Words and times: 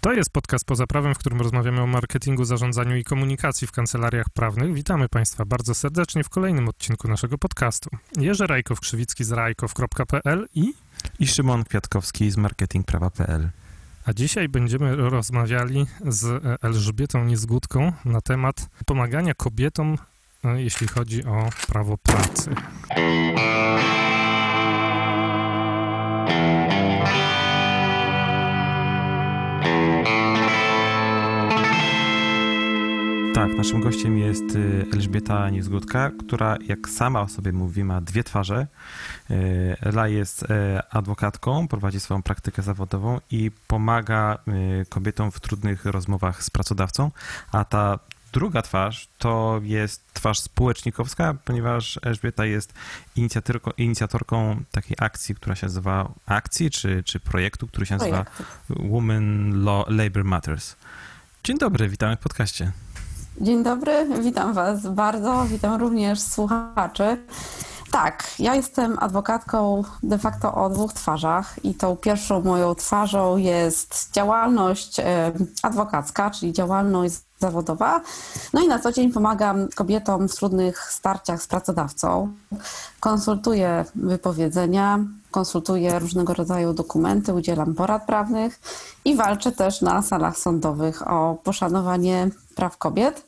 To 0.00 0.12
jest 0.12 0.30
podcast 0.30 0.64
poza 0.64 0.86
prawem, 0.86 1.14
w 1.14 1.18
którym 1.18 1.40
rozmawiamy 1.40 1.82
o 1.82 1.86
marketingu, 1.86 2.44
zarządzaniu 2.44 2.96
i 2.96 3.04
komunikacji 3.04 3.66
w 3.66 3.72
kancelariach 3.72 4.30
prawnych. 4.30 4.74
Witamy 4.74 5.08
Państwa 5.08 5.44
bardzo 5.44 5.74
serdecznie 5.74 6.24
w 6.24 6.28
kolejnym 6.28 6.68
odcinku 6.68 7.08
naszego 7.08 7.38
podcastu. 7.38 7.90
Jerzy 8.16 8.44
Rajkow-Krzywicki 8.44 9.24
z 9.24 9.32
rajkow.pl 9.32 10.48
i... 10.54 10.74
I 11.18 11.26
Szymon 11.26 11.64
Kwiatkowski 11.64 12.30
z 12.30 12.36
marketingprawa.pl. 12.36 13.50
A 14.04 14.12
dzisiaj 14.12 14.48
będziemy 14.48 14.96
rozmawiali 14.96 15.86
z 16.06 16.44
Elżbietą 16.62 17.24
Niezgódką 17.24 17.92
na 18.04 18.20
temat 18.20 18.68
pomagania 18.86 19.34
kobietom, 19.34 19.98
e, 20.44 20.62
jeśli 20.62 20.88
chodzi 20.88 21.24
o 21.24 21.48
prawo 21.66 21.98
pracy. 21.98 22.50
Tak, 33.34 33.56
naszym 33.56 33.80
gościem 33.80 34.18
jest 34.18 34.54
y, 34.54 34.86
Elżbieta 34.92 35.50
Niezgódka, 35.50 36.10
która 36.26 36.56
jak 36.68 36.88
sama 36.88 37.20
o 37.20 37.28
sobie 37.28 37.52
mówi 37.52 37.84
ma 37.84 38.00
dwie 38.00 38.24
twarze. 38.24 38.66
Y, 39.30 39.76
Ela 39.80 40.08
jest 40.08 40.42
y, 40.42 40.46
adwokatką, 40.90 41.68
prowadzi 41.68 42.00
swoją 42.00 42.22
praktykę 42.22 42.62
zawodową 42.62 43.20
i 43.30 43.50
pomaga 43.66 44.38
kobietom 44.88 45.30
w 45.30 45.40
trudnych 45.40 45.84
rozmowach 45.84 46.42
z 46.42 46.50
pracodawcą, 46.50 47.10
a 47.52 47.64
ta 47.64 47.98
druga 48.32 48.62
twarz 48.62 49.08
to 49.18 49.60
jest 49.62 50.14
twarz 50.14 50.38
społecznikowska, 50.38 51.34
ponieważ 51.44 51.98
Elżbieta 52.02 52.44
jest 52.44 52.72
inicjatorką, 53.78 54.62
takiej 54.70 54.96
akcji, 55.00 55.34
która 55.34 55.54
się 55.54 55.66
nazywa 55.66 56.12
akcji, 56.26 56.70
czy, 56.70 57.02
czy 57.02 57.20
projektu, 57.20 57.66
który 57.66 57.86
się 57.86 57.96
nazywa 57.96 58.24
Women 58.68 59.52
Law 59.64 59.84
Labor 59.88 60.24
Matters. 60.24 60.76
Dzień 61.44 61.58
dobry, 61.58 61.88
witamy 61.88 62.16
w 62.16 62.18
podcaście. 62.18 62.72
Dzień 63.40 63.62
dobry, 63.64 64.06
witam 64.22 64.52
Was 64.54 64.88
bardzo, 64.94 65.46
witam 65.50 65.80
również 65.80 66.20
słuchaczy. 66.20 67.16
Tak, 67.90 68.30
ja 68.38 68.54
jestem 68.54 68.98
adwokatką 69.00 69.82
de 70.02 70.18
facto 70.18 70.54
o 70.54 70.70
dwóch 70.70 70.92
twarzach 70.92 71.64
i 71.64 71.74
tą 71.74 71.96
pierwszą 71.96 72.40
moją 72.40 72.74
twarzą 72.74 73.36
jest 73.36 74.10
działalność 74.12 74.96
adwokacka, 75.62 76.30
czyli 76.30 76.52
działalność 76.52 77.14
zawodowa. 77.38 78.00
No 78.52 78.60
i 78.60 78.68
na 78.68 78.78
co 78.78 78.92
dzień 78.92 79.12
pomagam 79.12 79.68
kobietom 79.74 80.28
w 80.28 80.34
trudnych 80.34 80.92
starciach 80.92 81.42
z 81.42 81.46
pracodawcą. 81.46 82.32
Konsultuję 83.00 83.84
wypowiedzenia, 83.94 84.98
konsultuję 85.30 85.98
różnego 85.98 86.34
rodzaju 86.34 86.72
dokumenty, 86.72 87.34
udzielam 87.34 87.74
porad 87.74 88.06
prawnych 88.06 88.60
i 89.04 89.16
walczę 89.16 89.52
też 89.52 89.80
na 89.80 90.02
salach 90.02 90.38
sądowych 90.38 91.08
o 91.08 91.36
poszanowanie 91.44 92.28
praw 92.54 92.76
kobiet. 92.76 93.24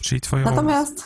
Czyli 0.00 0.20
twoją... 0.20 0.44
Natomiast... 0.44 1.04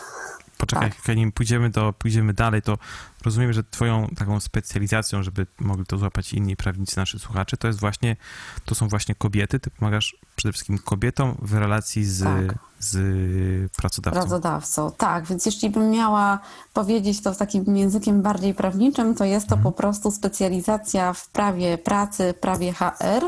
Poczekaj, 0.61 0.93
tak. 1.07 1.17
nim 1.17 1.33
pójdziemy, 1.33 1.71
do, 1.71 1.95
pójdziemy 1.99 2.35
dalej, 2.35 2.63
to 2.63 2.79
rozumiem, 3.25 3.53
że 3.53 3.65
twoją 3.65 4.09
taką 4.17 4.41
specjalizacją, 4.41 5.23
żeby 5.23 5.47
mogli 5.61 5.87
to 5.87 5.99
złapać 5.99 6.33
inni 6.33 6.57
prawnicy, 6.57 6.97
nasi 6.97 7.19
słuchacze, 7.19 7.57
to 7.57 7.67
jest 7.67 7.81
właśnie, 7.81 8.17
to 8.65 8.75
są 8.75 8.89
właśnie 8.89 9.15
kobiety, 9.15 9.61
ty 9.61 9.71
pomagasz 9.71 10.17
przede 10.37 10.53
wszystkim 10.53 10.79
kobietom 10.79 11.37
w 11.43 11.55
relacji 11.55 12.05
z, 12.05 12.23
tak. 12.23 12.59
z 12.79 13.73
pracodawcą. 13.73 14.21
Pracodawcą, 14.21 14.93
tak, 14.99 15.27
więc 15.27 15.47
jeśli 15.47 15.71
bym 15.71 15.91
miała 15.91 16.39
powiedzieć 16.75 17.23
to 17.23 17.35
takim 17.35 17.77
językiem 17.77 18.23
bardziej 18.23 18.55
prawniczym, 18.55 19.15
to 19.15 19.25
jest 19.25 19.49
to 19.49 19.55
mhm. 19.55 19.63
po 19.63 19.79
prostu 19.79 20.11
specjalizacja 20.11 21.13
w 21.13 21.29
prawie 21.29 21.79
pracy, 21.79 22.35
prawie 22.41 22.73
HR, 22.73 23.23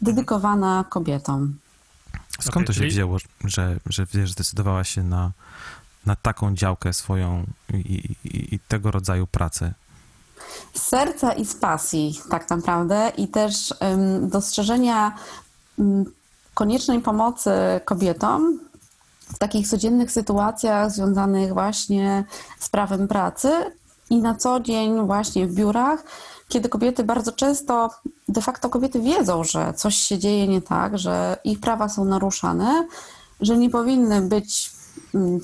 dedykowana 0.00 0.84
kobietom. 0.88 1.54
Skąd 2.30 2.56
okay, 2.56 2.64
to 2.64 2.72
się 2.72 2.78
czyli... 2.78 2.90
wzięło, 2.90 3.18
że, 3.18 3.78
że, 3.86 4.06
że 4.14 4.26
zdecydowała 4.26 4.84
się 4.84 5.02
na, 5.02 5.32
na 6.06 6.16
taką 6.16 6.54
działkę 6.54 6.92
swoją 6.92 7.44
i, 7.74 8.16
i, 8.24 8.54
i 8.54 8.58
tego 8.68 8.90
rodzaju 8.90 9.26
pracę? 9.26 9.72
Z 10.74 10.82
serca 10.82 11.32
i 11.32 11.44
z 11.44 11.54
pasji, 11.54 12.20
tak 12.30 12.50
naprawdę, 12.50 13.12
i 13.16 13.28
też 13.28 13.74
um, 13.80 14.28
dostrzeżenia 14.28 15.16
koniecznej 16.54 17.00
pomocy 17.00 17.50
kobietom 17.84 18.60
w 19.34 19.38
takich 19.38 19.68
codziennych 19.68 20.12
sytuacjach 20.12 20.90
związanych 20.90 21.52
właśnie 21.52 22.24
z 22.58 22.68
prawem 22.68 23.08
pracy 23.08 23.50
i 24.10 24.16
na 24.16 24.34
co 24.34 24.60
dzień 24.60 25.06
właśnie 25.06 25.46
w 25.46 25.54
biurach 25.54 26.04
kiedy 26.50 26.68
kobiety 26.68 27.04
bardzo 27.04 27.32
często, 27.32 27.90
de 28.28 28.42
facto 28.42 28.68
kobiety 28.68 29.00
wiedzą, 29.00 29.44
że 29.44 29.74
coś 29.74 29.96
się 29.96 30.18
dzieje 30.18 30.48
nie 30.48 30.62
tak, 30.62 30.98
że 30.98 31.36
ich 31.44 31.60
prawa 31.60 31.88
są 31.88 32.04
naruszane, 32.04 32.88
że 33.40 33.56
nie 33.56 33.70
powinny 33.70 34.20
być 34.20 34.70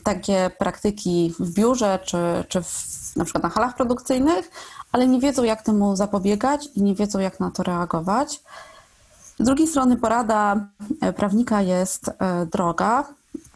takie 0.04 0.50
praktyki 0.58 1.34
w 1.40 1.52
biurze 1.52 1.98
czy, 2.04 2.18
czy 2.48 2.62
w, 2.62 2.96
na 3.16 3.24
przykład 3.24 3.44
na 3.44 3.50
halach 3.50 3.76
produkcyjnych, 3.76 4.50
ale 4.92 5.08
nie 5.08 5.20
wiedzą, 5.20 5.44
jak 5.44 5.62
temu 5.62 5.96
zapobiegać 5.96 6.68
i 6.76 6.82
nie 6.82 6.94
wiedzą, 6.94 7.18
jak 7.18 7.40
na 7.40 7.50
to 7.50 7.62
reagować. 7.62 8.40
Z 9.38 9.44
drugiej 9.44 9.68
strony 9.68 9.96
porada 9.96 10.66
e, 11.00 11.12
prawnika 11.12 11.62
jest 11.62 12.08
e, 12.08 12.46
droga 12.46 13.04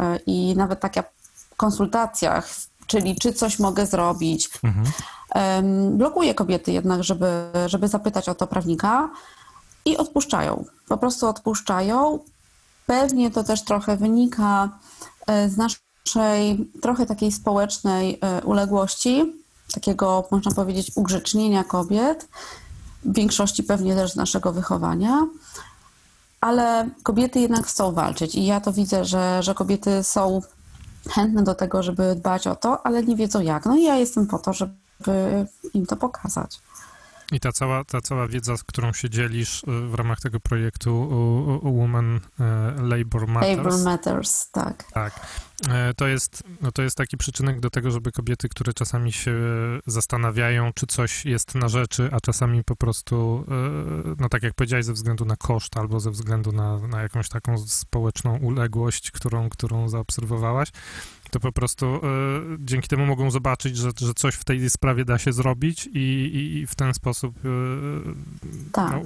e, 0.00 0.16
i 0.26 0.56
nawet 0.56 0.80
taka 0.80 1.04
konsultacjach, 1.56 2.48
czyli 2.86 3.16
czy 3.16 3.32
coś 3.32 3.58
mogę 3.58 3.86
zrobić, 3.86 4.50
mhm 4.64 4.86
blokuje 5.92 6.34
kobiety 6.34 6.72
jednak, 6.72 7.04
żeby, 7.04 7.26
żeby 7.66 7.88
zapytać 7.88 8.28
o 8.28 8.34
to 8.34 8.46
prawnika 8.46 9.10
i 9.84 9.96
odpuszczają. 9.96 10.64
Po 10.88 10.96
prostu 10.96 11.28
odpuszczają. 11.28 12.18
Pewnie 12.86 13.30
to 13.30 13.44
też 13.44 13.64
trochę 13.64 13.96
wynika 13.96 14.68
z 15.48 15.56
naszej 15.56 15.89
trochę 16.82 17.06
takiej 17.06 17.32
społecznej 17.32 18.18
e, 18.20 18.42
uległości, 18.44 19.32
takiego 19.74 20.28
można 20.30 20.52
powiedzieć 20.52 20.92
ugrzecznienia 20.94 21.64
kobiet, 21.64 22.28
w 23.04 23.14
większości 23.14 23.62
pewnie 23.62 23.94
też 23.94 24.12
z 24.12 24.16
naszego 24.16 24.52
wychowania. 24.52 25.26
Ale 26.40 26.90
kobiety 27.02 27.40
jednak 27.40 27.66
chcą 27.66 27.92
walczyć 27.92 28.34
i 28.34 28.46
ja 28.46 28.60
to 28.60 28.72
widzę, 28.72 29.04
że, 29.04 29.42
że 29.42 29.54
kobiety 29.54 30.02
są 30.02 30.40
chętne 31.08 31.42
do 31.42 31.54
tego, 31.54 31.82
żeby 31.82 32.14
dbać 32.14 32.46
o 32.46 32.56
to, 32.56 32.86
ale 32.86 33.02
nie 33.02 33.16
wiedzą 33.16 33.40
jak. 33.40 33.66
No 33.66 33.76
i 33.76 33.82
ja 33.82 33.96
jestem 33.96 34.26
po 34.26 34.38
to, 34.38 34.52
żeby 34.52 35.46
im 35.74 35.86
to 35.86 35.96
pokazać. 35.96 36.60
I 37.32 37.40
ta 37.40 37.52
cała, 37.52 37.84
ta 37.84 38.00
cała 38.00 38.28
wiedza, 38.28 38.56
z 38.56 38.64
którą 38.64 38.92
się 38.92 39.10
dzielisz 39.10 39.62
y, 39.64 39.66
w 39.66 39.94
ramach 39.94 40.20
tego 40.20 40.40
projektu 40.40 41.08
Women 41.62 42.16
y, 42.16 42.20
Labor 42.82 43.28
Matters. 43.28 43.56
Labor 43.56 43.78
Matters, 43.78 44.50
tak. 44.50 44.84
Tak. 44.92 45.20
E, 45.68 45.94
to 45.94 46.06
jest, 46.06 46.42
no 46.60 46.72
to 46.72 46.82
jest 46.82 46.96
taki 46.96 47.16
przyczynek 47.16 47.60
do 47.60 47.70
tego, 47.70 47.90
żeby 47.90 48.12
kobiety, 48.12 48.48
które 48.48 48.72
czasami 48.72 49.12
się 49.12 49.34
zastanawiają, 49.86 50.72
czy 50.72 50.86
coś 50.86 51.24
jest 51.24 51.54
na 51.54 51.68
rzeczy, 51.68 52.08
a 52.12 52.20
czasami 52.20 52.64
po 52.64 52.76
prostu, 52.76 53.44
e, 53.48 54.14
no 54.18 54.28
tak 54.28 54.42
jak 54.42 54.54
powiedziałeś, 54.54 54.84
ze 54.84 54.92
względu 54.92 55.24
na 55.24 55.36
koszt 55.36 55.76
albo 55.76 56.00
ze 56.00 56.10
względu 56.10 56.52
na, 56.52 56.78
na 56.78 57.02
jakąś 57.02 57.28
taką 57.28 57.58
społeczną 57.58 58.38
uległość, 58.38 59.10
którą, 59.10 59.48
którą 59.48 59.88
zaobserwowałaś, 59.88 60.68
to 61.30 61.40
po 61.40 61.52
prostu 61.52 61.86
y, 61.86 62.00
dzięki 62.58 62.88
temu 62.88 63.06
mogą 63.06 63.30
zobaczyć, 63.30 63.76
że, 63.76 63.90
że 63.96 64.14
coś 64.14 64.34
w 64.34 64.44
tej 64.44 64.70
sprawie 64.70 65.04
da 65.04 65.18
się 65.18 65.32
zrobić 65.32 65.86
i, 65.86 66.30
i 66.34 66.66
w 66.66 66.74
ten 66.74 66.94
sposób 66.94 67.44
y, 67.44 67.48
tak. 68.72 68.92
no, 68.92 69.00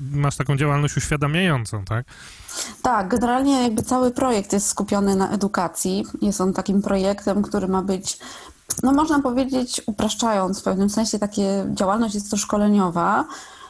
masz 0.00 0.36
taką 0.36 0.56
działalność 0.56 0.96
uświadamiającą, 0.96 1.84
tak? 1.84 2.06
Tak, 2.82 3.08
generalnie 3.08 3.62
jakby 3.62 3.82
cały 3.82 4.10
projekt 4.10 4.52
jest 4.52 4.66
skupiony 4.66 5.16
na 5.16 5.30
edukacji. 5.30 6.04
Jest 6.22 6.40
on 6.40 6.52
takim 6.52 6.82
projektem, 6.82 7.42
który 7.42 7.68
ma 7.68 7.82
być 7.82 8.18
no 8.82 8.92
można 8.92 9.20
powiedzieć, 9.20 9.82
upraszczając 9.86 10.60
w 10.60 10.64
pewnym 10.64 10.90
sensie, 10.90 11.18
takie 11.18 11.66
działalność 11.74 12.14
jest 12.14 12.30
to 12.30 12.36
szkoleniowa, 12.36 13.24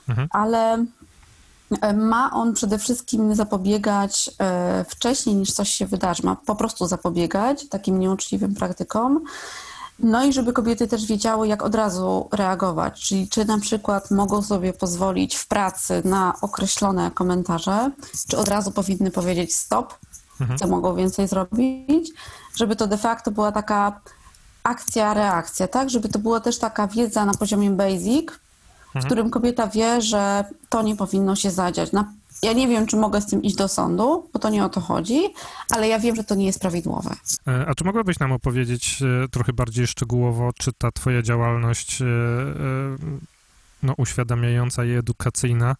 mhm. 0.08 0.28
ale 0.30 0.72
E, 0.78 0.86
ma 1.94 2.30
on 2.32 2.54
przede 2.54 2.78
wszystkim 2.78 3.34
zapobiegać 3.34 4.30
e, 4.40 4.84
wcześniej 4.88 5.36
niż 5.36 5.52
coś 5.52 5.68
się 5.70 5.86
wydarzy, 5.86 6.22
ma 6.26 6.36
po 6.36 6.56
prostu 6.56 6.86
zapobiegać 6.86 7.68
takim 7.68 7.98
nieuczciwym 7.98 8.54
praktykom. 8.54 9.20
No 9.98 10.24
i 10.24 10.32
żeby 10.32 10.52
kobiety 10.52 10.88
też 10.88 11.06
wiedziały, 11.06 11.48
jak 11.48 11.62
od 11.62 11.74
razu 11.74 12.28
reagować, 12.32 13.00
czyli 13.00 13.28
czy 13.28 13.44
na 13.44 13.58
przykład 13.58 14.10
mogą 14.10 14.42
sobie 14.42 14.72
pozwolić 14.72 15.36
w 15.36 15.46
pracy 15.46 16.02
na 16.04 16.34
określone 16.40 17.10
komentarze, 17.10 17.90
czy 18.28 18.38
od 18.38 18.48
razu 18.48 18.72
powinny 18.72 19.10
powiedzieć 19.10 19.56
stop, 19.56 19.94
mhm. 20.40 20.58
co 20.58 20.66
mogą 20.66 20.94
więcej 20.94 21.28
zrobić, 21.28 22.10
żeby 22.56 22.76
to 22.76 22.86
de 22.86 22.98
facto 22.98 23.30
była 23.30 23.52
taka 23.52 24.00
akcja, 24.62 25.14
reakcja, 25.14 25.68
tak? 25.68 25.90
Żeby 25.90 26.08
to 26.08 26.18
była 26.18 26.40
też 26.40 26.58
taka 26.58 26.86
wiedza 26.86 27.24
na 27.24 27.34
poziomie 27.34 27.70
basic, 27.70 28.26
w 28.92 28.96
mhm. 28.96 29.04
którym 29.04 29.30
kobieta 29.30 29.66
wie, 29.66 30.00
że 30.00 30.44
to 30.68 30.82
nie 30.82 30.96
powinno 30.96 31.36
się 31.36 31.50
zadziać. 31.50 31.90
Ja 32.42 32.52
nie 32.52 32.68
wiem, 32.68 32.86
czy 32.86 32.96
mogę 32.96 33.20
z 33.20 33.26
tym 33.26 33.42
iść 33.42 33.56
do 33.56 33.68
sądu, 33.68 34.28
bo 34.32 34.38
to 34.38 34.50
nie 34.50 34.64
o 34.64 34.68
to 34.68 34.80
chodzi, 34.80 35.20
ale 35.70 35.88
ja 35.88 35.98
wiem, 35.98 36.16
że 36.16 36.24
to 36.24 36.34
nie 36.34 36.46
jest 36.46 36.60
prawidłowe. 36.60 37.10
E, 37.48 37.66
a 37.66 37.74
czy 37.74 37.84
mogłabyś 37.84 38.18
nam 38.18 38.32
opowiedzieć 38.32 39.02
e, 39.24 39.28
trochę 39.28 39.52
bardziej 39.52 39.86
szczegółowo, 39.86 40.50
czy 40.58 40.72
ta 40.72 40.92
twoja 40.92 41.22
działalność 41.22 42.02
e, 42.02 42.06
no, 43.82 43.94
uświadamiająca 43.96 44.84
i 44.84 44.90
edukacyjna 44.90 45.76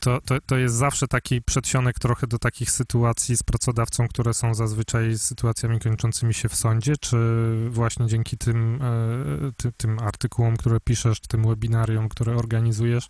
to, 0.00 0.20
to, 0.20 0.34
to 0.46 0.56
jest 0.56 0.74
zawsze 0.74 1.08
taki 1.08 1.42
przedsionek 1.42 1.98
trochę 1.98 2.26
do 2.26 2.38
takich 2.38 2.70
sytuacji 2.70 3.36
z 3.36 3.42
pracodawcą, 3.42 4.08
które 4.08 4.34
są 4.34 4.54
zazwyczaj 4.54 5.18
sytuacjami 5.18 5.80
kończącymi 5.80 6.34
się 6.34 6.48
w 6.48 6.54
sądzie, 6.54 6.96
czy 6.96 7.16
właśnie 7.70 8.06
dzięki 8.06 8.38
tym, 8.38 8.80
e, 8.82 9.52
ty, 9.56 9.72
tym 9.72 9.98
artykułom, 9.98 10.56
które 10.56 10.80
piszesz, 10.80 11.20
tym 11.20 11.48
webinarium, 11.48 12.08
które 12.08 12.36
organizujesz, 12.36 13.08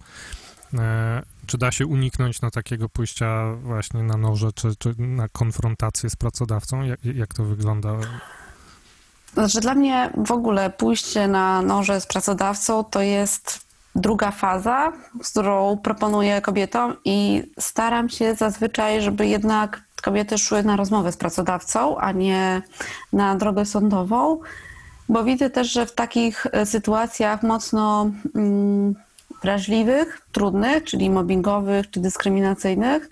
e, 0.75 1.23
czy 1.47 1.59
da 1.59 1.73
się 1.73 1.87
uniknąć 1.87 2.41
no, 2.41 2.50
takiego 2.50 2.88
pójścia 2.88 3.55
właśnie 3.55 4.03
na 4.03 4.17
noże, 4.17 4.53
czy, 4.53 4.76
czy 4.76 4.94
na 4.99 5.29
konfrontację 5.29 6.11
z 6.11 6.17
pracodawcą? 6.17 6.82
Jak, 6.82 7.05
jak 7.05 7.35
to 7.35 7.44
wygląda? 7.44 7.99
Znaczy 9.35 9.61
dla 9.61 9.75
mnie 9.75 10.11
w 10.26 10.32
ogóle 10.32 10.71
pójście 10.71 11.29
na 11.29 11.62
noże 11.62 12.00
z 12.00 12.06
pracodawcą 12.06 12.85
to 12.85 13.03
jest 13.03 13.63
druga 13.94 14.31
faza, 14.31 14.93
z 15.23 15.31
którą 15.31 15.76
proponuję 15.76 16.41
kobietom 16.41 16.96
i 17.05 17.43
staram 17.61 18.08
się 18.08 18.35
zazwyczaj, 18.35 19.02
żeby 19.02 19.26
jednak 19.26 19.82
kobiety 20.02 20.38
szły 20.38 20.62
na 20.62 20.76
rozmowę 20.76 21.12
z 21.12 21.17
pracodawcą, 21.17 21.99
a 21.99 22.12
nie 22.12 22.62
na 23.12 23.37
drogę 23.37 23.67
sądową, 23.67 24.41
bo 25.08 25.25
widzę 25.25 25.50
też, 25.50 25.73
że 25.73 25.87
w 25.87 25.94
takich 25.94 26.46
e, 26.52 26.67
sytuacjach 26.67 27.43
mocno 27.43 28.11
mm, 28.35 28.94
wrażliwych, 29.43 30.20
trudnych, 30.32 30.85
czyli 30.85 31.11
mobbingowych 31.11 31.90
czy 31.90 32.00
dyskryminacyjnych, 32.00 33.11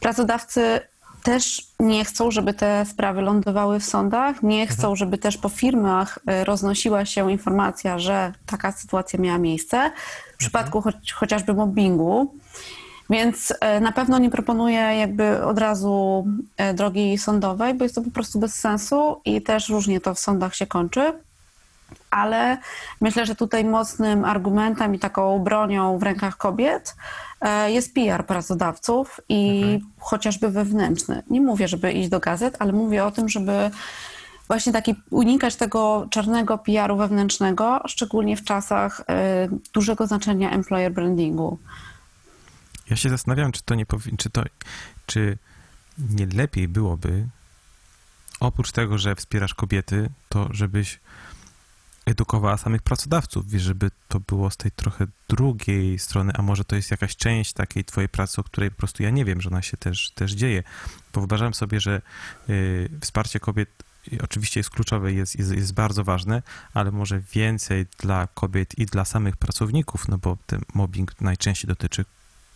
pracodawcy 0.00 0.80
też 1.24 1.66
nie 1.80 2.04
chcą, 2.04 2.30
żeby 2.30 2.54
te 2.54 2.86
sprawy 2.86 3.22
lądowały 3.22 3.80
w 3.80 3.84
sądach, 3.84 4.42
nie 4.42 4.66
chcą, 4.66 4.96
żeby 4.96 5.18
też 5.18 5.38
po 5.38 5.48
firmach 5.48 6.18
e, 6.26 6.44
roznosiła 6.44 7.04
się 7.04 7.32
informacja, 7.32 7.98
że 7.98 8.32
taka 8.46 8.72
sytuacja 8.72 9.18
miała 9.18 9.38
miejsce 9.38 9.92
w 10.34 10.36
przypadku 10.36 10.80
choć, 10.80 11.12
chociażby 11.12 11.54
mobbingu. 11.54 12.34
Więc 13.10 13.52
e, 13.60 13.80
na 13.80 13.92
pewno 13.92 14.18
nie 14.18 14.30
proponuję 14.30 14.80
jakby 14.80 15.44
od 15.44 15.58
razu 15.58 16.26
e, 16.56 16.74
drogi 16.74 17.18
sądowej, 17.18 17.74
bo 17.74 17.84
jest 17.84 17.94
to 17.94 18.02
po 18.02 18.10
prostu 18.10 18.38
bez 18.38 18.54
sensu 18.54 19.20
i 19.24 19.42
też 19.42 19.68
różnie 19.68 20.00
to 20.00 20.14
w 20.14 20.18
sądach 20.18 20.54
się 20.54 20.66
kończy. 20.66 21.12
Ale 22.14 22.58
myślę, 23.00 23.26
że 23.26 23.34
tutaj 23.34 23.64
mocnym 23.64 24.24
argumentem 24.24 24.94
i 24.94 24.98
taką 24.98 25.38
bronią 25.38 25.98
w 25.98 26.02
rękach 26.02 26.36
kobiet 26.36 26.96
e, 27.40 27.72
jest 27.72 27.94
PR 27.94 28.26
pracodawców 28.26 29.20
i 29.28 29.78
chociażby 29.98 30.50
wewnętrzny. 30.50 31.22
Nie 31.30 31.40
mówię, 31.40 31.68
żeby 31.68 31.92
iść 31.92 32.08
do 32.08 32.20
gazet, 32.20 32.56
ale 32.58 32.72
mówię 32.72 33.04
o 33.04 33.10
tym, 33.10 33.28
żeby 33.28 33.70
właśnie 34.48 34.72
taki 34.72 34.94
unikać 35.10 35.56
tego 35.56 36.06
czarnego 36.10 36.58
PR-u 36.58 36.96
wewnętrznego, 36.96 37.80
szczególnie 37.86 38.36
w 38.36 38.44
czasach 38.44 39.00
e, 39.08 39.48
dużego 39.72 40.06
znaczenia 40.06 40.50
employer 40.50 40.92
brandingu. 40.92 41.58
Ja 42.90 42.96
się 42.96 43.08
zastanawiam, 43.08 43.52
czy 43.52 43.62
to 43.62 43.74
nie 43.74 43.86
powinno, 43.86 44.18
czy 44.18 44.30
to, 44.30 44.42
czy 45.06 45.38
nie 45.98 46.26
lepiej 46.26 46.68
byłoby, 46.68 47.26
oprócz 48.40 48.72
tego, 48.72 48.98
że 48.98 49.14
wspierasz 49.14 49.54
kobiety, 49.54 50.10
to 50.28 50.48
żebyś 50.50 51.00
edukowała 52.06 52.56
samych 52.56 52.82
pracodawców, 52.82 53.50
wiesz, 53.50 53.62
żeby 53.62 53.90
to 54.08 54.20
było 54.20 54.50
z 54.50 54.56
tej 54.56 54.70
trochę 54.70 55.06
drugiej 55.28 55.98
strony, 55.98 56.32
a 56.34 56.42
może 56.42 56.64
to 56.64 56.76
jest 56.76 56.90
jakaś 56.90 57.16
część 57.16 57.52
takiej 57.52 57.84
twojej 57.84 58.08
pracy, 58.08 58.40
o 58.40 58.44
której 58.44 58.70
po 58.70 58.76
prostu 58.76 59.02
ja 59.02 59.10
nie 59.10 59.24
wiem, 59.24 59.40
że 59.40 59.50
ona 59.50 59.62
się 59.62 59.76
też, 59.76 60.10
też 60.10 60.32
dzieje. 60.32 60.62
Bo 61.12 61.20
wyobrażam 61.20 61.54
sobie, 61.54 61.80
że 61.80 62.02
y, 62.48 62.90
wsparcie 63.00 63.40
kobiet 63.40 63.68
y, 64.12 64.18
oczywiście 64.22 64.60
jest 64.60 64.70
kluczowe, 64.70 65.12
jest, 65.12 65.38
jest, 65.38 65.52
jest 65.52 65.74
bardzo 65.74 66.04
ważne, 66.04 66.42
ale 66.74 66.90
może 66.90 67.20
więcej 67.32 67.86
dla 67.98 68.28
kobiet 68.34 68.78
i 68.78 68.86
dla 68.86 69.04
samych 69.04 69.36
pracowników, 69.36 70.08
no 70.08 70.18
bo 70.18 70.36
ten 70.46 70.60
mobbing 70.74 71.20
najczęściej 71.20 71.68
dotyczy 71.68 72.04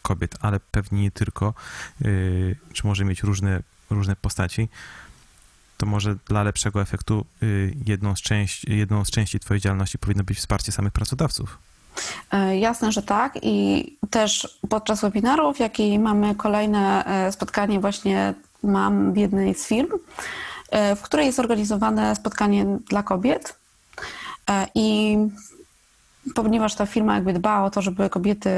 kobiet, 0.03 0.37
ale 0.41 0.61
pewnie 0.61 1.03
nie 1.03 1.11
tylko, 1.11 1.55
y, 2.03 2.56
czy 2.73 2.87
może 2.87 3.05
mieć 3.05 3.23
różne, 3.23 3.62
różne 3.91 4.17
postaci 4.17 4.69
to 5.78 5.86
może 5.86 6.16
dla 6.28 6.42
lepszego 6.42 6.82
efektu 6.82 7.25
y, 7.42 7.75
jedną 7.86 8.16
z, 8.16 8.20
części, 8.20 8.76
jedną 8.76 9.04
z 9.04 9.10
części 9.10 9.40
Twojej 9.40 9.60
działalności 9.60 9.98
powinno 9.98 10.25
być 10.25 10.38
wsparcie 10.38 10.72
samych 10.72 10.92
pracodawców. 10.92 11.58
E, 12.32 12.58
Jasne, 12.58 12.92
że 12.92 13.02
tak. 13.02 13.38
I 13.42 13.86
też 14.10 14.58
podczas 14.69 15.00
webinarów, 15.00 15.58
jak 15.58 15.80
i 15.80 15.98
mamy 15.98 16.34
kolejne 16.34 17.04
e, 17.04 17.32
spotkanie, 17.32 17.80
właśnie 17.80 18.34
mam 18.62 19.12
w 19.12 19.16
jednej 19.16 19.54
z 19.54 19.66
firm, 19.66 19.88
e, 20.70 20.96
w 20.96 21.02
której 21.02 21.26
jest 21.26 21.38
organizowane 21.38 22.16
spotkanie 22.16 22.66
dla 22.88 23.02
kobiet. 23.02 23.58
I 24.75 25.16
ponieważ 26.34 26.75
ta 26.75 26.86
firma 26.86 27.14
jakby 27.14 27.32
dba 27.32 27.62
o 27.62 27.70
to, 27.70 27.82
żeby 27.82 28.10
kobiety 28.10 28.50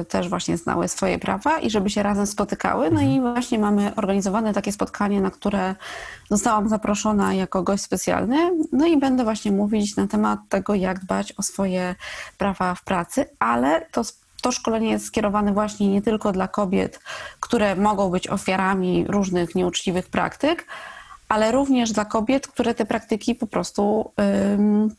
y, 0.00 0.04
też 0.04 0.28
właśnie 0.28 0.56
znały 0.56 0.88
swoje 0.88 1.18
prawa 1.18 1.58
i 1.58 1.70
żeby 1.70 1.90
się 1.90 2.02
razem 2.02 2.26
spotykały. 2.26 2.90
No 2.90 3.00
i 3.00 3.20
właśnie 3.20 3.58
mamy 3.58 3.92
organizowane 3.96 4.52
takie 4.52 4.72
spotkanie, 4.72 5.20
na 5.20 5.30
które 5.30 5.74
zostałam 6.30 6.68
zaproszona 6.68 7.34
jako 7.34 7.62
gość 7.62 7.82
specjalny. 7.82 8.50
No 8.72 8.86
i 8.86 8.96
będę 8.96 9.24
właśnie 9.24 9.52
mówić 9.52 9.96
na 9.96 10.06
temat 10.06 10.40
tego, 10.48 10.74
jak 10.74 10.98
dbać 10.98 11.32
o 11.38 11.42
swoje 11.42 11.94
prawa 12.38 12.74
w 12.74 12.84
pracy, 12.84 13.24
ale 13.38 13.86
to 13.92 14.02
to 14.42 14.52
szkolenie 14.52 14.90
jest 14.90 15.06
skierowane 15.06 15.52
właśnie 15.52 15.88
nie 15.88 16.02
tylko 16.02 16.32
dla 16.32 16.48
kobiet, 16.48 17.00
które 17.40 17.76
mogą 17.76 18.10
być 18.10 18.28
ofiarami 18.28 19.04
różnych 19.08 19.54
nieuczciwych 19.54 20.08
praktyk, 20.08 20.66
ale 21.28 21.52
również 21.52 21.92
dla 21.92 22.04
kobiet, 22.04 22.48
które 22.48 22.74
te 22.74 22.86
praktyki 22.86 23.34
po 23.34 23.46
prostu 23.46 24.10
ym, 24.54 24.94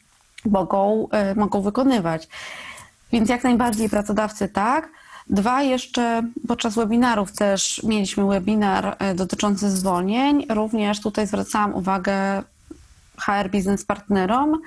mogą, 0.45 1.07
y, 1.31 1.35
mogą 1.35 1.61
wykonywać. 1.61 2.27
Więc 3.11 3.29
jak 3.29 3.43
najbardziej 3.43 3.89
pracodawcy 3.89 4.47
tak. 4.47 4.89
Dwa, 5.29 5.61
jeszcze 5.61 6.23
podczas 6.47 6.75
webinarów 6.75 7.31
też 7.31 7.81
mieliśmy 7.83 8.27
webinar 8.27 8.97
y, 9.11 9.15
dotyczący 9.15 9.71
zwolnień. 9.71 10.45
Również 10.49 11.01
tutaj 11.01 11.27
zwracałam 11.27 11.75
uwagę 11.75 12.43
HR 13.17 13.49
biznes 13.49 13.85
partnerom, 13.85 14.61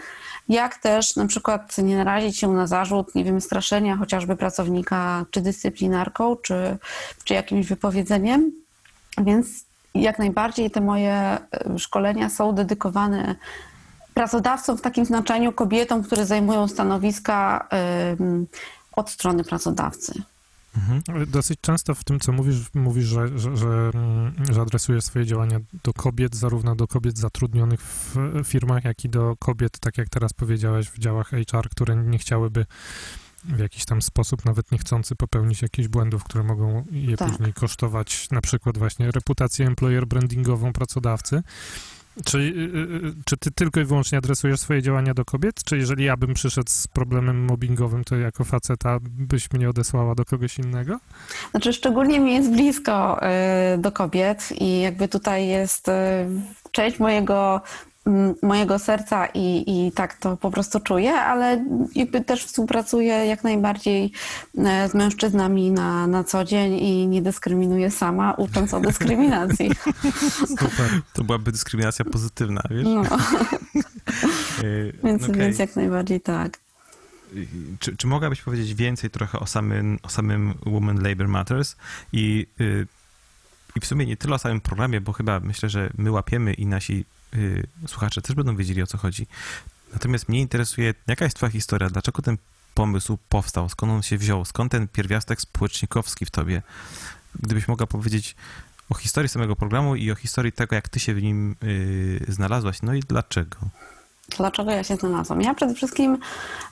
jak 0.48 0.76
też 0.76 1.16
na 1.16 1.26
przykład 1.26 1.78
nie 1.78 1.96
narazić 1.96 2.38
się 2.38 2.52
na 2.52 2.66
zarzut, 2.66 3.14
nie 3.14 3.24
wiem, 3.24 3.40
straszenia 3.40 3.96
chociażby 3.96 4.36
pracownika 4.36 5.24
czy 5.30 5.40
dyscyplinarką, 5.40 6.36
czy, 6.36 6.78
czy 7.24 7.34
jakimś 7.34 7.66
wypowiedzeniem. 7.66 8.52
Więc 9.18 9.46
jak 9.94 10.18
najbardziej 10.18 10.70
te 10.70 10.80
moje 10.80 11.38
y, 11.74 11.78
szkolenia 11.78 12.30
są 12.30 12.52
dedykowane 12.52 13.36
pracodawcom 14.16 14.78
w 14.78 14.80
takim 14.80 15.04
znaczeniu 15.04 15.52
kobietom, 15.52 16.02
które 16.02 16.26
zajmują 16.26 16.68
stanowiska 16.68 17.68
od 18.92 19.10
strony 19.10 19.44
pracodawcy. 19.44 20.22
Mhm. 20.76 21.02
Dosyć 21.30 21.60
często 21.60 21.94
w 21.94 22.04
tym, 22.04 22.20
co 22.20 22.32
mówisz, 22.32 22.56
mówisz, 22.74 23.04
że, 23.04 23.38
że, 23.38 23.56
że, 23.56 23.90
mm, 23.94 24.32
że 24.52 24.60
adresujesz 24.60 25.04
swoje 25.04 25.26
działania 25.26 25.58
do 25.84 25.92
kobiet, 25.92 26.36
zarówno 26.36 26.76
do 26.76 26.86
kobiet 26.86 27.18
zatrudnionych 27.18 27.80
w 27.80 28.14
firmach, 28.44 28.84
jak 28.84 29.04
i 29.04 29.08
do 29.08 29.36
kobiet, 29.38 29.78
tak 29.78 29.98
jak 29.98 30.08
teraz 30.08 30.32
powiedziałeś, 30.32 30.88
w 30.88 30.98
działach 30.98 31.30
HR, 31.30 31.68
które 31.70 31.96
nie 31.96 32.18
chciałyby 32.18 32.66
w 33.44 33.58
jakiś 33.58 33.84
tam 33.84 34.02
sposób, 34.02 34.44
nawet 34.44 34.72
niechcący, 34.72 35.16
popełnić 35.16 35.62
jakichś 35.62 35.88
błędów, 35.88 36.24
które 36.24 36.44
mogą 36.44 36.84
je 36.90 37.16
Tak. 37.16 37.30
później 37.30 37.52
kosztować 37.52 38.30
na 38.30 38.40
przykład 38.40 38.78
właśnie 38.78 39.10
reputację 39.10 39.66
employer 39.66 40.06
brandingową 40.06 40.72
pracodawcy. 40.72 41.42
Czy, 42.24 42.38
y, 42.38 42.42
y, 42.42 43.14
czy 43.24 43.36
ty 43.36 43.50
tylko 43.50 43.80
i 43.80 43.84
wyłącznie 43.84 44.18
adresujesz 44.18 44.60
swoje 44.60 44.82
działania 44.82 45.14
do 45.14 45.24
kobiet? 45.24 45.64
Czy 45.64 45.76
jeżeli 45.76 46.04
ja 46.04 46.16
bym 46.16 46.34
przyszedł 46.34 46.70
z 46.70 46.86
problemem 46.86 47.44
mobbingowym, 47.44 48.04
to 48.04 48.16
jako 48.16 48.44
faceta 48.44 48.98
byś 49.02 49.52
mnie 49.52 49.70
odesłała 49.70 50.14
do 50.14 50.24
kogoś 50.24 50.58
innego? 50.58 50.98
Znaczy, 51.50 51.72
szczególnie 51.72 52.20
mi 52.20 52.34
jest 52.34 52.50
blisko 52.50 53.20
y, 53.74 53.78
do 53.78 53.92
kobiet 53.92 54.52
i 54.60 54.80
jakby 54.80 55.08
tutaj 55.08 55.48
jest 55.48 55.88
y, 55.88 55.92
część 56.72 56.98
mojego, 56.98 57.60
mojego 58.42 58.78
serca 58.78 59.26
i, 59.34 59.64
i 59.66 59.92
tak 59.92 60.14
to 60.14 60.36
po 60.36 60.50
prostu 60.50 60.80
czuję, 60.80 61.12
ale 61.12 61.64
jakby 61.94 62.20
też 62.20 62.44
współpracuję 62.44 63.14
jak 63.14 63.44
najbardziej 63.44 64.12
y, 64.58 64.88
z 64.88 64.94
mężczyznami 64.94 65.70
na, 65.70 66.06
na 66.06 66.24
co 66.24 66.44
dzień 66.44 66.74
i 66.74 67.06
nie 67.06 67.22
dyskryminuję 67.22 67.90
sama, 67.90 68.32
ucząc 68.32 68.74
o 68.74 68.80
dyskryminacji. 68.80 69.70
Super. 70.60 71.00
To 71.12 71.24
byłaby 71.24 71.52
dyskryminacja 71.52 72.04
pozytywna, 72.04 72.62
wiesz? 72.70 72.84
No, 72.84 73.02
Y, 74.62 74.92
więc, 75.04 75.22
okej. 75.22 75.36
więc 75.36 75.58
jak 75.58 75.76
najbardziej 75.76 76.20
tak. 76.20 76.58
Czy, 77.78 77.96
czy 77.96 78.06
mogłabyś 78.06 78.42
powiedzieć 78.42 78.74
więcej 78.74 79.10
trochę 79.10 79.40
o 79.40 79.46
samym, 79.46 79.98
o 80.02 80.08
samym 80.08 80.54
Women 80.66 81.02
Labor 81.02 81.28
Matters 81.28 81.76
i, 82.12 82.46
y, 82.60 82.86
i 83.76 83.80
w 83.80 83.86
sumie 83.86 84.06
nie 84.06 84.16
tyle 84.16 84.34
o 84.34 84.38
samym 84.38 84.60
programie, 84.60 85.00
bo 85.00 85.12
chyba 85.12 85.40
myślę, 85.40 85.68
że 85.68 85.90
my 85.98 86.10
łapiemy 86.10 86.54
i 86.54 86.66
nasi 86.66 87.04
y, 87.34 87.66
słuchacze 87.86 88.22
też 88.22 88.36
będą 88.36 88.56
wiedzieli 88.56 88.82
o 88.82 88.86
co 88.86 88.98
chodzi. 88.98 89.26
Natomiast 89.92 90.28
mnie 90.28 90.40
interesuje, 90.40 90.94
jaka 91.06 91.24
jest 91.24 91.36
twoja 91.36 91.52
historia, 91.52 91.90
dlaczego 91.90 92.22
ten 92.22 92.38
pomysł 92.74 93.18
powstał, 93.28 93.68
skąd 93.68 93.92
on 93.92 94.02
się 94.02 94.18
wziął, 94.18 94.44
skąd 94.44 94.72
ten 94.72 94.88
pierwiastek 94.88 95.40
społecznikowski 95.40 96.26
w 96.26 96.30
tobie? 96.30 96.62
Gdybyś 97.34 97.68
mogła 97.68 97.86
powiedzieć 97.86 98.36
o 98.88 98.94
historii 98.94 99.28
samego 99.28 99.56
programu 99.56 99.96
i 99.96 100.10
o 100.10 100.14
historii 100.14 100.52
tego, 100.52 100.74
jak 100.74 100.88
ty 100.88 101.00
się 101.00 101.14
w 101.14 101.22
nim 101.22 101.56
y, 101.62 102.24
znalazłaś, 102.28 102.82
no 102.82 102.94
i 102.94 103.00
dlaczego. 103.00 103.56
Dlaczego 104.28 104.70
ja 104.70 104.84
się 104.84 104.96
znalazłam? 104.96 105.42
Ja 105.42 105.54
przede 105.54 105.74
wszystkim 105.74 106.18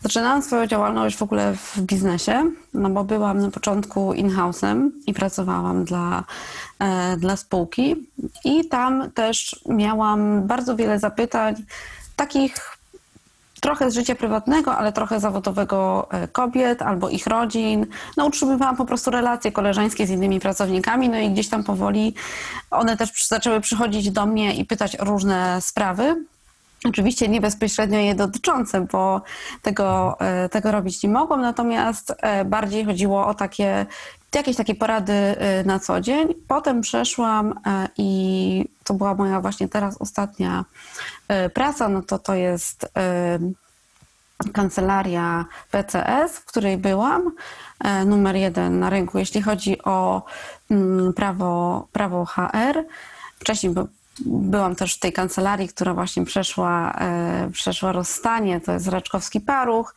zaczynałam 0.02 0.42
swoją 0.42 0.66
działalność 0.66 1.16
w 1.16 1.23
ogóle 1.23 1.56
w 1.56 1.80
biznesie, 1.80 2.50
no 2.75 2.90
bo 2.90 3.04
byłam 3.04 3.38
na 3.38 3.50
początku 3.50 4.12
in-house'em 4.12 4.90
i 5.06 5.14
pracowałam 5.14 5.84
dla, 5.84 6.25
e, 6.78 7.16
dla 7.16 7.37
spółki 7.37 7.96
i 8.44 8.68
tam 8.68 9.11
też 9.11 9.61
miałam 9.68 10.46
bardzo 10.46 10.76
wiele 10.76 10.99
zapytań, 10.99 11.54
takich 12.16 12.75
trochę 13.61 13.90
z 13.90 13.94
życia 13.94 14.14
prywatnego, 14.14 14.76
ale 14.76 14.92
trochę 14.92 15.20
zawodowego 15.20 16.08
e, 16.11 16.28
kobiet 16.28 16.82
albo 16.82 17.08
ich 17.08 17.26
rodzin. 17.26 17.87
No, 18.16 18.26
utrzymywałam 18.26 18.76
po 18.76 18.84
prostu 18.84 19.11
relacje 19.11 19.52
koleżeńskie 19.52 20.06
z 20.06 20.11
innymi 20.11 20.40
pracownikami, 20.40 21.08
no 21.08 21.18
i 21.18 21.30
gdzieś 21.30 21.49
tam 21.49 21.64
powoli 21.64 22.14
one 22.70 22.96
też 22.96 23.26
zaczęły 23.28 23.61
przychodzić 23.61 24.11
do 24.11 24.26
mnie 24.26 24.54
i 24.54 24.64
pytać 24.64 24.96
o 24.96 25.04
różne 25.04 25.61
sprawy. 25.61 26.25
Oczywiście 26.88 27.29
nie 27.29 27.41
bezpośrednio 27.41 27.99
je 27.99 28.14
dotyczące, 28.14 28.81
bo 28.81 29.23
tego, 29.62 30.17
e, 30.21 30.49
tego 30.49 30.73
robić 30.73 31.03
nie 31.03 31.09
mogłam, 31.09 31.41
natomiast 31.41 32.14
e, 32.21 32.45
bardziej 32.45 32.85
chodziło 32.85 33.26
o 33.26 33.35
takie, 33.35 33.87
jakieś 34.35 34.57
takie 34.57 34.75
porady 34.75 35.12
e, 35.12 35.64
na 35.64 35.79
co 35.79 36.00
dzień. 36.00 36.29
Potem 36.49 36.81
przeszłam 36.81 37.61
i 37.99 38.69
to 38.85 38.95
była 38.95 39.14
moja 39.14 39.41
właśnie 39.41 39.69
teraz 39.69 39.97
ostatnia 40.00 40.64
praca, 41.55 41.88
no 41.88 42.03
to 42.03 42.19
to 42.19 42.35
jest 42.35 42.87
kancelaria 44.53 45.45
PCS, 45.71 46.38
w 46.38 46.45
której 46.45 46.79
byłam, 46.79 47.31
numer 48.07 48.37
jeden 48.37 48.79
na 48.79 48.91
rynku, 48.91 49.19
jeśli 49.19 49.43
chodzi 49.43 49.83
o 49.83 50.23
mm, 50.71 51.12
prawo, 51.12 51.87
prawo 51.93 52.25
HR. 52.25 52.85
Wcześniej 53.38 53.75
byłam 54.26 54.76
też 54.76 54.94
w 54.94 54.99
tej 54.99 55.12
kancelarii, 55.12 55.68
która 55.68 55.94
właśnie 55.94 56.25
przeszła, 56.25 56.92
e, 56.92 57.50
przeszła 57.52 57.92
rozstanie, 57.92 58.61
to 58.61 58.73
jest 58.73 58.88
Raczkowski 58.88 59.40
Paruch. 59.40 59.94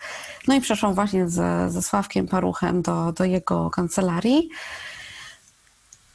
No 0.48 0.56
i 0.56 0.62
przeszłam 0.62 0.94
właśnie 0.94 1.30
ze, 1.30 1.72
ze 1.72 1.82
Sławkiem 1.82 2.28
Paruchem 2.28 2.82
do, 2.82 3.12
do 3.12 3.26
jego 3.26 3.70
kancelarii. 3.70 4.50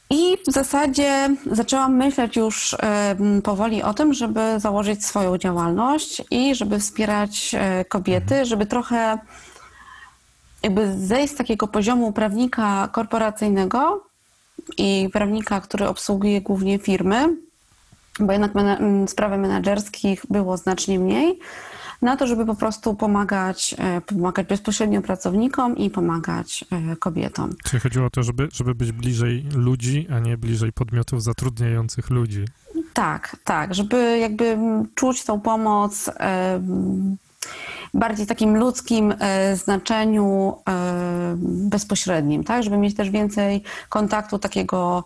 I 0.09 0.37
w 0.47 0.51
zasadzie 0.51 1.35
zaczęłam 1.51 1.95
myśleć 1.95 2.35
już 2.35 2.75
em, 2.79 3.41
powoli 3.41 3.83
o 3.83 3.93
tym, 3.93 4.13
żeby 4.13 4.59
założyć 4.59 5.05
swoją 5.05 5.37
działalność 5.37 6.21
i 6.31 6.55
żeby 6.55 6.79
wspierać 6.79 7.55
e, 7.57 7.85
kobiety, 7.85 8.45
żeby 8.45 8.65
trochę 8.65 9.17
jakby 10.63 10.97
zejść 10.97 11.33
z 11.33 11.37
takiego 11.37 11.67
poziomu 11.67 12.11
prawnika 12.11 12.89
korporacyjnego 12.91 14.03
i 14.77 15.09
prawnika, 15.13 15.61
który 15.61 15.87
obsługuje 15.87 16.41
głównie 16.41 16.79
firmy, 16.79 17.29
bo 18.19 18.31
jednak 18.31 18.53
mena- 18.55 18.77
m, 18.77 19.07
sprawy 19.07 19.37
menedżerskich 19.37 20.25
było 20.29 20.57
znacznie 20.57 20.99
mniej, 20.99 21.39
na 22.01 22.17
to, 22.17 22.27
żeby 22.27 22.45
po 22.45 22.55
prostu 22.55 22.95
pomagać, 22.95 23.75
e, 23.77 24.01
pomagać 24.01 24.47
bezpośrednio 24.47 25.01
pracownikom 25.01 25.77
i 25.77 25.89
pomagać 25.89 26.65
e, 26.91 26.95
kobietom. 26.95 27.49
Czyli 27.63 27.79
chodziło 27.79 28.05
o 28.05 28.09
to, 28.09 28.23
żeby, 28.23 28.47
żeby 28.53 28.75
być 28.75 28.91
bliżej 28.91 29.45
ludzi, 29.55 30.07
a 30.15 30.19
nie 30.19 30.37
bliżej 30.37 30.71
podmiotów 30.71 31.23
zatrudniających 31.23 32.09
ludzi. 32.09 32.45
Tak, 32.93 33.37
tak, 33.43 33.75
żeby 33.75 34.17
jakby 34.17 34.57
czuć 34.95 35.23
tą 35.23 35.41
pomoc 35.41 36.09
em, 36.17 37.17
bardziej 37.93 38.27
takim 38.27 38.57
ludzkim 38.57 39.13
e, 39.19 39.55
znaczeniu 39.55 40.55
e, 40.69 41.35
bezpośrednim, 41.69 42.43
tak, 42.43 42.63
żeby 42.63 42.77
mieć 42.77 42.95
też 42.95 43.09
więcej 43.09 43.63
kontaktu 43.89 44.39
takiego 44.39 45.05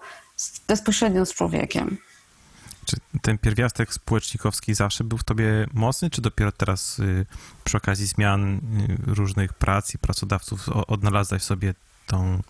bezpośrednio 0.68 1.26
z 1.26 1.34
człowiekiem. 1.34 1.98
Czy 2.88 2.98
ten 3.22 3.38
pierwiastek 3.38 3.94
społecznikowski 3.94 4.76
zawsze 4.76 5.04
był 5.04 5.18
w 5.18 5.24
tobie 5.24 5.68
mocny, 5.74 6.10
czy 6.10 6.22
dopiero 6.22 6.52
teraz 6.52 7.00
y, 7.00 7.26
przy 7.64 7.78
okazji 7.78 8.06
zmian 8.06 8.56
y, 8.56 8.60
różnych 9.16 9.54
prac 9.54 9.96
i 9.96 9.98
pracodawców 9.98 10.70
odnalazłeś 10.70 11.42
w 11.42 11.46
sobie 11.46 11.74
tą, 12.08 12.42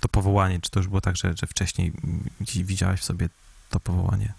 to 0.00 0.08
powołanie? 0.08 0.60
Czy 0.60 0.70
to 0.70 0.80
już 0.80 0.88
było 0.88 1.00
tak, 1.00 1.16
że, 1.16 1.34
że 1.36 1.46
wcześniej 1.46 1.92
mm, 2.04 2.24
widziałaś 2.64 3.00
w 3.00 3.04
sobie 3.04 3.28
to 3.70 3.80
powołanie? 3.80 4.32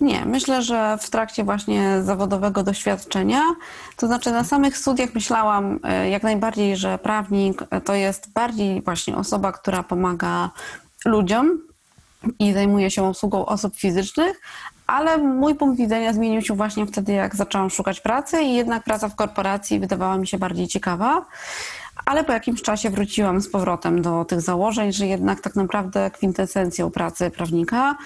Nie, 0.00 0.24
myślę, 0.24 0.62
że 0.62 0.98
w 1.00 1.10
trakcie 1.10 1.44
właśnie 1.44 2.02
zawodowego 2.02 2.62
doświadczenia, 2.62 3.42
to 3.96 4.06
znaczy 4.06 4.30
na 4.30 4.44
samych 4.44 4.78
studiach 4.78 5.14
myślałam 5.14 5.78
e, 5.82 6.10
jak 6.10 6.22
najbardziej, 6.22 6.76
że 6.76 6.98
prawnik 6.98 7.62
to 7.84 7.94
jest 7.94 8.32
bardziej 8.32 8.82
właśnie 8.82 9.16
osoba, 9.16 9.52
która 9.52 9.82
pomaga 9.82 10.50
ludziom 11.04 11.58
i 12.38 12.52
zajmuje 12.52 12.90
się 12.90 13.04
obsługą 13.04 13.46
osób 13.46 13.76
fizycznych, 13.76 14.40
ale 14.88 15.18
mój 15.18 15.54
punkt 15.54 15.78
widzenia 15.78 16.12
zmienił 16.12 16.42
się 16.42 16.54
właśnie 16.54 16.86
wtedy, 16.86 17.12
jak 17.12 17.36
zaczęłam 17.36 17.70
szukać 17.70 18.00
pracy 18.00 18.42
i 18.42 18.54
jednak 18.54 18.84
praca 18.84 19.08
w 19.08 19.14
korporacji 19.14 19.80
wydawała 19.80 20.18
mi 20.18 20.26
się 20.26 20.38
bardziej 20.38 20.68
ciekawa. 20.68 21.26
Ale 22.04 22.24
po 22.24 22.32
jakimś 22.32 22.62
czasie 22.62 22.90
wróciłam 22.90 23.40
z 23.40 23.48
powrotem 23.50 24.02
do 24.02 24.24
tych 24.24 24.40
założeń, 24.40 24.92
że 24.92 25.06
jednak 25.06 25.40
tak 25.40 25.56
naprawdę 25.56 26.10
kwintesencją 26.10 26.90
pracy 26.90 27.30
prawnika 27.30 27.96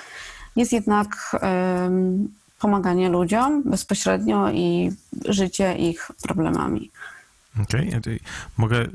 jest 0.57 0.73
jednak 0.73 1.37
em, 1.41 2.29
pomaganie 2.59 3.09
ludziom 3.09 3.62
bezpośrednio 3.62 4.51
i 4.51 4.93
życie 5.29 5.77
ich 5.77 6.11
problemami. 6.23 6.91
Okej, 7.62 7.93
tutaj 7.93 8.21
mogę 8.57 8.87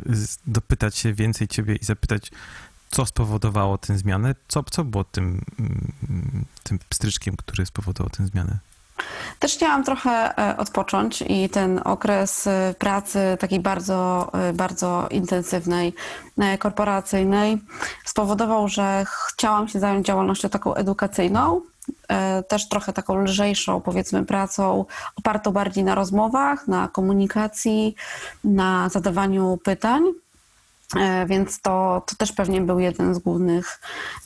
dopytać 0.48 0.98
się 0.98 1.13
więcej 1.13 1.48
ciebie 1.48 1.75
i 1.75 1.86
zapytać, 1.86 2.32
co 2.91 3.06
spowodowało 3.06 3.77
tę 3.77 3.98
zmianę? 3.98 4.36
Co, 4.48 4.63
co 4.63 4.84
było 4.84 5.03
tym, 5.03 5.41
mm, 5.60 6.46
tym 6.63 6.79
pstryczkiem, 6.89 7.36
który 7.38 7.65
spowodował 7.65 8.10
tę 8.10 8.27
zmianę? 8.27 8.60
Też 9.39 9.53
chciałam 9.53 9.84
trochę 9.84 10.38
e, 10.38 10.58
odpocząć 10.58 11.24
i 11.27 11.50
ten 11.50 11.82
okres 11.86 12.48
e, 12.48 12.75
pracy 12.79 13.20
takiej 13.39 13.60
bardzo, 13.60 14.29
e, 14.34 14.53
bardzo 14.53 15.08
intensywnej, 15.12 15.94
korporacyjnej 16.60 17.58
spowodował, 18.06 18.67
że 18.67 19.06
chciałam 19.27 19.67
się 19.67 19.79
zająć 19.79 20.08
działalnością 20.08 20.50
taką 20.50 20.75
edukacyjną, 20.75 21.62
też 22.48 22.70
trochę 22.70 22.94
taką 22.94 23.24
lżejszą, 23.24 23.82
powiedzmy, 23.82 24.25
pracą, 24.25 24.86
opartą 25.15 25.51
bardziej 25.51 25.84
na 25.84 25.96
rozmowach, 25.96 26.67
na 26.67 26.88
komunikacji, 26.88 27.96
na 28.44 28.89
zadawaniu 28.89 29.60
pytań. 29.63 30.03
E, 30.96 31.25
Więc 31.25 31.62
to, 31.62 32.03
to 32.08 32.15
też 32.15 32.32
pewnie 32.32 32.62
był 32.62 32.79
jeden 32.79 33.15
z 33.15 33.20
głównych, 33.20 33.79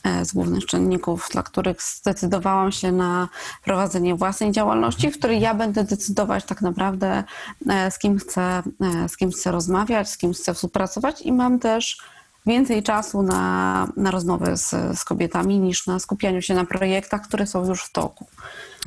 e, 0.04 0.24
z 0.24 0.32
głównych 0.32 0.66
czynników, 0.66 1.28
dla 1.32 1.42
których 1.42 1.82
zdecydowałam 1.82 2.72
się 2.72 2.92
na 2.92 3.28
prowadzenie 3.64 4.14
własnej 4.14 4.52
działalności, 4.52 5.10
w 5.10 5.18
której 5.18 5.40
ja 5.40 5.54
będę 5.54 5.84
decydować 5.84 6.44
tak 6.44 6.62
naprawdę, 6.62 7.24
e, 7.68 7.90
z 7.90 7.98
kim 7.98 8.18
chcę, 8.18 8.62
z 9.08 9.16
kim 9.16 9.30
chcę 9.30 9.52
rozmawiać, 9.52 10.10
z 10.10 10.16
kim 10.16 10.32
chcę 10.32 10.54
współpracować 10.54 11.22
i 11.22 11.32
mam 11.32 11.58
też 11.58 11.98
więcej 12.46 12.82
czasu 12.82 13.22
na, 13.22 13.88
na 13.96 14.10
rozmowę 14.10 14.56
z, 14.56 14.70
z 14.98 15.04
kobietami 15.04 15.58
niż 15.58 15.86
na 15.86 15.98
skupianiu 15.98 16.42
się 16.42 16.54
na 16.54 16.64
projektach, 16.64 17.22
które 17.22 17.46
są 17.46 17.66
już 17.66 17.84
w 17.84 17.92
toku. 17.92 18.26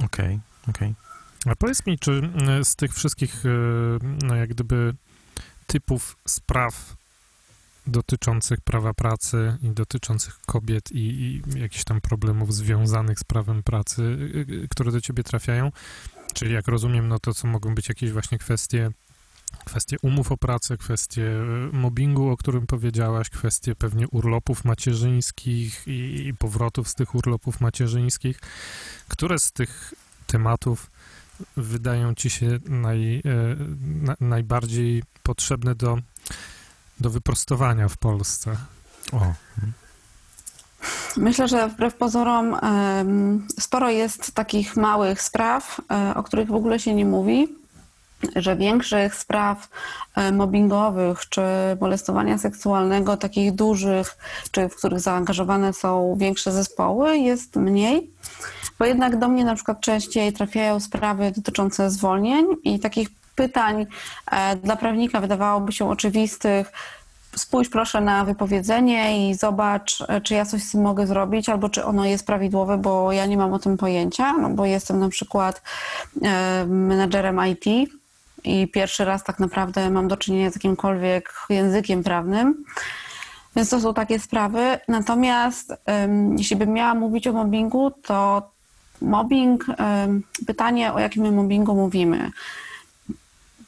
Okej, 0.05 0.39
okej. 0.69 0.93
A 1.45 1.55
powiedz 1.55 1.85
mi, 1.85 1.99
czy 1.99 2.29
z 2.63 2.75
tych 2.75 2.93
wszystkich, 2.93 3.43
no 4.23 4.35
jak 4.35 4.49
gdyby, 4.49 4.95
typów 5.67 6.17
spraw 6.27 6.95
dotyczących 7.87 8.61
prawa 8.61 8.93
pracy 8.93 9.57
i 9.61 9.69
dotyczących 9.69 10.39
kobiet 10.45 10.91
i, 10.91 10.97
i 10.97 11.59
jakichś 11.59 11.83
tam 11.83 12.01
problemów 12.01 12.53
związanych 12.53 13.19
z 13.19 13.23
prawem 13.23 13.63
pracy, 13.63 14.01
y, 14.01 14.53
y, 14.63 14.67
które 14.69 14.91
do 14.91 15.01
ciebie 15.01 15.23
trafiają, 15.23 15.71
czyli 16.33 16.53
jak 16.53 16.67
rozumiem, 16.67 17.07
no 17.07 17.19
to 17.19 17.33
co 17.33 17.47
mogą 17.47 17.75
być 17.75 17.89
jakieś 17.89 18.11
właśnie 18.11 18.37
kwestie 18.37 18.91
kwestie 19.65 19.97
umów 20.01 20.31
o 20.31 20.37
pracę, 20.37 20.77
kwestie 20.77 21.23
e, 21.23 21.45
mobbingu, 21.71 22.29
o 22.29 22.37
którym 22.37 22.67
powiedziałaś, 22.67 23.29
kwestie 23.29 23.75
pewnie 23.75 24.07
urlopów 24.07 24.65
macierzyńskich 24.65 25.87
i, 25.87 26.27
i 26.27 26.33
powrotów 26.33 26.89
z 26.89 26.95
tych 26.95 27.15
urlopów 27.15 27.61
macierzyńskich. 27.61 28.39
Które 29.07 29.39
z 29.39 29.51
tych 29.51 29.93
tematów 30.27 30.91
wydają 31.57 32.15
ci 32.15 32.29
się 32.29 32.59
naj, 32.65 33.21
na, 33.79 34.15
najbardziej 34.19 35.03
potrzebne 35.23 35.75
do, 35.75 35.97
do 36.99 37.09
wyprostowania 37.09 37.87
w 37.87 37.97
Polsce? 37.97 38.55
O, 39.13 39.33
Myślę, 41.17 41.47
że 41.47 41.67
wbrew 41.67 41.95
pozorom 41.95 42.57
sporo 43.59 43.89
jest 43.89 44.31
takich 44.31 44.75
małych 44.75 45.21
spraw, 45.21 45.81
e, 45.91 46.15
o 46.15 46.23
których 46.23 46.47
w 46.47 46.55
ogóle 46.55 46.79
się 46.79 46.93
nie 46.93 47.05
mówi, 47.05 47.47
że 48.35 48.55
większych 48.55 49.15
spraw 49.15 49.69
e, 50.15 50.31
mobbingowych 50.31 51.29
czy 51.29 51.41
molestowania 51.81 52.37
seksualnego, 52.37 53.17
takich 53.17 53.51
dużych, 53.51 54.17
czy 54.51 54.69
w 54.69 54.75
których 54.75 54.99
zaangażowane 54.99 55.73
są 55.73 56.15
większe 56.17 56.51
zespoły, 56.51 57.17
jest 57.17 57.55
mniej. 57.55 58.09
Bo 58.79 58.85
jednak 58.85 59.19
do 59.19 59.27
mnie 59.27 59.45
na 59.45 59.55
przykład 59.55 59.81
częściej 59.81 60.33
trafiają 60.33 60.79
sprawy 60.79 61.31
dotyczące 61.35 61.91
zwolnień 61.91 62.45
i 62.63 62.79
takich 62.79 63.09
pytań 63.35 63.85
e, 64.31 64.55
dla 64.55 64.75
prawnika 64.75 65.21
wydawałoby 65.21 65.71
się 65.71 65.89
oczywistych, 65.89 66.71
spójrz 67.35 67.69
proszę 67.69 68.01
na 68.01 68.25
wypowiedzenie 68.25 69.29
i 69.29 69.35
zobacz, 69.35 70.03
e, 70.07 70.21
czy 70.21 70.33
ja 70.33 70.45
coś 70.45 70.63
z 70.63 70.71
tym 70.71 70.81
mogę 70.81 71.07
zrobić, 71.07 71.49
albo 71.49 71.69
czy 71.69 71.85
ono 71.85 72.05
jest 72.05 72.25
prawidłowe, 72.25 72.77
bo 72.77 73.11
ja 73.11 73.25
nie 73.25 73.37
mam 73.37 73.53
o 73.53 73.59
tym 73.59 73.77
pojęcia, 73.77 74.33
no 74.33 74.49
bo 74.49 74.65
jestem 74.65 74.99
na 74.99 75.09
przykład 75.09 75.61
e, 76.21 76.65
menadżerem 76.65 77.39
IT 77.47 77.89
i 78.43 78.67
pierwszy 78.67 79.05
raz 79.05 79.23
tak 79.23 79.39
naprawdę 79.39 79.89
mam 79.89 80.07
do 80.07 80.17
czynienia 80.17 80.51
z 80.51 80.55
jakimkolwiek 80.55 81.33
językiem 81.49 82.03
prawnym. 82.03 82.63
Więc 83.55 83.69
to 83.69 83.79
są 83.79 83.93
takie 83.93 84.19
sprawy. 84.19 84.79
Natomiast 84.87 85.73
jeśli 86.37 86.55
bym 86.55 86.73
miała 86.73 86.93
mówić 86.93 87.27
o 87.27 87.33
mobbingu, 87.33 87.91
to 87.91 88.49
mobbing, 89.01 89.65
pytanie 90.47 90.93
o 90.93 90.99
jakim 90.99 91.35
mobbingu 91.35 91.75
mówimy. 91.75 92.31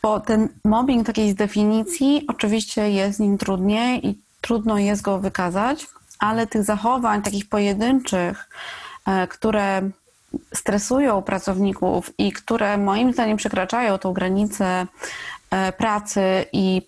Bo 0.01 0.19
ten 0.19 0.49
mobbing 0.63 1.07
takiej 1.07 1.31
z 1.31 1.35
definicji, 1.35 2.25
oczywiście 2.27 2.91
jest 2.91 3.19
nim 3.19 3.37
trudniej 3.37 4.07
i 4.07 4.21
trudno 4.41 4.77
jest 4.77 5.01
go 5.01 5.19
wykazać, 5.19 5.87
ale 6.19 6.47
tych 6.47 6.63
zachowań 6.63 7.21
takich 7.21 7.49
pojedynczych, 7.49 8.49
e, 9.07 9.27
które 9.27 9.89
stresują 10.53 11.21
pracowników 11.21 12.11
i 12.17 12.31
które 12.31 12.77
moim 12.77 13.13
zdaniem 13.13 13.37
przekraczają 13.37 13.97
tą 13.97 14.13
granicę 14.13 14.87
e, 15.51 15.71
pracy 15.71 16.45
i, 16.53 16.81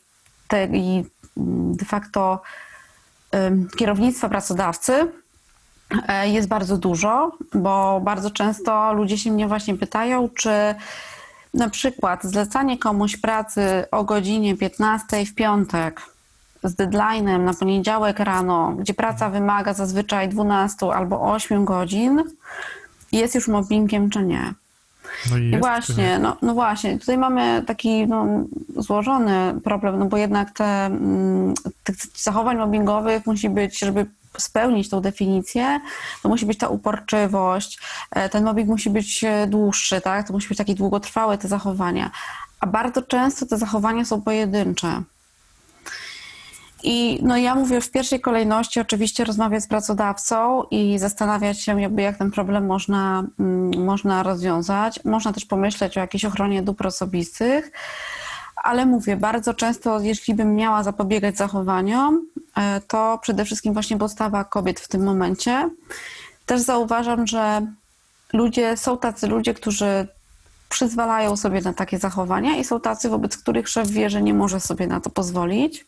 te, 0.48 0.66
i 0.66 1.06
mm, 1.38 1.76
de 1.76 1.86
facto 1.86 2.42
kierownictwa 3.78 4.30
pracodawcy, 4.30 5.12
e, 6.08 6.30
jest 6.30 6.48
bardzo 6.48 6.78
dużo, 6.78 7.32
bo 7.54 8.02
bardzo 8.04 8.32
często 8.32 8.94
ludzie 8.94 9.18
się 9.18 9.32
mnie 9.32 9.48
właśnie 9.48 9.76
pytają, 9.76 10.30
czy 10.30 10.76
na 11.54 11.70
przykład 11.70 12.24
zlecanie 12.24 12.78
komuś 12.78 13.18
pracy 13.18 13.86
o 13.92 14.04
godzinie 14.04 14.58
15 14.58 15.26
w 15.26 15.36
piątek 15.36 16.02
z 16.64 16.76
deadline'em 16.76 17.40
na 17.40 17.54
poniedziałek 17.54 18.20
rano, 18.20 18.74
gdzie 18.80 18.94
praca 18.94 19.30
wymaga 19.30 19.74
zazwyczaj 19.74 20.30
12 20.30 20.86
albo 20.86 21.22
8 21.22 21.66
godzin, 21.66 22.24
jest 23.12 23.36
już 23.36 23.48
mobbingiem 23.48 24.10
czy 24.10 24.26
nie. 24.26 24.54
No 25.32 25.38
i 25.38 25.42
I 25.42 25.50
jest, 25.50 25.60
właśnie, 25.60 26.04
nie? 26.04 26.20
no, 26.20 26.38
no 26.42 26.54
właśnie, 26.54 27.00
tutaj 27.00 27.18
mamy 27.18 27.64
taki 27.68 28.08
no, 28.08 28.26
złożony 28.78 29.54
problem, 29.64 30.00
no 30.00 30.06
bo 30.06 30.18
jednak 30.18 30.52
te, 30.52 30.86
mm, 30.86 31.54
tych 31.84 31.96
zachowań 32.16 32.58
mobbingowych 32.58 33.26
musi 33.26 33.50
być, 33.50 33.80
żeby 33.80 34.06
spełnić 34.38 34.90
tą 34.90 35.02
definicję, 35.02 35.80
to 36.24 36.30
musi 36.30 36.46
być 36.46 36.58
ta 36.58 36.68
uporczywość, 36.68 37.80
e, 38.12 38.30
ten 38.30 38.44
mobbing 38.44 38.70
musi 38.70 38.90
być 38.90 39.24
e, 39.24 39.48
dłuższy, 39.48 40.02
tak? 40.02 40.28
To 40.28 40.34
musi 40.34 40.48
być 40.48 40.58
takie 40.58 40.76
długotrwałe 40.76 41.38
te 41.38 41.48
zachowania. 41.48 42.12
A 42.60 42.68
bardzo 42.68 43.02
często 43.02 43.46
te 43.46 43.58
zachowania 43.58 44.06
są 44.06 44.22
pojedyncze. 44.22 45.04
I 46.84 47.20
no 47.24 47.38
ja 47.38 47.56
mówię 47.56 47.82
w 47.82 47.92
pierwszej 47.92 48.22
kolejności 48.22 48.80
oczywiście 48.80 49.24
rozmawiać 49.24 49.64
z 49.64 49.68
pracodawcą 49.68 50.64
i 50.72 51.00
zastanawiać 51.00 51.62
się, 51.62 51.82
jakby 51.82 52.02
jak 52.02 52.18
ten 52.18 52.32
problem 52.32 52.66
można, 52.66 53.24
mm, 53.40 53.86
można 53.86 54.24
rozwiązać. 54.24 55.00
Można 55.06 55.34
też 55.34 55.46
pomyśleć 55.46 55.98
o 55.98 56.00
jakiejś 56.00 56.26
ochronie 56.26 56.62
dóbr 56.62 56.88
osobistych, 56.88 57.72
ale 58.64 58.86
mówię, 58.86 59.18
bardzo 59.18 59.54
często, 59.54 60.00
jeśli 60.00 60.34
bym 60.34 60.56
miała 60.56 60.84
zapobiegać 60.84 61.38
zachowaniom, 61.38 62.26
e, 62.58 62.82
to 62.88 63.20
przede 63.22 63.46
wszystkim 63.46 63.74
właśnie 63.74 63.98
postawa 63.98 64.44
kobiet 64.44 64.80
w 64.80 64.88
tym 64.88 65.04
momencie. 65.04 65.70
Też 66.46 66.62
zauważam, 66.62 67.28
że 67.28 67.68
ludzie, 68.34 68.78
są 68.78 68.98
tacy 68.98 69.28
ludzie, 69.28 69.54
którzy 69.54 70.08
przyzwalają 70.70 71.38
sobie 71.38 71.62
na 71.62 71.74
takie 71.74 72.00
zachowania 72.00 72.58
i 72.58 72.64
są 72.64 72.80
tacy, 72.80 73.10
wobec 73.10 73.38
których 73.38 73.70
szef 73.70 73.88
wie, 73.90 74.10
że 74.10 74.22
nie 74.22 74.34
może 74.34 74.60
sobie 74.60 74.88
na 74.88 75.00
to 75.02 75.10
pozwolić. 75.10 75.86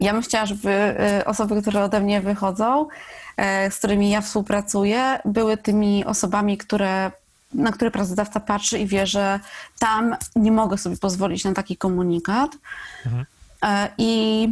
Ja 0.00 0.12
bym 0.12 0.22
chciała, 0.22 0.46
żeby 0.46 0.96
y, 1.20 1.24
osoby, 1.24 1.62
które 1.62 1.84
ode 1.84 2.00
mnie 2.00 2.20
wychodzą, 2.20 2.88
e, 3.36 3.70
z 3.70 3.78
którymi 3.78 4.10
ja 4.10 4.20
współpracuję, 4.20 5.18
były 5.24 5.56
tymi 5.56 6.04
osobami, 6.04 6.58
które, 6.58 7.10
na 7.54 7.72
które 7.72 7.90
pracodawca 7.90 8.40
patrzy 8.40 8.78
i 8.78 8.86
wie, 8.86 9.06
że 9.06 9.40
tam 9.78 10.16
nie 10.36 10.52
mogę 10.52 10.78
sobie 10.78 10.96
pozwolić 10.96 11.44
na 11.44 11.52
taki 11.52 11.76
komunikat. 11.76 12.50
E, 13.62 13.88
I 13.98 14.48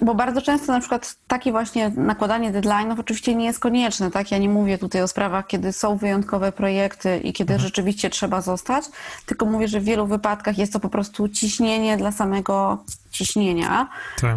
bo 0.00 0.14
bardzo 0.14 0.42
często 0.42 0.72
na 0.72 0.80
przykład 0.80 1.16
takie 1.26 1.50
właśnie 1.50 1.88
nakładanie 1.96 2.52
deadline'ów 2.52 3.00
oczywiście 3.00 3.34
nie 3.34 3.44
jest 3.44 3.58
konieczne, 3.58 4.10
tak? 4.10 4.30
Ja 4.30 4.38
nie 4.38 4.48
mówię 4.48 4.78
tutaj 4.78 5.02
o 5.02 5.08
sprawach, 5.08 5.46
kiedy 5.46 5.72
są 5.72 5.96
wyjątkowe 5.96 6.52
projekty 6.52 7.18
i 7.18 7.32
kiedy 7.32 7.58
rzeczywiście 7.58 8.10
trzeba 8.10 8.40
zostać, 8.40 8.84
tylko 9.26 9.46
mówię, 9.46 9.68
że 9.68 9.80
w 9.80 9.84
wielu 9.84 10.06
wypadkach 10.06 10.58
jest 10.58 10.72
to 10.72 10.80
po 10.80 10.88
prostu 10.88 11.28
ciśnienie 11.28 11.96
dla 11.96 12.12
samego 12.12 12.84
ciśnienia, 13.10 13.88
Tak. 14.20 14.36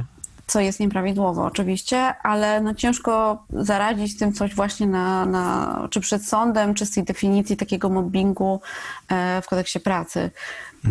Co 0.50 0.60
jest 0.60 0.80
nieprawidłowo 0.80 1.46
oczywiście, 1.46 2.16
ale 2.24 2.62
no 2.62 2.74
ciężko 2.74 3.44
zaradzić 3.54 4.18
tym 4.18 4.34
coś 4.34 4.56
właśnie 4.56 4.88
na, 4.88 5.26
na, 5.26 5.88
czy 5.92 6.00
przed 6.00 6.26
sądem, 6.26 6.74
czy 6.74 6.86
z 6.86 6.92
tej 6.92 7.04
definicji 7.04 7.58
takiego 7.58 7.90
mobbingu 7.90 8.62
e, 9.10 9.42
w 9.42 9.48
kodeksie 9.48 9.80
pracy. 9.80 10.32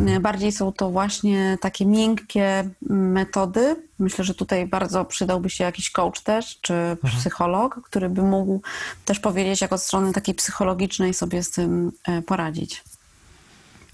E, 0.06 0.20
Bardziej 0.20 0.52
są 0.52 0.72
to 0.72 0.90
właśnie 0.90 1.58
takie 1.60 1.86
miękkie 1.86 2.68
metody. 2.90 3.76
Myślę, 3.98 4.24
że 4.24 4.34
tutaj 4.34 4.66
bardzo 4.66 5.04
przydałby 5.04 5.50
się 5.50 5.64
jakiś 5.64 5.90
coach 5.90 6.20
też, 6.20 6.58
czy 6.60 6.96
psycholog, 7.18 7.80
który 7.84 8.08
by 8.08 8.22
mógł 8.22 8.60
też 9.04 9.20
powiedzieć, 9.20 9.60
jak 9.60 9.72
od 9.72 9.82
strony 9.82 10.12
takiej 10.12 10.34
psychologicznej 10.34 11.14
sobie 11.14 11.42
z 11.42 11.50
tym 11.50 11.92
e, 12.08 12.22
poradzić. 12.22 12.84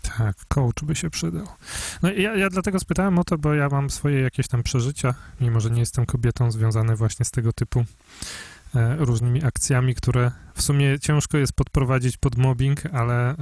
Tak, 0.05 0.37
coach 0.49 0.85
by 0.85 0.95
się 0.95 1.11
przydał. 1.11 1.47
No 2.03 2.13
ja, 2.13 2.37
ja 2.37 2.51
dlatego 2.51 2.81
spytałem 2.81 3.19
o 3.19 3.25
to, 3.25 3.39
bo 3.39 3.55
ja 3.55 3.69
mam 3.69 3.91
swoje 3.91 4.21
jakieś 4.21 4.49
tam 4.49 4.63
przeżycia, 4.63 5.15
mimo 5.41 5.61
że 5.61 5.71
nie 5.71 5.81
jestem 5.81 6.07
kobietą, 6.07 6.51
związane 6.51 6.97
właśnie 6.97 7.25
z 7.25 7.31
tego 7.31 7.53
typu 7.53 7.85
e, 8.75 8.97
różnymi 8.97 9.45
akcjami, 9.45 9.95
które 9.95 10.31
w 10.55 10.63
sumie 10.63 11.01
ciężko 11.01 11.39
jest 11.39 11.53
podprowadzić 11.53 12.17
pod 12.17 12.37
mobbing, 12.37 12.87
ale 12.93 13.31
e, 13.31 13.37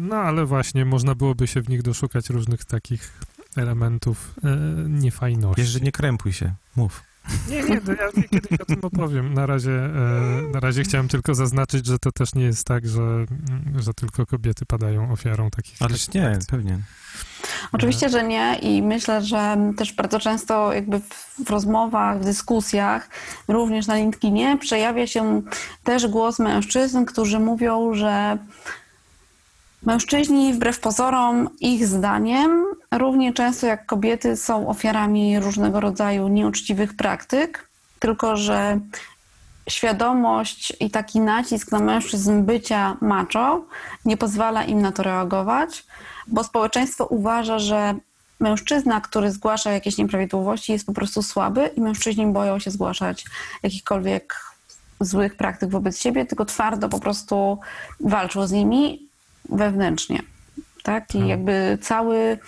no 0.00 0.16
ale 0.16 0.46
właśnie 0.46 0.84
można 0.84 1.14
byłoby 1.14 1.46
się 1.46 1.62
w 1.62 1.68
nich 1.68 1.82
doszukać 1.82 2.30
różnych 2.30 2.64
takich 2.64 3.12
elementów 3.56 4.34
e, 4.44 4.56
niefajności. 4.88 5.62
Wiesz, 5.62 5.70
że 5.70 5.80
nie 5.80 5.92
krępuj 5.92 6.32
się, 6.32 6.54
mów. 6.76 7.13
Nie, 7.48 7.62
nie, 7.62 7.80
to 7.80 7.92
ja 7.92 8.26
kiedyś 8.30 8.60
o 8.60 8.64
tym 8.64 8.78
opowiem. 8.82 9.34
Na 9.34 9.46
razie, 9.46 9.72
e, 9.72 10.52
na 10.52 10.60
razie 10.60 10.82
chciałem 10.82 11.08
tylko 11.08 11.34
zaznaczyć, 11.34 11.86
że 11.86 11.98
to 11.98 12.12
też 12.12 12.34
nie 12.34 12.44
jest 12.44 12.66
tak, 12.66 12.88
że, 12.88 13.26
że 13.78 13.94
tylko 13.94 14.26
kobiety 14.26 14.66
padają 14.66 15.12
ofiarą 15.12 15.50
takich 15.50 15.82
Ależ 15.82 16.06
takich 16.06 16.22
nie, 16.22 16.30
akcji. 16.30 16.46
pewnie. 16.50 16.78
Oczywiście, 17.72 18.08
że 18.08 18.24
nie 18.24 18.58
i 18.62 18.82
myślę, 18.82 19.22
że 19.22 19.56
też 19.76 19.92
bardzo 19.92 20.20
często 20.20 20.72
jakby 20.72 21.00
w, 21.00 21.44
w 21.44 21.50
rozmowach, 21.50 22.20
w 22.20 22.24
dyskusjach, 22.24 23.08
również 23.48 23.86
na 23.86 23.96
LinkedInie 23.96 24.58
przejawia 24.60 25.06
się 25.06 25.42
też 25.84 26.06
głos 26.06 26.38
mężczyzn, 26.38 27.04
którzy 27.04 27.38
mówią, 27.38 27.94
że 27.94 28.38
mężczyźni 29.86 30.54
wbrew 30.54 30.80
pozorom, 30.80 31.48
ich 31.60 31.86
zdaniem, 31.86 32.64
równie 32.92 33.32
często 33.32 33.66
jak 33.66 33.86
kobiety 33.86 34.36
są 34.36 34.68
ofiarami 34.68 35.40
różnego 35.40 35.80
rodzaju 35.80 36.28
nieuczciwych 36.28 36.96
praktyk, 36.96 37.68
tylko 37.98 38.36
że 38.36 38.80
świadomość 39.68 40.72
i 40.80 40.90
taki 40.90 41.20
nacisk 41.20 41.72
na 41.72 41.78
mężczyzn 41.78 42.42
bycia 42.42 42.96
macho 43.00 43.64
nie 44.04 44.16
pozwala 44.16 44.64
im 44.64 44.82
na 44.82 44.92
to 44.92 45.02
reagować, 45.02 45.84
bo 46.26 46.44
społeczeństwo 46.44 47.06
uważa, 47.06 47.58
że 47.58 47.94
mężczyzna, 48.40 49.00
który 49.00 49.32
zgłasza 49.32 49.72
jakieś 49.72 49.98
nieprawidłowości, 49.98 50.72
jest 50.72 50.86
po 50.86 50.92
prostu 50.92 51.22
słaby 51.22 51.70
i 51.76 51.80
mężczyźni 51.80 52.26
boją 52.26 52.58
się 52.58 52.70
zgłaszać 52.70 53.24
jakichkolwiek 53.62 54.34
złych 55.00 55.36
praktyk 55.36 55.70
wobec 55.70 55.98
siebie, 55.98 56.26
tylko 56.26 56.44
twardo 56.44 56.88
po 56.88 56.98
prostu 56.98 57.58
walczą 58.00 58.46
z 58.46 58.52
nimi 58.52 59.03
wewnętrznie. 59.48 60.22
Tak? 60.82 61.14
I 61.14 61.18
Tak. 61.18 61.28
jakby 61.28 61.78
cały, 61.82 62.38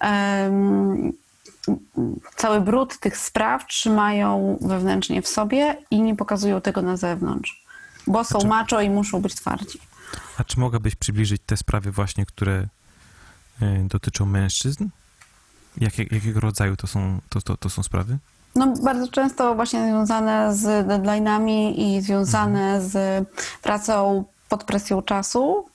em, 0.00 1.12
cały 2.36 2.60
brud 2.60 2.98
tych 2.98 3.16
spraw 3.16 3.66
trzymają 3.66 4.58
wewnętrznie 4.60 5.22
w 5.22 5.28
sobie 5.28 5.76
i 5.90 6.00
nie 6.02 6.16
pokazują 6.16 6.60
tego 6.60 6.82
na 6.82 6.96
zewnątrz, 6.96 7.64
bo 8.06 8.24
są 8.24 8.30
Znaczy- 8.40 8.46
macho 8.46 8.80
i 8.80 8.90
muszą 8.90 9.20
być 9.22 9.34
twardzi. 9.34 9.78
A 10.38 10.44
czy 10.44 10.60
mogłabyś 10.60 10.94
przybliżyć 10.94 11.42
te 11.46 11.56
sprawy 11.56 11.90
właśnie, 11.92 12.26
które 12.26 12.66
y, 13.62 13.66
dotyczą 13.88 14.26
mężczyzn? 14.26 14.88
Jakie, 15.80 16.02
jakiego 16.10 16.40
rodzaju 16.40 16.76
to 16.76 16.86
są, 16.86 17.18
to, 17.28 17.40
to, 17.42 17.56
to 17.56 17.70
są 17.70 17.82
sprawy? 17.82 18.18
No, 18.56 18.74
bardzo 18.82 19.08
często 19.08 19.54
właśnie 19.54 19.80
związane 19.88 20.54
z 20.56 20.86
deadline'ami 20.88 21.72
i 21.76 22.00
związane 22.00 22.82
z 22.82 23.26
pracą 23.62 24.24
pod 24.48 24.64
presją 24.64 25.02
czasu 25.02 25.66
e, 25.68 25.73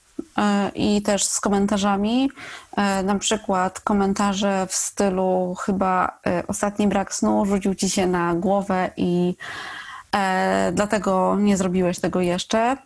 i 0.75 1.01
też 1.01 1.23
z 1.23 1.39
komentarzami. 1.39 2.31
E, 2.77 3.03
Na 3.03 3.19
przykład 3.19 3.79
komentarze 3.79 4.67
w 4.69 4.75
stylu 4.75 5.55
chyba 5.59 6.19
e, 6.27 6.43
ostatni 6.47 6.87
brak 6.87 7.13
snu 7.13 7.45
rzucił 7.45 7.75
ci 7.75 7.89
się 7.89 8.07
na 8.07 8.35
głowę 8.35 8.91
i 8.97 9.35
e, 10.15 10.71
dlatego 10.73 11.35
nie 11.39 11.57
zrobiłeś 11.57 11.99
tego 11.99 12.21
jeszcze. 12.21 12.77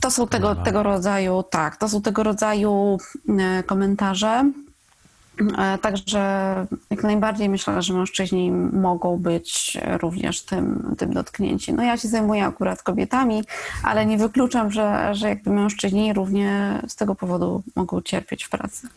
To 0.00 0.10
są 0.10 0.28
tego, 0.28 0.54
tego 0.54 0.82
rodzaju, 0.82 1.42
tak, 1.42 1.76
to 1.76 1.88
są 1.88 2.02
tego 2.02 2.22
rodzaju 2.22 2.98
e, 3.28 3.62
komentarze. 3.62 4.44
E, 5.58 5.78
Także 5.78 6.66
jak 6.90 7.02
najbardziej 7.02 7.48
myślę, 7.48 7.82
że 7.82 7.94
mężczyźni 7.94 8.50
mogą 8.72 9.18
być 9.18 9.78
również 10.00 10.42
tym, 10.42 10.94
tym 10.98 11.12
dotknięci. 11.12 11.72
No 11.72 11.82
ja 11.82 11.96
się 11.96 12.08
zajmuję 12.08 12.44
akurat 12.44 12.82
kobietami, 12.82 13.42
ale 13.82 14.06
nie 14.06 14.18
wykluczam, 14.18 14.70
że, 14.70 15.14
że 15.14 15.28
jakby 15.28 15.50
mężczyźni 15.50 16.12
równie 16.12 16.80
z 16.88 16.96
tego 16.96 17.14
powodu 17.14 17.62
mogą 17.76 18.02
cierpieć 18.02 18.44
w 18.44 18.48
pracy. 18.50 18.88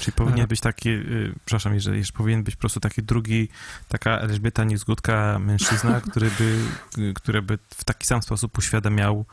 Czyli 0.00 0.12
powinien 0.12 0.46
być 0.46 0.60
taki, 0.60 0.88
y, 0.88 1.34
przepraszam, 1.44 1.74
jeżeli 1.74 1.98
jeszcze 1.98 2.18
powinien 2.18 2.42
być 2.42 2.56
po 2.56 2.60
prostu 2.60 2.80
taki 2.80 3.02
drugi, 3.02 3.48
taka 3.88 4.18
Elżbieta 4.18 4.64
Niezgódka 4.64 5.38
mężczyzna, 5.38 6.00
który 6.10 6.30
by, 6.38 6.58
y, 6.98 7.14
który 7.14 7.42
by 7.42 7.58
w 7.70 7.84
taki 7.84 8.06
sam 8.06 8.22
sposób 8.22 8.58
uświadamiał 8.58 9.24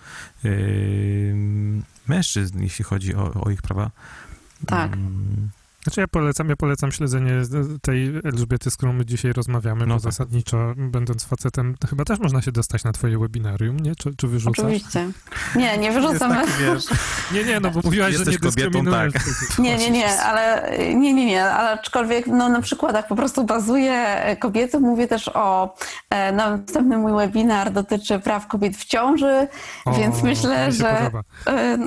y, 0.45 1.36
mężczyzn, 2.08 2.62
jeśli 2.62 2.86
chodzi 2.86 3.15
o, 3.15 3.34
o 3.41 3.50
ich 3.50 3.62
prawa. 3.62 3.91
Tak. 4.65 4.97
Znaczy 5.88 6.02
ja 6.02 6.08
polecam, 6.08 6.50
ja 6.50 6.56
polecam 6.56 6.91
śledzenie 6.91 7.45
z- 7.45 7.82
tej 7.82 8.13
Elżbiety, 8.23 8.71
z 8.71 8.78
którą 8.78 8.93
my 8.93 9.06
dzisiaj 9.06 9.34
rozmawiamy, 9.34 9.86
No 9.86 9.95
bo 9.95 10.02
tak. 10.02 10.12
zasadniczo, 10.12 10.73
będąc 10.78 11.26
facetem, 11.26 11.76
to 11.80 11.88
chyba 11.88 12.06
też 12.06 12.19
można 12.19 12.41
się 12.41 12.52
dostać 12.52 12.84
na 12.84 12.91
twoje 12.91 13.19
webinarium, 13.19 13.80
nie? 13.80 13.95
Czy, 13.95 14.15
czy 14.15 14.28
wyrzucasz? 14.28 14.65
Oczywiście. 14.65 15.08
Nie, 15.56 15.78
nie 15.78 15.88
jest 15.88 16.00
wyrzucam. 16.00 16.32
taki, 16.32 16.50
Nie, 17.34 17.43
nie, 17.43 17.60
no 17.60 17.69
bo 17.71 17.80
mówiłaś, 17.84 18.13
że 18.13 18.19
Jesteś 18.19 18.34
nie 18.34 18.50
kobietą, 18.69 18.86
tak. 18.91 19.12
Nie, 19.60 19.78
nie, 19.78 19.89
nie, 19.91 20.21
ale 20.21 20.71
nie, 20.95 21.13
nie, 21.13 21.26
nie, 21.26 21.45
ale 21.45 21.69
aczkolwiek 21.69 22.28
no, 22.28 22.50
na 22.50 22.62
przykładach 22.62 23.08
po 23.08 23.15
prostu 23.15 23.43
bazuję 23.43 24.06
kobiety. 24.39 24.80
Mówię 24.80 25.08
też 25.08 25.30
o 25.34 25.76
e, 26.10 26.32
następny 26.32 26.97
mój 26.97 27.12
webinar 27.13 27.71
dotyczy 27.71 28.19
praw 28.19 28.47
kobiet 28.47 28.78
w 28.78 28.86
ciąży, 28.86 29.47
O, 29.86 29.93
więc 29.93 30.23
myślę, 30.23 30.71
że 30.71 30.95
podoba. 30.97 31.21
e, 31.47 31.78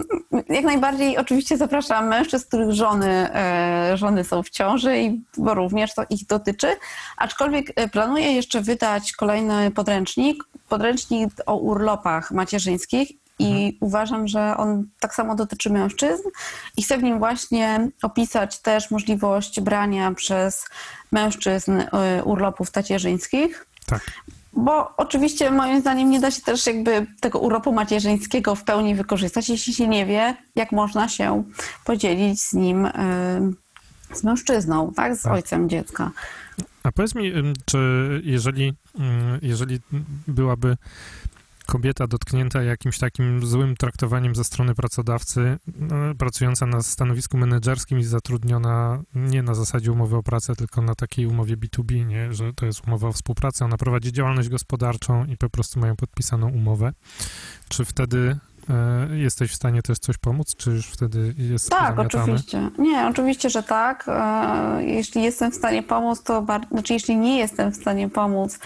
jak 0.55 0.65
najbardziej 0.65 1.19
oczywiście 1.19 1.57
zapraszam 1.57 2.09
mężczyzn, 2.09 2.47
których 2.49 2.73
żony, 2.73 3.09
e, 3.35 3.90
żony 3.97 4.25
są 4.25 4.43
w 4.43 4.51
ciąży, 4.51 4.99
i, 4.99 5.21
bo 5.39 5.55
również 5.55 5.95
to 5.95 6.03
ich 6.11 6.27
dotyczy. 6.27 6.77
Aczkolwiek 7.17 7.73
e, 7.77 7.89
planuję 7.89 8.33
jeszcze 8.33 8.61
wydać 8.61 9.13
kolejny 9.13 9.71
podręcznik, 9.71 10.45
podręcznik 10.69 11.31
o 11.47 11.57
urlopach 11.57 12.31
macierzyńskich 12.31 13.13
i 13.41 13.79
uważam, 13.81 14.29
że 14.29 14.57
on 14.57 14.85
tak 15.01 15.15
samo 15.15 15.35
dotyczy 15.35 15.71
mężczyzn 15.71 16.23
i 16.77 16.83
chcę 16.83 16.99
w 16.99 17.03
nim 17.03 17.19
właśnie 17.19 17.89
opisać 18.03 18.59
też 18.59 18.91
możliwość 18.91 19.61
brania 19.61 20.13
przez 20.13 20.67
mężczyzn 21.13 21.81
y, 21.81 21.87
urlopów 22.25 22.71
tacierzyńskich. 22.71 23.67
Tak. 23.87 24.01
Bo 24.53 24.97
oczywiście 24.97 25.51
moim 25.51 25.81
zdaniem 25.81 26.11
nie 26.11 26.21
da 26.21 26.31
się 26.31 26.43
też 26.43 26.67
jakby 26.67 27.07
tego 27.21 27.39
urlopu 27.39 27.73
macierzyńskiego 27.73 28.55
w 28.55 28.65
pełni 28.65 28.95
wykorzystać, 28.95 29.49
jeśli 29.49 29.75
się 29.75 29.89
nie 29.89 30.07
wie, 30.07 30.37
jak 30.57 30.73
można 30.73 31.09
się 31.09 31.45
podzielić 31.85 32.43
z 32.43 32.53
nim, 32.53 32.87
y, 32.87 32.93
z 34.13 34.25
mężczyzną, 34.25 34.93
tak? 34.93 35.17
Z 35.17 35.23
Tak. 35.23 35.33
ojcem 35.33 35.69
dziecka. 35.69 36.11
A 36.83 36.93
powiedz 36.93 37.15
mi, 37.15 37.33
czy 37.65 37.79
jeżeli, 38.25 38.75
jeżeli 39.43 39.81
byłaby 40.29 40.77
kobieta 41.71 42.07
dotknięta 42.07 42.63
jakimś 42.63 42.99
takim 42.99 43.47
złym 43.47 43.77
traktowaniem 43.77 44.35
ze 44.35 44.45
strony 44.45 44.75
pracodawcy, 44.75 45.59
no, 45.77 45.97
pracująca 46.19 46.67
na 46.67 46.83
stanowisku 46.83 47.37
menedżerskim 47.37 47.99
i 47.99 48.05
zatrudniona 48.05 49.03
nie 49.15 49.43
na 49.43 49.55
zasadzie 49.55 49.93
umowy 49.93 50.17
o 50.17 50.23
pracę, 50.23 50.57
tylko 50.57 50.83
na 50.83 50.95
takiej 50.95 51.27
umowie 51.27 51.57
B2B, 51.57 52.07
nie? 52.07 52.35
że 52.35 52.53
to 52.53 52.67
jest 52.67 52.87
umowa 52.87 53.09
o 53.09 53.13
współpracy, 53.13 53.65
ona 53.65 53.77
prowadzi 53.77 54.13
działalność 54.13 54.49
gospodarczą 54.49 55.25
i 55.25 55.37
po 55.37 55.51
prostu 55.51 55.81
mają 55.81 55.97
podpisaną 55.97 56.49
umowę, 56.49 56.93
czy 57.69 57.85
wtedy 57.85 58.39
jesteś 59.15 59.51
w 59.51 59.55
stanie 59.55 59.83
też 59.83 59.99
coś 59.99 60.19
pomóc, 60.19 60.57
czy 60.57 60.71
już 60.71 60.87
wtedy 60.87 61.35
jest 61.39 61.71
Tak, 61.71 61.97
zamiatane? 61.97 62.25
oczywiście. 62.25 62.71
Nie, 62.79 63.07
oczywiście, 63.07 63.51
że 63.51 63.63
tak. 63.63 64.05
E, 64.09 64.85
Jeśli 64.85 65.23
jestem 65.23 65.51
w 65.53 65.55
stanie 65.55 65.83
pomóc, 65.83 66.23
to 66.23 66.43
bar- 66.43 66.67
znaczy 66.71 66.93
jeśli 66.93 67.17
nie 67.17 67.39
jestem 67.39 67.73
w 67.73 67.77
stanie 67.77 68.09
pomóc, 68.09 68.59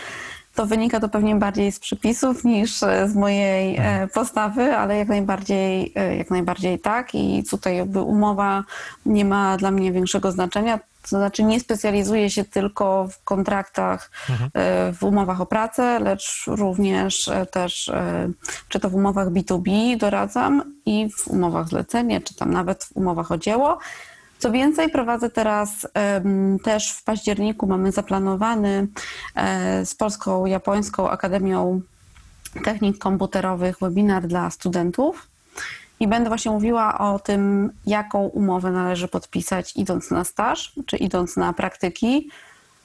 to 0.54 0.66
wynika 0.66 1.00
to 1.00 1.08
pewnie 1.08 1.36
bardziej 1.36 1.72
z 1.72 1.78
przepisów 1.80 2.44
niż 2.44 2.82
e, 2.82 3.08
z 3.08 3.14
mojej 3.14 3.76
e, 3.78 4.08
postawy, 4.14 4.76
ale 4.76 4.96
jak 4.96 5.08
najbardziej, 5.08 5.92
e, 5.94 6.16
jak 6.16 6.30
najbardziej 6.30 6.78
tak. 6.78 7.14
I 7.14 7.44
tutaj 7.50 7.76
jakby 7.76 8.00
umowa 8.02 8.64
nie 9.06 9.24
ma 9.24 9.56
dla 9.56 9.70
mnie 9.70 9.92
większego 9.92 10.32
znaczenia. 10.32 10.78
To 11.04 11.08
znaczy 11.08 11.42
nie 11.42 11.60
specjalizuję 11.60 12.30
się 12.30 12.44
tylko 12.44 13.08
w 13.08 13.24
kontraktach, 13.24 14.10
Mhm. 14.30 14.50
e, 14.54 14.92
w 14.92 15.02
umowach 15.02 15.40
o 15.40 15.46
pracę, 15.46 15.98
lecz 15.98 16.44
również 16.46 17.28
e, 17.28 17.46
też 17.46 17.88
e, 17.88 18.28
czy 18.68 18.80
to 18.80 18.90
w 18.90 18.94
umowach 18.94 19.28
B2B 19.28 19.96
doradzam 19.96 20.62
i 20.86 21.08
w 21.10 21.28
umowach 21.28 21.68
zlecenie, 21.68 22.20
czy 22.20 22.34
tam 22.34 22.52
nawet 22.52 22.84
w 22.84 22.96
umowach 22.96 23.32
o 23.32 23.38
dzieło. 23.38 23.78
Co 24.38 24.50
więcej, 24.50 24.90
prowadzę 24.90 25.30
teraz 25.30 25.86
też 26.64 26.92
w 26.92 27.04
październiku, 27.04 27.66
mamy 27.66 27.92
zaplanowany 27.92 28.88
z 29.84 29.94
Polską 29.94 30.46
Japońską 30.46 31.10
Akademią 31.10 31.80
Technik 32.64 32.98
Komputerowych 32.98 33.78
webinar 33.80 34.26
dla 34.26 34.50
studentów. 34.50 35.26
I 36.00 36.08
będę 36.08 36.28
właśnie 36.28 36.50
mówiła 36.50 36.98
o 36.98 37.18
tym, 37.18 37.72
jaką 37.86 38.18
umowę 38.18 38.70
należy 38.70 39.08
podpisać, 39.08 39.76
idąc 39.76 40.10
na 40.10 40.24
staż, 40.24 40.72
czy 40.86 40.96
idąc 40.96 41.36
na 41.36 41.52
praktyki. 41.52 42.30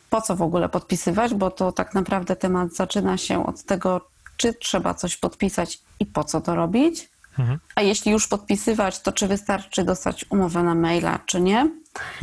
Po 0.10 0.22
co 0.22 0.36
w 0.36 0.41
ogóle 0.41 0.69
podpisywać, 0.69 1.34
bo 1.34 1.52
to 1.52 1.72
tak 1.72 1.93
naprawdę 1.93 2.36
temat 2.36 2.74
zaczyna 2.74 3.17
się 3.17 3.45
od 3.45 3.63
tego, 3.63 4.02
czy 4.38 4.54
trzeba 4.54 4.93
coś 4.93 5.17
podpisać 5.17 5.80
i 6.00 6.06
po 6.06 6.24
co 6.24 6.41
to 6.41 6.56
robić. 6.56 7.10
Mhm. 7.39 7.60
A 7.76 7.82
jeśli 7.82 8.12
już 8.12 8.28
podpisywać, 8.28 9.02
to 9.02 9.12
czy 9.12 9.28
wystarczy 9.28 9.84
dostać 9.84 10.26
umowę 10.30 10.63
na 10.63 10.76
maila, 10.76 11.19
czy 11.26 11.41
nie? 11.41 11.69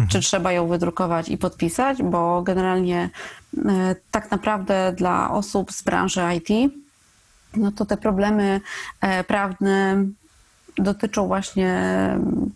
Czy 0.09 0.21
trzeba 0.21 0.53
ją 0.53 0.67
wydrukować 0.67 1.29
i 1.29 1.39
podpisać? 1.39 2.03
Bo 2.03 2.43
generalnie 2.43 3.11
e, 3.69 3.97
tak 4.11 4.31
naprawdę 4.31 4.93
dla 4.97 5.31
osób 5.31 5.73
z 5.73 5.83
branży 5.83 6.23
IT, 6.37 6.73
no 7.57 7.73
to 7.73 7.87
te 7.87 7.97
problemy 7.97 8.61
e, 9.01 9.25
prawne 9.25 10.05
dotyczą 10.79 11.27
właśnie 11.27 11.81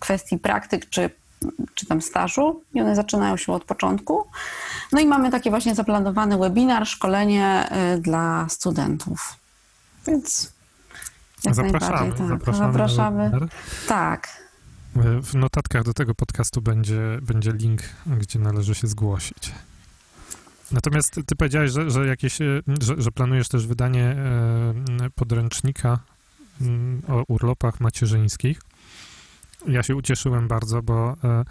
kwestii 0.01 0.39
praktyk 0.39 0.89
czy, 0.89 1.11
czy 1.75 1.87
tam 1.87 2.03
stażu 2.03 2.63
i 2.75 2.81
one 2.81 2.97
zaczynają 2.97 3.37
się 3.37 3.53
od 3.53 3.65
początku. 3.65 4.27
No 4.93 5.01
i 5.01 5.07
mamy 5.07 5.31
taki 5.31 5.51
właśnie 5.51 5.75
zaplanowany 5.75 6.39
webinar, 6.39 6.87
szkolenie 6.87 7.69
e, 7.71 7.99
dla 7.99 8.47
studentów. 8.49 9.37
Więc 10.07 10.53
jak 11.45 11.55
Zapraszamy, 11.55 11.93
najbardziej 11.93 12.19
tak. 12.19 12.29
zapraszamy. 12.29 12.73
zapraszamy. 12.73 13.31
Tak. 13.89 14.29
W 15.23 15.35
notatkach 15.35 15.85
do 15.85 15.95
tego 15.95 16.15
podcastu 16.15 16.63
będzie, 16.63 17.19
będzie 17.23 17.53
link, 17.53 17.83
gdzie 18.07 18.39
należy 18.39 18.75
się 18.75 18.87
zgłosić. 18.87 19.53
Natomiast 20.73 21.21
ty 21.27 21.37
powiedziałeś, 21.37 21.71
że, 21.71 21.91
że, 21.91 22.07
jakieś, 22.07 22.41
e, 22.41 22.63
że, 22.81 22.95
że 22.99 23.11
planujesz 23.13 23.49
też 23.49 23.67
wydanie 23.67 24.05
e, 24.05 25.11
podręcznika 25.15 25.99
o 27.09 27.25
urlopach 27.29 27.81
macierzyńskich. 27.81 28.61
Ja 29.69 29.83
się 29.83 29.97
ucieszyłem 29.97 30.49
bardzo, 30.49 30.83
bo, 30.83 31.17
e, 31.25 31.45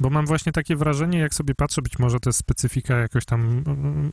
bo 0.00 0.10
mam 0.10 0.26
właśnie 0.26 0.52
takie 0.52 0.76
wrażenie, 0.76 1.18
jak 1.18 1.34
sobie 1.34 1.54
patrzę, 1.54 1.82
być 1.82 1.98
może 1.98 2.20
to 2.20 2.30
jest 2.30 2.38
specyfika 2.38 2.98
jakoś 2.98 3.24
tam 3.24 3.64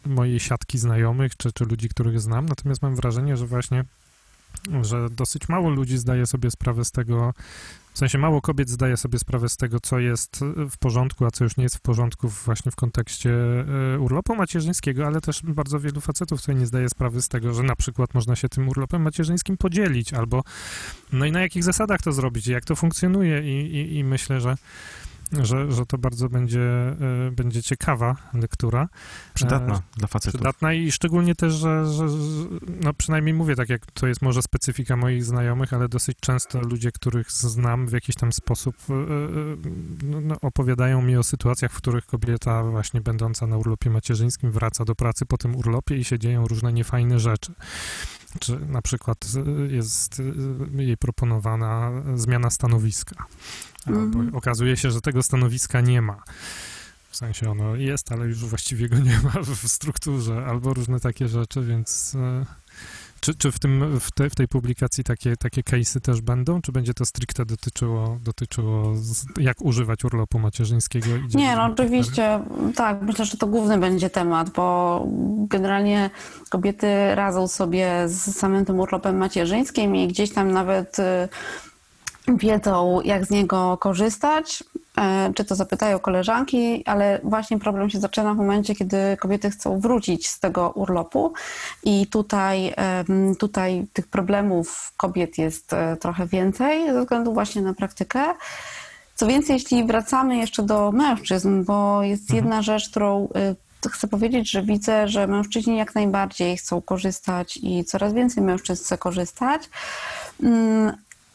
mojej 0.06 0.40
siatki 0.40 0.78
znajomych, 0.78 1.38
czy, 1.38 1.52
czy 1.52 1.66
ludzi, 1.66 1.90
których 1.90 2.20
znam, 2.20 2.46
natomiast 2.46 2.82
mam 2.82 2.96
wrażenie, 2.96 3.38
że 3.38 3.46
właśnie 3.46 3.84
że 4.82 5.10
dosyć 5.10 5.50
mało 5.50 5.70
ludzi 5.70 5.98
zdaje 5.98 6.26
sobie 6.26 6.52
sprawę 6.52 6.86
z 6.86 6.92
tego, 6.92 7.34
w 7.94 8.00
sensie 8.00 8.18
mało 8.18 8.42
kobiet 8.42 8.70
zdaje 8.70 8.98
sobie 8.98 9.20
sprawę 9.20 9.50
z 9.50 9.58
tego, 9.58 9.80
co 9.80 10.00
jest 10.00 10.40
w 10.72 10.78
porządku, 10.78 11.26
a 11.26 11.32
co 11.32 11.44
już 11.44 11.58
nie 11.58 11.64
jest 11.64 11.76
w 11.76 11.82
porządku 11.82 12.28
właśnie 12.28 12.72
w 12.72 12.76
kontekście 12.76 13.32
e, 13.96 14.00
urlopu 14.00 14.36
macierzyńskiego, 14.36 15.08
ale 15.08 15.22
też 15.22 15.42
bardzo 15.44 15.80
wielu 15.80 16.02
facetów 16.02 16.42
sobie 16.42 16.60
nie 16.60 16.66
zdaje 16.66 16.90
sprawy 16.90 17.22
z 17.22 17.28
tego, 17.28 17.54
że 17.54 17.64
na 17.64 17.76
przykład 17.76 18.14
można 18.14 18.36
się 18.36 18.50
tym 18.50 18.70
urlopem 18.70 19.02
macierzyńskim 19.02 19.58
podzielić, 19.58 20.14
albo 20.14 20.44
no 21.12 21.26
i 21.26 21.32
na 21.32 21.42
jakich 21.42 21.64
zasadach 21.64 22.02
to 22.02 22.12
zrobić, 22.12 22.48
jak 22.48 22.66
to 22.66 22.76
funkcjonuje 22.76 23.42
i, 23.42 23.76
i, 23.76 23.98
i 23.98 24.04
myślę, 24.04 24.42
że 24.42 24.56
że, 25.44 25.72
że 25.72 25.86
to 25.86 25.98
bardzo 25.98 26.30
będzie, 26.30 26.62
e, 27.28 27.32
będzie 27.32 27.64
ciekawa 27.64 28.16
lektura. 28.34 28.90
przydatna 29.34 29.76
E, 29.76 29.82
dla 29.98 30.08
facetów. 30.08 30.40
Przydatna 30.40 30.74
i 30.74 30.92
szczególnie 30.92 31.36
też, 31.36 31.54
że, 31.54 31.86
że, 31.86 32.06
no 32.82 32.94
przynajmniej 32.94 33.34
mówię 33.34 33.56
tak, 33.56 33.70
jak 33.70 33.92
to 33.92 34.08
jest 34.08 34.22
może 34.22 34.42
specyfika 34.42 34.96
moich 34.96 35.26
znajomych, 35.26 35.74
ale 35.74 35.90
dosyć 35.90 36.18
często 36.20 36.62
ludzie, 36.62 36.92
których 36.92 37.32
znam 37.32 37.88
w 37.88 37.92
jakiś 37.92 38.16
tam 38.16 38.34
sposób 38.34 38.76
e, 38.90 38.94
e, 38.94 38.98
no, 40.04 40.22
no, 40.22 40.36
opowiadają 40.42 41.02
mi 41.02 41.18
o 41.18 41.24
sytuacjach, 41.24 41.72
w 41.72 41.78
których 41.78 42.06
kobieta 42.06 42.64
właśnie 42.64 43.02
będąca 43.02 43.48
na 43.48 43.58
urlopie 43.58 43.90
macierzyńskim 43.90 44.52
wraca 44.52 44.86
do 44.86 44.96
pracy 44.96 45.26
po 45.26 45.38
tym 45.38 45.56
urlopie 45.56 45.98
i 45.98 46.04
się 46.04 46.20
dzieją 46.20 46.48
różne 46.48 46.74
niefajne 46.74 47.20
rzeczy. 47.20 47.54
Czy 48.40 48.60
na 48.60 48.82
przykład 48.82 49.28
e, 49.36 49.74
jest 49.74 50.22
e, 50.80 50.84
jej 50.84 50.98
proponowana 50.98 51.92
zmiana 52.16 52.50
stanowiska. 52.50 53.26
Albo 53.86 54.00
Mhm. 54.00 54.36
okazuje 54.36 54.78
się, 54.78 54.92
że 54.92 55.02
tego 55.02 55.24
stanowiska 55.24 55.82
nie 55.82 56.02
ma. 56.02 56.24
W 57.10 57.18
sensie 57.18 57.52
ono 57.52 57.76
jest, 57.76 58.12
ale 58.12 58.26
już 58.26 58.38
właściwie 58.46 58.90
go 58.90 59.00
nie 59.00 59.20
ma 59.24 59.42
w 59.44 59.68
strukturze, 59.68 60.46
albo 60.46 60.74
różne 60.74 61.00
takie 61.00 61.28
rzeczy, 61.28 61.62
więc 61.62 62.16
e, 62.16 62.46
czy, 63.28 63.36
czy 63.36 63.52
w, 63.52 63.60
tym, 63.60 64.00
w, 64.00 64.12
te, 64.12 64.30
w 64.30 64.36
tej 64.36 64.48
publikacji 64.48 65.04
takie, 65.04 65.38
takie 65.38 65.62
case'y 65.62 66.02
też 66.02 66.22
będą, 66.22 66.62
czy 66.62 66.72
będzie 66.72 66.94
to 66.94 67.06
stricte 67.06 67.46
dotyczyło, 67.46 68.18
dotyczyło 68.22 68.96
z, 68.96 69.26
jak 69.40 69.62
używać 69.62 70.04
urlopu 70.04 70.40
macierzyńskiego? 70.40 71.08
Nie, 71.36 71.56
no 71.56 71.66
oczywiście, 71.66 72.40
tak, 72.76 73.02
myślę, 73.02 73.26
że 73.26 73.38
to 73.38 73.48
główny 73.48 73.78
będzie 73.78 74.10
temat, 74.10 74.50
bo 74.50 75.08
generalnie 75.50 76.10
kobiety 76.50 76.88
radzą 77.16 77.48
sobie 77.48 78.04
z 78.08 78.36
samym 78.36 78.66
tym 78.66 78.80
urlopem 78.80 79.18
macierzyńskim 79.18 79.96
i 79.96 80.08
gdzieś 80.08 80.34
tam 80.34 80.52
nawet 80.52 81.00
y, 81.00 81.04
wiedzą, 82.28 83.02
jak 83.02 83.26
z 83.26 83.30
niego 83.30 83.78
korzystać, 83.78 84.64
e, 84.98 85.32
czy 85.36 85.46
to 85.46 85.56
zapytają 85.56 86.00
koleżanki, 86.00 86.84
ale 86.86 87.20
właśnie 87.24 87.60
problem 87.60 87.90
się 87.90 88.00
zaczyna 88.00 88.34
w 88.34 88.38
momencie, 88.38 88.76
kiedy 88.76 89.18
kobiety 89.20 89.50
chcą 89.50 89.80
wrócić 89.80 90.28
z 90.28 90.40
tego 90.40 90.70
urlopu 90.70 91.34
i 91.84 92.08
tutaj, 92.08 92.74
tutaj 93.40 93.88
tych 93.94 94.08
problemów 94.08 94.94
kobiet 94.98 95.38
jest 95.38 95.74
e, 95.74 95.98
trochę 95.98 96.28
więcej 96.28 96.94
ze 96.94 97.02
względu 97.02 97.34
właśnie 97.34 97.62
na 97.62 97.74
praktykę. 97.74 98.24
Co 99.18 99.28
więcej, 99.28 99.54
jeśli 99.54 99.86
wracamy 99.86 100.38
jeszcze 100.38 100.64
do 100.64 100.92
mężczyzn, 100.92 101.64
bo 101.64 102.04
jest 102.04 102.34
jedna 102.34 102.62
rzecz, 102.62 102.90
którą 102.90 103.28
y, 103.86 103.90
chcę 103.90 104.08
powiedzieć, 104.08 104.52
że 104.52 104.62
widzę, 104.62 105.08
że 105.08 105.28
mężczyźni 105.28 105.78
jak 105.78 105.96
najbardziej 105.96 106.58
chcą 106.58 106.82
korzystać 106.82 107.60
i 107.64 107.86
coraz 107.86 108.14
więcej 108.14 108.44
mężczyzn 108.44 108.84
chce 108.84 108.98
korzystać. 108.98 109.70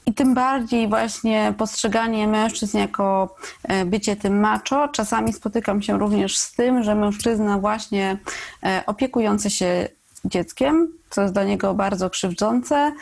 I 0.07 0.15
tym 0.15 0.35
bardziej 0.35 0.89
właśnie 0.89 1.55
postrzeganie 1.59 2.29
mężczyzn 2.29 2.79
jako 2.79 3.37
e, 3.63 3.85
bycie 3.85 4.17
tym 4.17 4.41
macho. 4.41 4.89
Czasami 4.89 5.33
spotykam 5.33 5.83
się 5.83 5.99
również 5.99 6.39
z 6.39 6.53
tym, 6.55 6.83
że 6.83 6.95
mężczyzna 6.95 7.59
właśnie 7.59 8.19
e, 8.63 8.83
opiekujący 8.87 9.51
się 9.51 9.89
dzieckiem, 10.25 10.89
co 11.11 11.23
jest 11.23 11.35
dla 11.35 11.45
niego 11.45 11.75
bardzo 11.75 12.11
krzywdzące, 12.11 12.93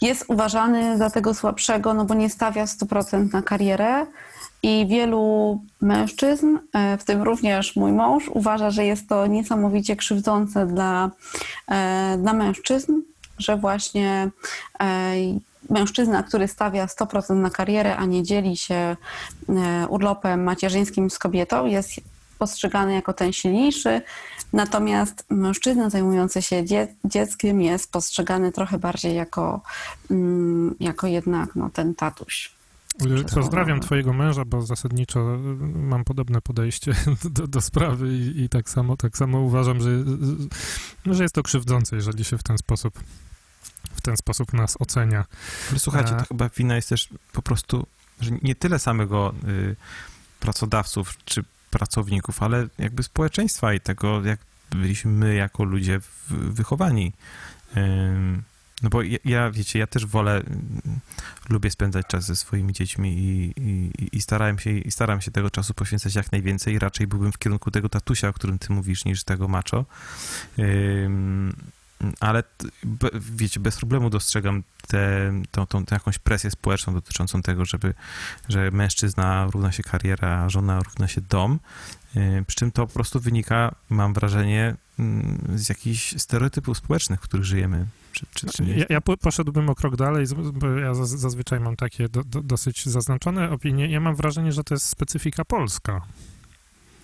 jest 0.00 0.24
uważany 0.28 0.98
za 0.98 1.10
tego 1.10 1.34
słabszego, 1.34 1.94
no 1.94 2.04
bo 2.04 2.14
nie 2.14 2.30
stawia 2.30 2.64
100% 2.64 3.32
na 3.32 3.42
karierę. 3.42 4.06
I 4.62 4.86
wielu 4.86 5.60
mężczyzn, 5.80 6.58
e, 6.72 6.98
w 6.98 7.04
tym 7.04 7.22
również 7.22 7.76
mój 7.76 7.92
mąż, 7.92 8.28
uważa, 8.28 8.70
że 8.70 8.84
jest 8.84 9.08
to 9.08 9.26
niesamowicie 9.26 9.96
krzywdzące 9.96 10.66
dla, 10.66 11.10
dla 12.18 12.32
mężczyzn, 12.32 12.92
że 13.38 13.56
właśnie 13.56 14.30
mężczyzna, 15.70 16.22
który 16.22 16.48
stawia 16.48 16.86
100% 16.86 17.34
na 17.34 17.50
karierę, 17.50 17.96
a 17.96 18.04
nie 18.04 18.22
dzieli 18.22 18.56
się 18.56 18.74
e, 18.74 18.96
urlopem 19.88 20.42
macierzyńskim 20.42 21.10
z 21.10 21.18
kobietą, 21.18 21.66
jest 21.66 21.90
postrzegany 22.38 22.94
jako 22.94 23.12
ten 23.12 23.32
silniejszy, 23.32 24.02
natomiast 24.52 25.24
mężczyzna 25.30 25.90
zajmujący 25.90 26.42
się 26.42 26.64
dzie- 26.64 26.88
dzieckiem 27.04 27.62
jest 27.62 27.92
postrzegany 27.92 28.52
trochę 28.52 28.78
bardziej 28.78 29.14
jako, 29.14 29.60
mm, 30.10 30.74
jako 30.80 31.06
jednak 31.06 31.56
no, 31.56 31.70
ten 31.70 31.94
tatuś. 31.94 32.52
Pozdrawiam 33.34 33.80
twojego 33.80 34.12
męża, 34.12 34.44
bo 34.44 34.62
zasadniczo 34.62 35.20
y, 35.20 35.38
mam 35.78 36.04
podobne 36.04 36.40
podejście 36.40 36.92
do, 37.36 37.46
do 37.46 37.60
sprawy 37.60 38.16
i, 38.16 38.42
i 38.42 38.48
tak, 38.48 38.70
samo, 38.70 38.96
tak 38.96 39.16
samo 39.18 39.40
uważam, 39.40 39.80
że, 39.80 39.90
że 41.06 41.22
jest 41.22 41.34
to 41.34 41.42
krzywdzące, 41.42 41.96
jeżeli 41.96 42.24
się 42.24 42.38
w 42.38 42.42
ten 42.42 42.58
sposób 42.58 43.00
w 43.94 44.00
ten 44.00 44.16
sposób 44.16 44.52
nas 44.52 44.76
ocenia. 44.80 45.24
Ale 45.70 45.78
słuchajcie, 45.78 46.14
E. 46.14 46.18
to 46.18 46.24
chyba 46.24 46.48
wina 46.48 46.76
jest 46.76 46.88
też 46.88 47.08
po 47.32 47.42
prostu, 47.42 47.86
że 48.20 48.30
nie 48.42 48.54
tyle 48.54 48.78
samego 48.78 49.34
y, 49.48 49.76
pracodawców 50.40 51.18
czy 51.24 51.44
pracowników, 51.70 52.42
ale 52.42 52.66
jakby 52.78 53.02
społeczeństwa 53.02 53.74
i 53.74 53.80
tego, 53.80 54.24
jak 54.24 54.40
byliśmy 54.70 55.10
my 55.10 55.34
jako 55.34 55.64
ludzie 55.64 56.00
wychowani. 56.28 57.12
Ym, 57.76 58.42
no 58.82 58.90
bo 58.90 59.02
ja, 59.02 59.18
ja, 59.24 59.50
wiecie, 59.50 59.78
ja 59.78 59.86
też 59.86 60.06
wolę, 60.06 60.36
mm, 60.36 61.00
lubię 61.48 61.70
spędzać 61.70 62.06
czas 62.06 62.24
ze 62.24 62.36
swoimi 62.36 62.72
dziećmi 62.72 63.18
i, 63.18 63.52
i, 63.56 64.16
i 64.16 64.20
starałem 64.20 64.58
się, 64.58 64.70
i 64.70 64.90
staram 64.90 65.20
się 65.20 65.30
tego 65.30 65.50
czasu 65.50 65.74
poświęcać 65.74 66.14
jak 66.14 66.32
najwięcej. 66.32 66.78
Raczej 66.78 67.06
byłbym 67.06 67.32
w 67.32 67.38
kierunku 67.38 67.70
tego 67.70 67.88
tatusia, 67.88 68.28
o 68.28 68.32
którym 68.32 68.58
ty 68.58 68.72
mówisz, 68.72 69.04
niż 69.04 69.24
tego 69.24 69.48
macho. 69.48 69.84
Ym, 70.58 71.56
ale 72.20 72.42
wiecie, 73.14 73.60
bez 73.60 73.76
problemu 73.76 74.10
dostrzegam 74.10 74.62
tę 74.86 75.32
tą, 75.50 75.66
tą, 75.66 75.84
tę 75.84 75.94
jakąś 75.94 76.18
presję 76.18 76.50
społeczną 76.50 76.94
dotyczącą 76.94 77.42
tego, 77.42 77.64
żeby, 77.64 77.94
że 78.48 78.70
mężczyzna 78.70 79.46
równa 79.52 79.72
się 79.72 79.82
kariera, 79.82 80.42
a 80.44 80.48
żona 80.48 80.82
równa 80.82 81.08
się 81.08 81.20
dom. 81.20 81.58
Yy, 82.14 82.44
Przy 82.46 82.56
czym 82.56 82.70
to 82.70 82.86
po 82.86 82.92
prostu 82.92 83.20
wynika, 83.20 83.74
mam 83.90 84.14
wrażenie, 84.14 84.74
mm, 84.98 85.38
z 85.54 85.68
jakichś 85.68 86.14
stereotypów 86.18 86.78
społecznych, 86.78 87.20
w 87.20 87.22
których 87.22 87.46
żyjemy. 87.46 87.86
Czy, 88.12 88.26
czy, 88.34 88.46
czy? 88.46 88.64
Ja, 88.64 88.84
ja 88.88 89.00
po- 89.00 89.16
poszedłbym 89.16 89.68
o 89.70 89.74
krok 89.74 89.96
dalej, 89.96 90.26
bo 90.52 90.68
ja 90.68 90.92
zaz- 90.94 91.16
zazwyczaj 91.18 91.60
mam 91.60 91.76
takie 91.76 92.08
do, 92.08 92.24
do, 92.24 92.42
dosyć 92.42 92.88
zaznaczone 92.88 93.50
opinie. 93.50 93.86
Ja 93.90 94.00
mam 94.00 94.16
wrażenie, 94.16 94.52
że 94.52 94.64
to 94.64 94.74
jest 94.74 94.86
specyfika 94.86 95.44
polska. 95.44 96.00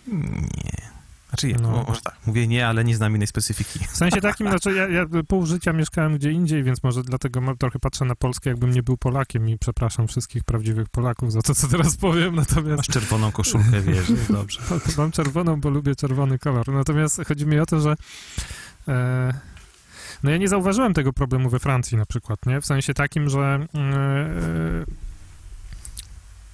Nie. 0.07 0.96
Znaczy, 1.41 1.63
No. 1.63 1.71
no. 1.71 1.85
może 1.89 2.01
tak, 2.01 2.17
mówię 2.27 2.47
nie, 2.47 2.67
ale 2.69 2.85
nie 2.85 2.97
znam 2.97 3.15
innej 3.15 3.27
specyfiki. 3.27 3.79
W 3.79 3.97
sensie 3.97 4.21
takim, 4.21 4.49
znaczy 4.49 4.73
ja, 4.75 4.89
ja 4.89 5.07
pół 5.29 5.47
życia 5.47 5.73
mieszkałem 5.73 6.15
gdzie 6.17 6.31
indziej, 6.33 6.63
więc 6.63 6.83
może 6.83 7.03
dlatego 7.03 7.41
trochę 7.59 7.79
patrzę 7.79 8.05
na 8.05 8.15
Polskę, 8.15 8.51
jakbym 8.51 8.71
nie 8.71 8.83
był 8.83 8.97
Polakiem 8.97 9.49
i 9.49 9.59
przepraszam 9.59 10.09
wszystkich 10.09 10.45
prawdziwych 10.45 10.89
Polaków 10.89 11.33
za 11.33 11.43
to, 11.43 11.55
co 11.55 11.69
teraz 11.69 11.97
powiem, 11.97 12.35
natomiast 12.35 12.77
Masz 12.77 12.87
czerwoną 12.87 13.33
koszulkę, 13.33 13.81
wiesz, 13.81 14.13
dobrze. 14.31 14.61
mam 14.99 15.11
czerwoną, 15.11 15.61
bo 15.61 15.71
lubię 15.71 15.95
czerwony 15.97 16.39
kolor. 16.39 16.69
Natomiast 16.73 17.21
chodzi 17.29 17.47
mi 17.47 17.59
o 17.59 17.67
to, 17.67 17.81
że 17.81 17.95
e, 18.89 19.33
no 20.23 20.31
ja 20.31 20.37
nie 20.37 20.49
zauważyłem 20.49 20.95
tego 20.95 21.13
problemu 21.13 21.51
we 21.51 21.59
Francji 21.59 21.97
na 21.99 22.07
przykład, 22.07 22.47
nie? 22.47 22.61
W 22.61 22.67
sensie 22.67 22.95
takim, 22.95 23.29
że 23.31 23.67
e, 23.75 24.85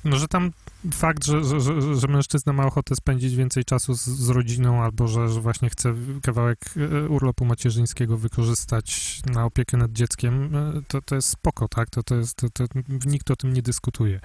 no, 0.05 0.17
że 0.17 0.29
tam 0.29 0.51
fakt, 0.91 1.25
że, 1.25 1.45
że, 1.45 1.61
że, 1.61 1.97
że 1.97 2.09
mężczyzna 2.09 2.53
ma 2.53 2.67
ochotę 2.67 2.97
spędzić 2.97 3.37
więcej 3.37 3.65
czasu 3.65 3.95
z, 3.95 4.05
z 4.05 4.29
rodziną, 4.29 4.83
albo 4.83 5.09
że, 5.09 5.29
że 5.29 5.41
właśnie 5.41 5.71
chce 5.71 5.95
kawałek 6.23 6.59
e, 6.77 7.09
urlopu 7.09 7.45
macierzyńskiego 7.45 8.17
wykorzystać 8.17 9.21
na 9.35 9.45
opiekę 9.45 9.77
nad 9.77 9.93
dzieckiem, 9.93 10.57
e, 10.57 10.83
to, 10.89 11.03
to 11.03 11.15
jest 11.15 11.29
spoko, 11.29 11.69
tak? 11.69 11.91
To, 11.91 12.03
to 12.03 12.15
jest, 12.15 12.37
to, 12.37 12.49
to, 12.51 12.65
nikt 13.07 13.31
o 13.31 13.37
tym 13.37 13.53
nie 13.53 13.63
dyskutuje. 13.63 14.21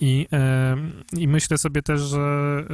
I, 0.00 0.28
e, 0.32 0.76
I 1.16 1.28
myślę 1.28 1.58
sobie 1.58 1.82
też, 1.82 2.00
że, 2.00 2.64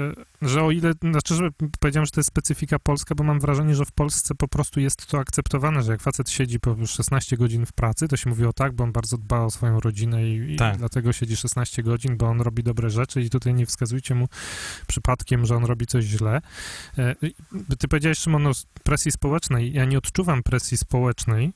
e, 0.42 0.48
że 0.48 0.62
o 0.62 0.70
ile, 0.70 0.92
znaczy, 1.02 1.34
że 1.34 1.48
powiedziałem, 1.80 2.06
że 2.06 2.12
to 2.12 2.20
jest 2.20 2.28
specyfika 2.28 2.78
polska, 2.78 3.14
bo 3.14 3.24
mam 3.24 3.40
wrażenie, 3.40 3.74
że 3.74 3.84
w 3.84 3.92
Polsce 3.92 4.34
po 4.34 4.48
prostu 4.48 4.80
jest 4.80 5.06
to 5.06 5.18
akceptowane, 5.18 5.82
że 5.82 5.92
jak 5.92 6.02
facet 6.02 6.30
siedzi 6.30 6.60
po 6.60 6.86
16 6.86 7.36
godzin 7.36 7.66
w 7.66 7.72
pracy, 7.72 8.08
to 8.08 8.16
się 8.16 8.30
mówi 8.30 8.44
o 8.44 8.52
tak, 8.52 8.72
bo 8.72 8.84
on 8.84 8.92
bardzo 8.92 9.18
dba 9.18 9.40
o 9.40 9.50
swoją 9.50 9.80
rodzinę 9.80 10.28
i, 10.28 10.54
i 10.54 10.56
Tak. 10.56 10.76
dlatego 10.76 11.12
siedzi 11.12 11.36
16 11.36 11.82
godzin, 11.82 12.16
bo 12.16 12.26
on 12.26 12.40
robi 12.40 12.62
dobre 12.62 12.90
rzeczy 12.90 13.17
i 13.22 13.30
tutaj 13.30 13.54
nie 13.54 13.66
wskazujcie 13.66 14.14
mu 14.14 14.28
przypadkiem, 14.86 15.46
że 15.46 15.56
on 15.56 15.64
robi 15.64 15.86
coś 15.86 16.04
źle. 16.04 16.40
E, 16.98 17.14
Ty 17.78 17.88
powiedziałeś, 17.88 18.18
Szymon, 18.18 18.46
o 18.46 18.52
presji 18.82 19.12
społecznej. 19.12 19.72
Ja 19.72 19.84
nie 19.84 19.98
odczuwam 19.98 20.42
presji 20.42 20.76
społecznej, 20.76 21.52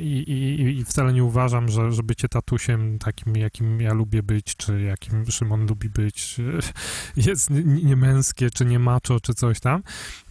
I, 0.00 0.04
i, 0.04 0.78
I 0.78 0.84
wcale 0.84 1.12
nie 1.12 1.24
uważam, 1.24 1.68
że, 1.68 1.92
że 1.92 2.02
bycie 2.02 2.28
tatusiem 2.28 2.98
takim, 2.98 3.36
jakim 3.36 3.80
ja 3.80 3.92
lubię 3.94 4.22
być, 4.22 4.56
czy 4.56 4.82
jakim 4.82 5.30
Szymon 5.30 5.66
lubi 5.66 5.88
być, 5.90 6.36
jest 7.26 7.50
nie- 7.50 7.62
niemęskie, 7.62 8.50
czy 8.50 8.64
nie 8.64 8.78
macho, 8.78 9.20
czy 9.22 9.34
coś 9.34 9.60
tam. 9.60 9.82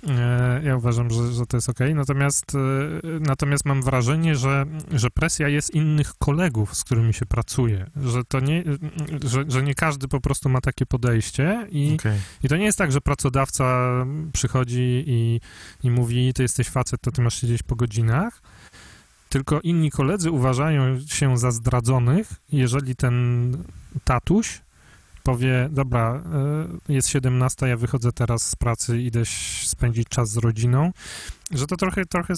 E, 0.09 0.61
Ja 0.63 0.75
uważam, 0.77 1.09
że, 1.11 1.31
że 1.33 1.45
to 1.45 1.57
jest 1.57 1.69
okej. 1.69 1.95
Natomiast, 1.95 2.55
e, 2.55 2.59
natomiast 3.19 3.65
mam 3.65 3.81
wrażenie, 3.83 4.35
że, 4.35 4.65
że 4.91 5.09
presja 5.09 5.47
jest 5.47 5.69
innych 5.75 6.13
kolegów, 6.19 6.75
z 6.75 6.83
którymi 6.83 7.13
się 7.13 7.25
pracuje. 7.25 7.89
Że 8.05 8.23
to 8.25 8.39
nie, 8.39 8.63
że, 9.25 9.45
że 9.47 9.63
nie 9.63 9.75
każdy 9.75 10.07
po 10.07 10.21
prostu 10.21 10.49
ma 10.49 10.61
takie 10.61 10.85
podejście 10.85 11.67
i, 11.71 11.93
Okej. 11.99 12.19
i 12.43 12.47
to 12.47 12.57
nie 12.57 12.65
jest 12.65 12.77
tak, 12.77 12.91
że 12.91 13.01
pracodawca 13.01 13.91
przychodzi 14.33 15.03
i, 15.07 15.41
i 15.83 15.91
mówi, 15.91 16.33
ty 16.33 16.41
jesteś 16.43 16.67
facet, 16.69 17.01
to 17.01 17.11
ty 17.11 17.21
masz 17.21 17.41
siedzieć 17.41 17.63
po 17.63 17.75
godzinach, 17.75 18.41
tylko 19.31 19.59
inni 19.61 19.91
koledzy 19.91 20.31
uważają 20.31 20.99
się 21.07 21.37
za 21.37 21.51
zdradzonych, 21.51 22.33
jeżeli 22.51 22.95
ten 22.95 23.57
tatuś 24.03 24.61
powie, 25.23 25.69
dobra, 25.71 26.23
y, 26.89 26.93
jest 26.93 27.07
17, 27.09 27.67
ja 27.67 27.77
wychodzę 27.77 28.11
teraz 28.11 28.47
z 28.47 28.55
pracy, 28.55 29.01
idę 29.01 29.21
spędzić 29.65 30.07
czas 30.09 30.29
z 30.29 30.37
rodziną, 30.37 30.91
że 31.51 31.67
to 31.67 31.77
trochę, 31.77 32.05
trochę 32.05 32.33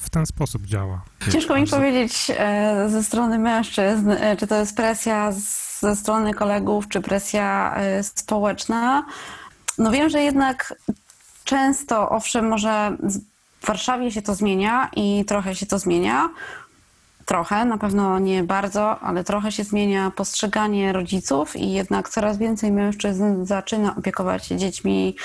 w 0.00 0.10
ten 0.10 0.26
sposób 0.26 0.62
działa. 0.62 1.02
Ciężko 1.32 1.56
mi 1.56 1.66
powiedzieć 1.66 2.32
e, 2.38 2.86
ze 2.90 3.04
strony 3.04 3.38
mężczyzn, 3.38 4.10
e, 4.10 4.36
czy 4.36 4.46
to 4.46 4.56
jest 4.56 4.76
presja 4.76 5.32
ze 5.80 5.96
strony 5.96 6.34
kolegów, 6.34 6.88
czy 6.88 7.00
presja 7.00 7.74
e, 7.76 8.02
społeczna. 8.02 9.06
No 9.78 9.90
wiem, 9.90 10.08
że 10.08 10.22
jednak 10.22 10.74
często, 11.44 12.10
owszem, 12.10 12.48
może 12.48 12.96
w 13.66 13.68
Warszawie 13.68 14.10
się 14.10 14.22
to 14.22 14.34
zmienia 14.34 14.90
i 14.96 15.24
trochę 15.24 15.54
się 15.54 15.66
to 15.66 15.78
zmienia. 15.78 16.28
Trochę, 17.24 17.64
na 17.64 17.78
pewno 17.78 18.18
nie 18.18 18.44
bardzo, 18.44 19.00
ale 19.00 19.24
trochę 19.24 19.52
się 19.52 19.64
zmienia 19.64 20.10
postrzeganie 20.10 20.92
rodziców 20.92 21.56
i 21.56 21.72
jednak 21.72 22.08
coraz 22.08 22.38
więcej 22.38 22.72
mężczyzn 22.72 23.44
zaczyna 23.44 23.96
opiekować 23.96 24.46
się 24.46 24.56
dziećmi 24.56 25.16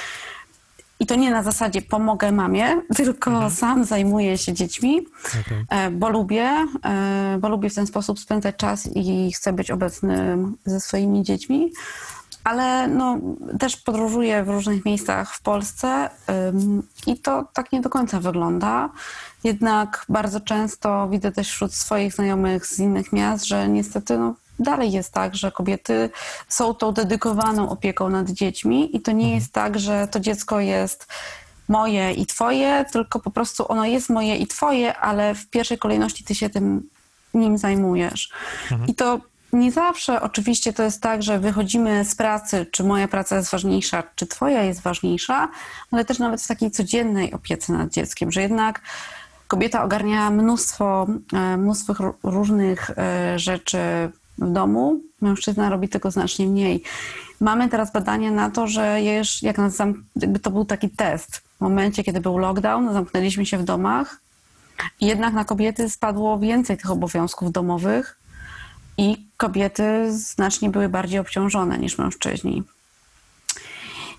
i 1.00 1.06
to 1.06 1.16
nie 1.16 1.32
na 1.32 1.44
zasadzie 1.44 1.82
pomogę 1.82 2.32
mamie, 2.32 2.82
tylko 2.98 3.50
sam 3.50 3.86
zajmuję 3.86 4.38
się 4.38 4.54
dziećmi. 4.54 5.06
Okej. 5.42 5.66
E, 5.70 5.92
bo 5.92 6.10
lubię, 6.10 6.66
e, 6.86 7.38
bo 7.40 7.50
lubię 7.50 7.70
w 7.70 7.76
ten 7.76 7.88
sposób 7.88 8.20
spędzać 8.20 8.56
czas 8.56 8.90
i 8.96 9.32
chcę 9.32 9.54
być 9.54 9.72
obecny 9.72 10.38
ze 10.66 10.80
swoimi 10.80 11.24
dziećmi. 11.24 11.72
Ale 12.44 12.88
no, 12.88 13.18
też 13.60 13.78
podróżuję 13.78 14.44
w 14.44 14.50
różnych 14.50 14.86
miejscach 14.86 15.36
w 15.36 15.42
Polsce 15.42 16.10
ym, 16.50 16.84
i 17.08 17.18
to 17.18 17.48
tak 17.54 17.72
nie 17.72 17.82
do 17.82 17.90
końca 17.90 18.20
wygląda. 18.20 18.90
Jednak 19.44 20.06
bardzo 20.10 20.40
często 20.40 21.10
widzę 21.10 21.32
też 21.32 21.50
wśród 21.50 21.74
swoich 21.74 22.14
znajomych 22.14 22.66
z 22.66 22.80
innych 22.80 23.14
miast, 23.14 23.46
że 23.46 23.68
niestety 23.70 24.18
no, 24.18 24.34
dalej 24.60 24.92
jest 24.92 25.14
tak, 25.14 25.36
że 25.36 25.52
kobiety 25.52 26.10
są 26.48 26.74
tą 26.74 26.92
dedykowaną 26.92 27.70
opieką 27.70 28.10
nad 28.10 28.30
dziećmi 28.30 28.96
i 28.96 29.02
to 29.02 29.12
nie 29.12 29.36
jest 29.36 29.54
tak, 29.54 29.80
że 29.80 30.08
to 30.08 30.20
dziecko 30.20 30.60
jest 30.60 31.08
moje 31.68 32.14
i 32.14 32.26
twoje, 32.26 32.86
tylko 32.92 33.20
po 33.20 33.32
prostu 33.32 33.72
ono 33.72 33.86
jest 33.86 34.10
moje 34.10 34.36
i 34.36 34.48
twoje, 34.48 34.98
ale 34.98 35.36
w 35.36 35.50
pierwszej 35.50 35.78
kolejności 35.78 36.24
ty 36.24 36.36
się 36.36 36.50
tym 36.50 36.90
nim 37.34 37.58
zajmujesz. 37.58 38.30
I 38.88 38.96
to 38.96 39.22
nie 39.54 39.72
zawsze 39.72 40.22
oczywiście 40.22 40.74
to 40.74 40.84
jest 40.84 41.02
tak, 41.02 41.24
że 41.24 41.40
wychodzimy 41.40 42.06
z 42.06 42.16
pracy, 42.16 42.66
czy 42.72 42.84
moja 42.84 43.08
praca 43.08 43.38
jest 43.38 43.52
ważniejsza, 43.52 44.04
czy 44.16 44.28
twoja 44.28 44.64
jest 44.64 44.82
ważniejsza, 44.82 45.50
ale 45.92 46.06
też 46.06 46.20
nawet 46.20 46.42
w 46.42 46.48
takiej 46.48 46.72
codziennej 46.72 47.34
opiece 47.34 47.74
nad 47.74 47.90
dzieckiem, 47.90 48.32
że 48.32 48.42
jednak 48.42 48.82
kobieta 49.48 49.84
ogarnia 49.84 50.30
mnóstwo, 50.30 51.08
e, 51.34 51.58
mnóstwo 51.58 51.94
ró- 51.94 52.14
różnych 52.24 52.90
e, 52.90 53.40
rzeczy 53.40 53.78
w 54.38 54.52
domu, 54.52 55.02
mężczyzna 55.22 55.70
robi 55.70 55.90
tego 55.90 56.12
znacznie 56.12 56.48
mniej. 56.48 56.84
Mamy 57.40 57.70
teraz 57.70 57.92
badania 57.92 58.32
na 58.32 58.50
to, 58.50 58.68
że 58.68 59.02
jeż, 59.02 59.44
jak 59.44 59.58
nas 59.58 59.76
zam, 59.76 60.04
jakby 60.16 60.40
to 60.40 60.52
był 60.52 60.66
taki 60.66 60.90
test. 60.90 61.38
W 61.38 61.62
momencie, 61.62 62.04
kiedy 62.04 62.22
był 62.22 62.38
lockdown, 62.38 62.94
zamknęliśmy 62.94 63.46
się 63.46 63.58
w 63.58 63.64
domach, 63.64 64.20
jednak 65.02 65.34
na 65.34 65.46
kobiety 65.46 65.90
spadło 65.90 66.40
więcej 66.40 66.78
tych 66.78 66.92
obowiązków 66.92 67.52
domowych 67.52 68.18
i 68.98 69.31
kobiety 69.42 70.18
znacznie 70.18 70.70
były 70.70 70.90
bardziej 70.90 71.20
obciążone 71.20 71.78
niż 71.78 71.98
mężczyźni. 71.98 72.64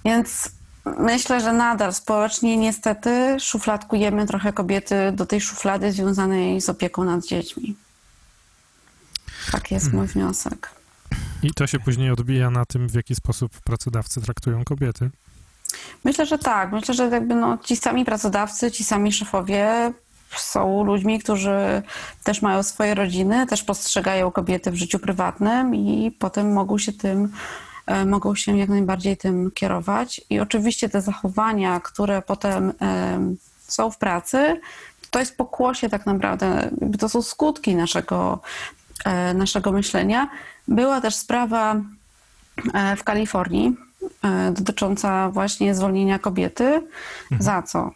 Więc 0.05 0.51
myślę, 0.99 1.41
że 1.41 1.53
nadal 1.53 1.95
społecznie 1.95 2.57
niestety 2.57 3.37
szufladkujemy 3.41 4.27
trochę 4.27 4.53
kobiety 4.53 4.95
do 5.13 5.27
tej 5.27 5.41
szuflady 5.41 5.93
związanej 5.93 6.61
z 6.61 6.69
opieką 6.69 7.05
nad 7.05 7.27
dziećmi. 7.27 7.77
Tak 9.53 9.71
jest 9.71 9.93
mój 9.93 10.07
wniosek. 10.07 10.71
I 11.43 11.55
to 11.55 11.67
się 11.67 11.79
później 11.79 12.11
odbija 12.11 12.51
na 12.51 12.65
tym, 12.65 12.89
w 12.89 12.95
jaki 12.95 13.15
sposób 13.15 13.61
pracodawcy 13.61 14.21
traktują 14.21 14.65
kobiety. 14.65 15.11
Myślę, 16.05 16.27
że 16.27 16.39
tak. 16.39 16.73
Myślę, 16.73 16.95
że 16.95 17.09
jakby 17.09 17.35
no, 17.35 17.59
ci 17.59 17.77
sami 17.77 18.05
pracodawcy, 18.05 18.71
ci 18.71 18.85
sami 18.85 19.13
szefowie 19.13 19.93
są 20.41 20.85
ludźmi, 20.85 21.19
którzy 21.19 21.83
też 22.25 22.43
mają 22.43 22.63
swoje 22.63 22.95
rodziny, 22.95 23.47
też 23.47 23.63
postrzegają 23.63 24.31
kobiety 24.31 24.71
w 24.71 24.75
życiu 24.75 24.99
prywatnym 24.99 25.75
i 25.75 26.11
potem 26.19 26.53
mogą 26.53 26.79
się 26.79 26.93
tym, 26.93 27.33
e, 27.87 28.05
mogą 28.05 28.35
się 28.35 28.59
jak 28.59 28.69
najbardziej 28.69 29.17
tym 29.17 29.51
kierować. 29.51 30.21
I 30.31 30.41
oczywiście 30.41 30.89
te 30.89 31.01
zachowania, 31.01 31.81
które 31.81 32.23
potem 32.23 32.73
em, 32.81 33.37
są 33.69 33.91
w 33.91 33.99
pracy, 33.99 34.61
to 35.13 35.19
jest 35.19 35.37
pokłosie 35.37 35.89
tak 35.89 36.07
naprawdę, 36.07 36.71
to 36.99 37.09
są 37.09 37.23
skutki 37.23 37.77
naszego, 37.77 38.41
e, 39.05 39.35
naszego 39.35 39.73
myślenia. 39.73 40.29
Była 40.69 41.01
też 41.01 41.15
sprawa 41.15 41.77
e, 42.75 42.97
w 42.97 43.05
Kalifornii 43.05 43.77
e, 44.25 44.53
dotycząca 44.53 45.31
właśnie 45.31 45.75
zwolnienia 45.75 46.19
kobiety. 46.19 46.83
Za 47.39 47.63
co? 47.63 47.91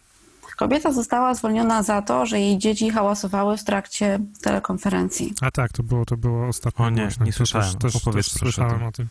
Kobieta 0.57 0.93
została 0.93 1.35
zwolniona 1.35 1.83
za 1.83 2.03
to, 2.03 2.27
że 2.27 2.41
jej 2.41 2.59
dzieci 2.59 2.91
hałasowały 2.91 3.57
w 3.57 3.65
trakcie 3.65 4.19
telekonferencji. 4.43 5.35
A 5.41 5.51
tak, 5.51 5.73
to 5.73 5.83
było, 5.83 6.05
to 6.05 6.17
było 6.17 6.47
ostatnio 6.47 6.85
O 6.85 6.91
nie, 6.91 7.09
nie 7.21 7.33
słyszałem. 7.33 7.75
Też, 7.75 7.93
też, 7.93 8.03
Opowiedz 8.03 8.33
też 8.33 8.41
słyszałem 8.41 8.85
o 8.85 8.93
tym. 8.93 9.09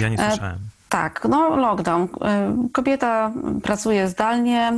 Ja 0.00 0.08
nie 0.08 0.18
E, 0.18 0.30
słyszałem. 0.30 0.58
Tak, 0.88 1.26
no 1.30 1.56
lockdown. 1.56 2.02
Y, 2.04 2.08
Kobieta 2.72 3.32
pracuje 3.62 4.08
zdalnie, 4.08 4.72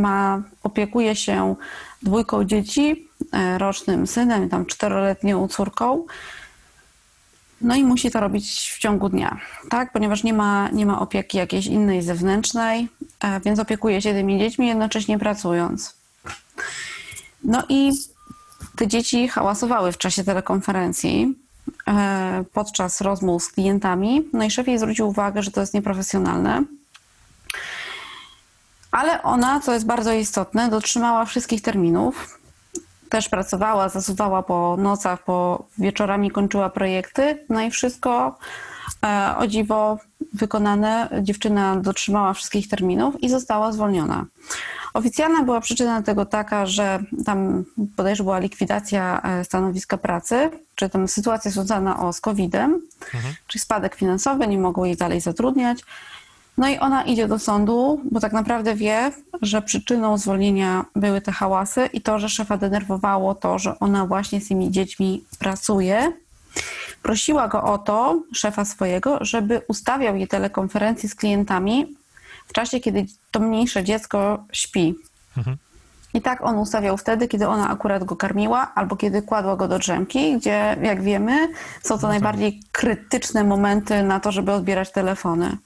ma, 0.00 0.42
opiekuje 0.62 1.16
się 1.16 1.54
dwójką 2.02 2.44
dzieci, 2.44 3.08
e, 3.32 3.58
rocznym 3.58 4.06
synem 4.06 4.46
i 4.46 4.48
tam 4.48 4.66
czteroletnią 4.66 5.48
córką. 5.48 6.04
No 7.60 7.74
i 7.74 7.84
musi 7.84 8.10
to 8.10 8.20
robić 8.20 8.72
w 8.76 8.78
ciągu 8.78 9.08
dnia, 9.08 9.40
tak? 9.70 9.92
Ponieważ 9.92 10.24
nie 10.24 10.32
ma, 10.32 10.68
nie 10.68 10.86
ma 10.86 11.00
opieki 11.00 11.38
jakiejś 11.38 11.66
innej 11.66 12.02
zewnętrznej, 12.02 12.88
e, 13.20 13.40
więc 13.40 13.58
opiekuje 13.58 14.02
się 14.02 14.12
tymi 14.12 14.38
dziećmi, 14.38 14.66
jednocześnie 14.66 15.18
pracując. 15.18 15.96
No 17.44 17.62
i 17.68 17.92
te 18.76 18.88
dzieci 18.88 19.28
hałasowały 19.28 19.92
w 19.92 19.98
czasie 19.98 20.24
telekonferencji 20.24 21.34
e, 21.88 22.44
podczas 22.52 23.00
rozmów 23.00 23.44
z 23.44 23.48
klientami. 23.48 24.28
No 24.32 24.44
i 24.44 24.50
szef 24.50 24.66
jej 24.66 24.78
zwrócił 24.78 25.08
uwagę, 25.08 25.42
że 25.42 25.50
to 25.50 25.60
jest 25.60 25.74
nieprofesjonalne. 25.74 26.64
Ale 28.90 29.22
ona, 29.22 29.60
co 29.60 29.72
jest 29.72 29.86
bardzo 29.86 30.12
istotne, 30.12 30.68
dotrzymała 30.68 31.24
wszystkich 31.24 31.62
terminów. 31.62 32.38
Też 33.14 33.28
pracowała, 33.28 33.88
zasuwała 33.88 34.42
po 34.42 34.76
nocach, 34.76 35.24
po 35.24 35.66
wieczorami 35.78 36.30
kończyła 36.30 36.70
projekty. 36.70 37.46
No 37.48 37.60
i 37.62 37.70
wszystko 37.70 38.38
e, 39.04 39.34
o 39.38 39.46
dziwo 39.46 39.98
wykonane. 40.32 41.08
Dziewczyna 41.22 41.76
dotrzymała 41.76 42.32
wszystkich 42.32 42.68
terminów 42.68 43.22
i 43.22 43.28
została 43.28 43.72
zwolniona. 43.72 44.24
Oficjalna 44.94 45.42
była 45.42 45.60
przyczyna 45.60 46.02
tego 46.02 46.26
taka, 46.26 46.66
że 46.66 46.98
tam 47.24 47.64
bodajże 47.76 48.22
była 48.22 48.38
likwidacja 48.38 49.22
e, 49.22 49.44
stanowiska 49.44 49.98
pracy, 49.98 50.50
czy 50.74 50.88
tam 50.88 51.08
sytuacja 51.08 51.50
związana 51.50 52.00
o, 52.00 52.12
z 52.12 52.20
COVID-em, 52.20 52.80
czyli 53.46 53.62
spadek 53.62 53.94
finansowy, 53.94 54.46
nie 54.46 54.58
mogło 54.58 54.86
jej 54.86 54.96
dalej 54.96 55.20
zatrudniać. 55.20 55.84
No 56.58 56.68
i 56.68 56.78
ona 56.78 57.02
idzie 57.02 57.28
do 57.28 57.38
sądu, 57.38 58.00
bo 58.10 58.20
tak 58.20 58.32
naprawdę 58.32 58.74
wie, 58.74 59.12
że 59.42 59.62
przyczyną 59.62 60.18
zwolnienia 60.18 60.84
były 60.96 61.20
te 61.20 61.32
hałasy 61.32 61.86
i 61.92 62.00
to, 62.00 62.18
że 62.18 62.28
szefa 62.28 62.56
denerwowało 62.56 63.34
to, 63.34 63.58
że 63.58 63.78
ona 63.78 64.06
właśnie 64.06 64.40
z 64.40 64.48
tymi 64.48 64.70
dziećmi 64.70 65.24
pracuje. 65.38 66.12
Prosiła 67.02 67.48
go 67.48 67.62
o 67.62 67.78
to, 67.78 68.22
szefa 68.34 68.64
swojego, 68.64 69.18
żeby 69.20 69.60
ustawiał 69.68 70.16
jej 70.16 70.28
telekonferencje 70.28 71.08
z 71.08 71.14
klientami 71.14 71.96
w 72.46 72.52
czasie, 72.52 72.80
kiedy 72.80 73.06
to 73.30 73.40
mniejsze 73.40 73.84
dziecko 73.84 74.44
śpi. 74.52 74.94
Mhm. 75.36 75.56
I 76.14 76.20
tak 76.22 76.42
on 76.42 76.58
ustawiał 76.58 76.96
wtedy, 76.96 77.28
kiedy 77.28 77.48
ona 77.48 77.70
akurat 77.70 78.04
go 78.04 78.16
karmiła, 78.16 78.74
albo 78.74 78.96
kiedy 78.96 79.22
kładła 79.22 79.56
go 79.56 79.68
do 79.68 79.78
drzemki, 79.78 80.36
gdzie, 80.36 80.76
jak 80.82 81.02
wiemy, 81.02 81.48
są 81.82 81.98
to 81.98 82.08
najbardziej 82.08 82.60
krytyczne 82.72 83.44
momenty 83.44 84.02
na 84.02 84.20
to, 84.20 84.32
żeby 84.32 84.52
odbierać 84.52 84.92
telefony. 84.92 85.56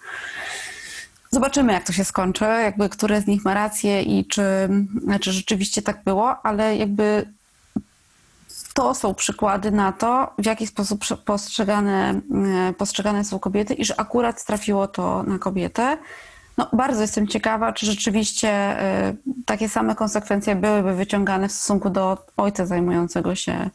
Zobaczymy, 1.30 1.72
jak 1.72 1.86
to 1.86 1.92
się 1.92 2.04
skończy, 2.04 2.44
jakby 2.44 2.88
które 2.88 3.20
z 3.20 3.26
nich 3.26 3.44
ma 3.44 3.54
rację 3.54 4.02
i 4.02 4.26
czy, 4.26 4.42
czy 5.20 5.32
rzeczywiście 5.32 5.82
tak 5.82 6.04
było, 6.04 6.46
ale 6.46 6.76
jakby 6.76 7.32
to 8.74 8.94
są 8.94 9.14
przykłady 9.14 9.70
na 9.70 9.92
to, 9.92 10.32
w 10.38 10.46
jaki 10.46 10.66
sposób 10.66 11.04
postrzegane, 11.24 12.20
e, 12.68 12.72
postrzegane 12.72 13.24
są 13.24 13.38
kobiety 13.38 13.74
i 13.74 13.84
że 13.84 14.00
akurat 14.00 14.44
trafiło 14.44 14.88
to 14.88 15.22
na 15.22 15.38
kobietę. 15.38 15.98
No, 16.58 16.68
bardzo 16.72 17.00
jestem 17.02 17.26
ciekawa, 17.26 17.72
czy 17.72 17.86
rzeczywiście 17.86 18.48
e, 18.48 19.14
takie 19.46 19.68
same 19.68 19.94
konsekwencje 19.94 20.56
byłyby 20.56 20.94
wyciągane 20.94 21.48
w 21.48 21.52
stosunku 21.52 21.90
do 21.90 22.26
ojca 22.36 22.66
zajmującego 22.66 23.34
się, 23.34 23.70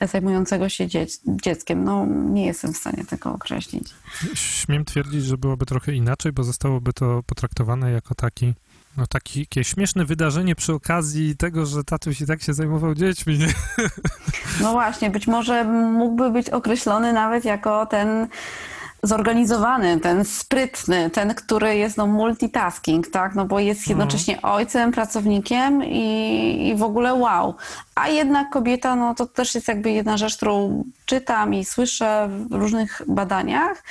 zajmującego 0.00 0.68
się 0.68 0.86
dziec- 0.86 1.20
dzieckiem. 1.26 1.84
No, 1.84 2.06
nie 2.06 2.46
jestem 2.46 2.72
w 2.72 2.76
stanie 2.76 3.04
tego 3.04 3.32
określić. 3.32 3.88
Śmiem 4.34 4.84
twierdzić, 4.84 5.24
że 5.24 5.38
byłoby 5.38 5.66
trochę 5.66 5.92
inaczej, 5.92 6.32
bo 6.32 6.44
zostałoby 6.44 6.92
to 6.92 7.22
potraktowane 7.26 7.90
jako 7.92 8.14
taki, 8.14 8.54
no 8.96 9.06
taki, 9.06 9.46
takie 9.46 9.64
śmieszne 9.64 10.04
wydarzenie 10.04 10.54
przy 10.54 10.72
okazji 10.72 11.36
tego, 11.36 11.66
że 11.66 11.84
tatuś 11.84 12.20
i 12.20 12.26
tak 12.26 12.42
się 12.42 12.54
zajmował 12.54 12.94
dziećmi, 12.94 13.38
nie? 13.38 13.48
No 14.62 14.72
właśnie, 14.72 15.10
być 15.10 15.26
może 15.26 15.64
mógłby 15.92 16.30
być 16.30 16.50
określony 16.50 17.12
nawet 17.12 17.44
jako 17.44 17.86
ten 17.86 18.28
zorganizowany, 19.02 20.00
ten 20.00 20.24
sprytny, 20.24 21.10
ten, 21.10 21.34
który 21.34 21.76
jest 21.76 21.96
no 21.96 22.06
multitasking, 22.06 23.10
tak? 23.10 23.34
No 23.34 23.44
bo 23.44 23.60
jest 23.60 23.88
jednocześnie 23.88 24.42
ojcem, 24.42 24.92
pracownikiem 24.92 25.84
i, 25.84 26.68
i 26.68 26.76
w 26.76 26.82
ogóle 26.82 27.14
wow. 27.14 27.54
A 27.94 28.08
jednak 28.08 28.50
kobieta, 28.50 28.96
no 28.96 29.14
to 29.14 29.26
też 29.26 29.54
jest 29.54 29.68
jakby 29.68 29.90
jedna 29.90 30.16
rzecz, 30.16 30.36
którą 30.36 30.84
czytam 31.04 31.54
i 31.54 31.64
słyszę 31.64 32.28
w 32.50 32.54
różnych 32.54 33.02
badaniach, 33.06 33.82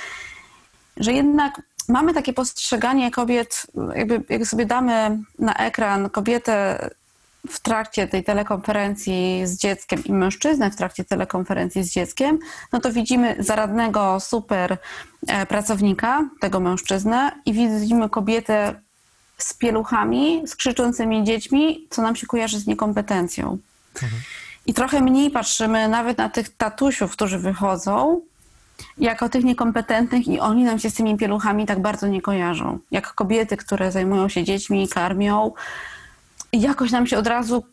że 0.96 1.12
jednak 1.12 1.62
mamy 1.88 2.14
takie 2.14 2.32
postrzeganie 2.32 3.10
kobiet, 3.10 3.66
jakby 3.94 4.24
jak 4.28 4.46
sobie 4.46 4.66
damy 4.66 5.18
na 5.38 5.54
ekran 5.54 6.10
kobietę 6.10 6.90
w 7.48 7.60
trakcie 7.60 8.08
tej 8.08 8.24
telekonferencji 8.24 9.42
z 9.44 9.56
dzieckiem 9.56 10.04
i 10.04 10.12
mężczyznę 10.12 10.70
w 10.70 10.76
trakcie 10.76 11.04
telekonferencji 11.04 11.84
z 11.84 11.92
dzieckiem, 11.92 12.38
no 12.72 12.80
to 12.80 12.92
widzimy 12.92 13.36
zaradnego 13.38 14.20
super 14.20 14.76
e, 15.26 15.46
pracownika, 15.46 16.28
tego 16.40 16.60
mężczyznę 16.60 17.30
i 17.46 17.52
widzimy 17.52 18.08
kobietę 18.08 18.80
z 19.38 19.54
pieluchami, 19.54 20.42
z 20.46 20.56
krzyczącymi 20.56 21.24
dziećmi, 21.24 21.86
co 21.90 22.02
nam 22.02 22.16
się 22.16 22.26
kojarzy 22.26 22.58
z 22.58 22.66
niekompetencją. 22.66 23.58
I 24.66 24.74
trochę 24.74 25.00
mniej 25.00 25.30
patrzymy 25.30 25.88
nawet 25.88 26.18
na 26.18 26.28
tych 26.28 26.56
tatusiów, 26.56 27.12
którzy 27.12 27.38
wychodzą, 27.38 28.20
jako 28.98 29.28
tych 29.28 29.44
niekompetentnych 29.44 30.28
i 30.28 30.40
oni 30.40 30.64
nam 30.64 30.78
się 30.78 30.90
z 30.90 30.94
tymi 30.94 31.16
pieluchami 31.16 31.66
tak 31.66 31.82
bardzo 31.82 32.06
nie 32.06 32.22
kojarzą. 32.22 32.78
Jak 32.90 33.14
kobiety, 33.14 33.56
które 33.56 33.92
zajmują 33.92 34.28
się 34.28 34.44
dziećmi, 34.44 34.88
karmią. 34.88 35.52
Jakoś 36.52 36.90
nam 36.90 37.06
się 37.06 37.18
od 37.18 37.26
razu 37.26 37.64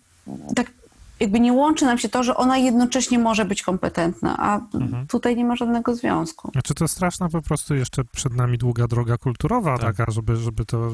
tak 0.56 0.72
jakby 1.20 1.40
nie 1.40 1.54
łączy 1.54 1.86
nam 1.86 1.98
się 1.98 2.10
to, 2.10 2.24
że 2.24 2.36
ona 2.36 2.58
jednocześnie 2.58 3.20
może 3.20 3.46
być 3.46 3.64
kompetentna, 3.64 4.38
a 4.40 4.60
Mhm. 4.74 5.08
tutaj 5.08 5.36
nie 5.36 5.46
ma 5.46 5.56
żadnego 5.56 5.96
związku. 5.96 6.52
Znaczy 6.52 6.74
to 6.74 6.88
straszna 6.88 7.30
po 7.30 7.42
prostu 7.42 7.76
jeszcze 7.76 8.04
przed 8.04 8.34
nami 8.34 8.58
długa 8.58 8.88
droga 8.88 9.18
kulturowa 9.18 9.78
Tak. 9.78 9.96
taka, 9.98 10.12
żeby, 10.12 10.36
żeby 10.36 10.66
to 10.66 10.92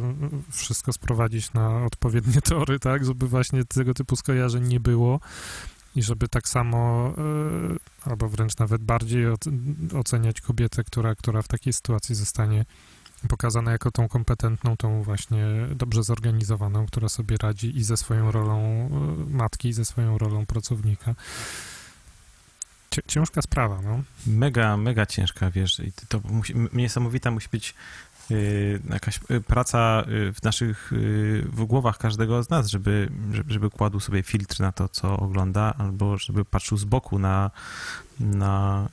wszystko 0.52 0.94
sprowadzić 0.94 1.54
na 1.54 1.86
odpowiednie 1.86 2.42
tory, 2.52 2.80
tak, 2.80 3.06
żeby 3.06 3.28
właśnie 3.28 3.66
tego 3.66 3.94
typu 3.94 4.16
skojarzeń 4.16 4.68
nie 4.68 4.80
było 4.80 5.20
i 5.96 6.04
żeby 6.04 6.28
tak 6.28 6.48
samo, 6.50 7.08
e, 8.06 8.10
albo 8.12 8.30
wręcz 8.30 8.58
nawet 8.58 8.82
bardziej 8.84 9.26
oc- 9.28 9.50
oceniać 10.00 10.42
kobietę, 10.42 10.84
która, 10.84 11.16
która 11.16 11.42
w 11.42 11.48
takiej 11.48 11.74
sytuacji 11.74 12.16
zostanie 12.16 12.66
pokazana 13.28 13.72
jako 13.72 13.92
tą 13.92 14.08
kompetentną, 14.08 14.78
tą 14.78 15.04
właśnie 15.04 15.46
dobrze 15.76 16.04
zorganizowaną, 16.04 16.86
która 16.86 17.10
sobie 17.10 17.38
radzi 17.38 17.78
i 17.78 17.84
ze 17.84 17.98
swoją 17.98 18.32
rolą 18.32 18.60
e, 18.60 18.90
matki, 19.30 19.70
i 19.70 19.74
ze 19.74 19.86
swoją 19.86 20.18
rolą 20.18 20.46
pracownika. 20.46 21.16
Ciężka 23.08 23.42
sprawa, 23.42 23.82
no. 23.82 24.04
Mega, 24.28 24.78
mega 24.78 25.06
ciężka, 25.06 25.52
wiesz, 25.52 25.80
i 25.80 25.92
to 26.08 26.20
musi, 26.30 26.54
niesamowita 26.74 27.32
musi 27.32 27.48
być 27.52 27.76
y, 28.32 28.82
jakaś 28.90 29.20
y, 29.32 29.42
praca 29.42 30.04
y, 30.08 30.34
w 30.34 30.44
naszych, 30.44 30.94
y, 30.94 31.46
w 31.46 31.66
głowach 31.66 31.98
każdego 31.98 32.44
z 32.44 32.50
nas, 32.50 32.68
żeby, 32.68 33.10
żeby, 33.48 33.70
kładł 33.70 34.00
sobie 34.00 34.24
filtr 34.24 34.60
na 34.60 34.72
to, 34.72 34.90
co 34.90 35.18
ogląda, 35.18 35.74
albo 35.78 36.18
żeby 36.18 36.46
patrzył 36.46 36.78
z 36.78 36.84
boku 36.84 37.20
na, 37.20 37.52
na 38.20 38.88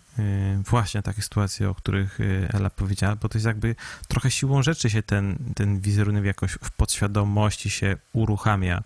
właśnie 0.71 1.03
takie 1.03 1.23
sytuacje, 1.23 1.71
o 1.71 1.75
których 1.75 2.19
Ela 2.53 2.71
powiedziała, 2.71 3.17
bo 3.17 3.29
to 3.29 3.39
jest 3.39 3.47
jakby 3.47 3.77
trochę 4.09 4.31
siłą 4.31 4.63
rzeczy 4.63 4.91
się 4.91 5.03
ten, 5.03 5.39
ten 5.57 5.81
wizerunek 5.81 6.25
jakoś 6.25 6.53
w 6.53 6.71
podświadomości 6.71 7.71
się 7.71 7.97
uruchamia. 8.13 8.83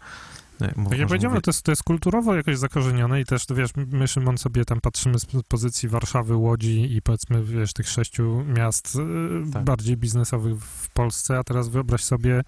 Mów- 0.60 0.70
jak 0.70 0.76
może 0.76 1.06
powiedziałem, 1.06 1.32
mówię- 1.34 1.42
to 1.42 1.50
jest, 1.50 1.62
to 1.62 1.72
jest 1.72 1.82
kulturowo 1.82 2.34
jakoś 2.34 2.58
zakorzenione 2.58 3.20
i 3.20 3.24
też, 3.24 3.46
wiesz, 3.54 3.70
my, 3.76 4.08
Szymon, 4.08 4.38
sobie 4.38 4.64
tam 4.64 4.80
patrzymy 4.80 5.18
z 5.18 5.26
pozycji 5.48 5.88
Warszawy, 5.88 6.36
Łodzi 6.36 6.96
i 6.96 7.02
powiedzmy, 7.02 7.44
wiesz, 7.44 7.72
tych 7.72 7.88
sześciu 7.88 8.44
miast 8.56 8.96
y, 8.96 9.52
Tak. 9.52 9.64
bardziej 9.64 9.96
biznesowych 9.96 10.60
w 10.62 10.88
Polsce, 10.88 11.38
a 11.38 11.44
teraz 11.44 11.68
wyobraź 11.68 12.04
sobie 12.04 12.42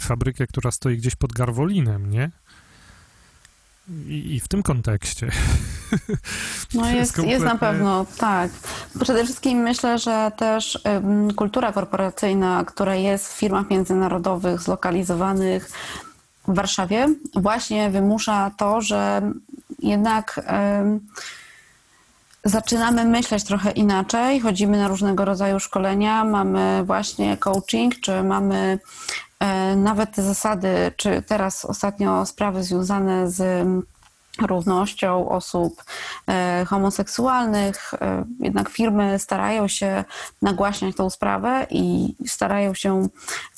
fabrykę, 0.00 0.46
która 0.46 0.70
stoi 0.70 0.96
gdzieś 0.96 1.14
pod 1.16 1.32
Garwolinem, 1.32 2.10
nie? 2.10 2.30
I, 4.06 4.34
i 4.34 4.40
w 4.40 4.48
tym 4.48 4.62
kontekście. 4.62 5.30
No 6.74 6.86
jest 6.90 7.16
jest, 7.16 7.28
jest 7.28 7.44
na 7.44 7.50
kompletnie- 7.50 7.58
pewno, 7.60 8.06
tak. 8.18 8.50
Przede 9.02 9.24
wszystkim 9.24 9.58
myślę, 9.58 9.98
że 9.98 10.32
też 10.36 10.78
ym, 10.96 11.34
kultura 11.34 11.72
korporacyjna, 11.72 12.64
która 12.64 12.94
jest 12.94 13.32
w 13.32 13.36
firmach 13.38 13.70
międzynarodowych 13.70 14.60
zlokalizowanych 14.60 15.70
w 16.48 16.54
Warszawie, 16.54 17.08
właśnie 17.34 17.90
wymusza 17.90 18.50
to, 18.56 18.80
że 18.80 19.22
jednak 19.78 20.40
zaczynamy 22.44 23.04
myśleć 23.04 23.44
trochę 23.44 23.70
inaczej, 23.70 24.40
chodzimy 24.40 24.78
na 24.78 24.88
różnego 24.88 25.24
rodzaju 25.24 25.60
szkolenia, 25.60 26.24
mamy 26.24 26.84
właśnie 26.84 27.36
coaching, 27.36 28.00
czy 28.00 28.22
mamy 28.22 28.78
e, 29.40 29.76
nawet 29.76 30.14
te 30.14 30.22
zasady, 30.22 30.92
czy 30.96 31.22
teraz 31.22 31.64
ostatnio 31.64 32.26
sprawy 32.26 32.62
związane 32.64 33.30
z 33.30 33.66
równością 34.40 35.28
osób 35.28 35.84
e, 36.28 36.64
homoseksualnych. 36.68 37.94
E, 37.94 38.24
jednak 38.40 38.68
firmy 38.68 39.18
starają 39.18 39.68
się 39.68 40.04
nagłaśniać 40.42 40.96
tą 40.96 41.10
sprawę 41.10 41.66
i 41.70 42.14
starają 42.26 42.74
się, 42.74 43.08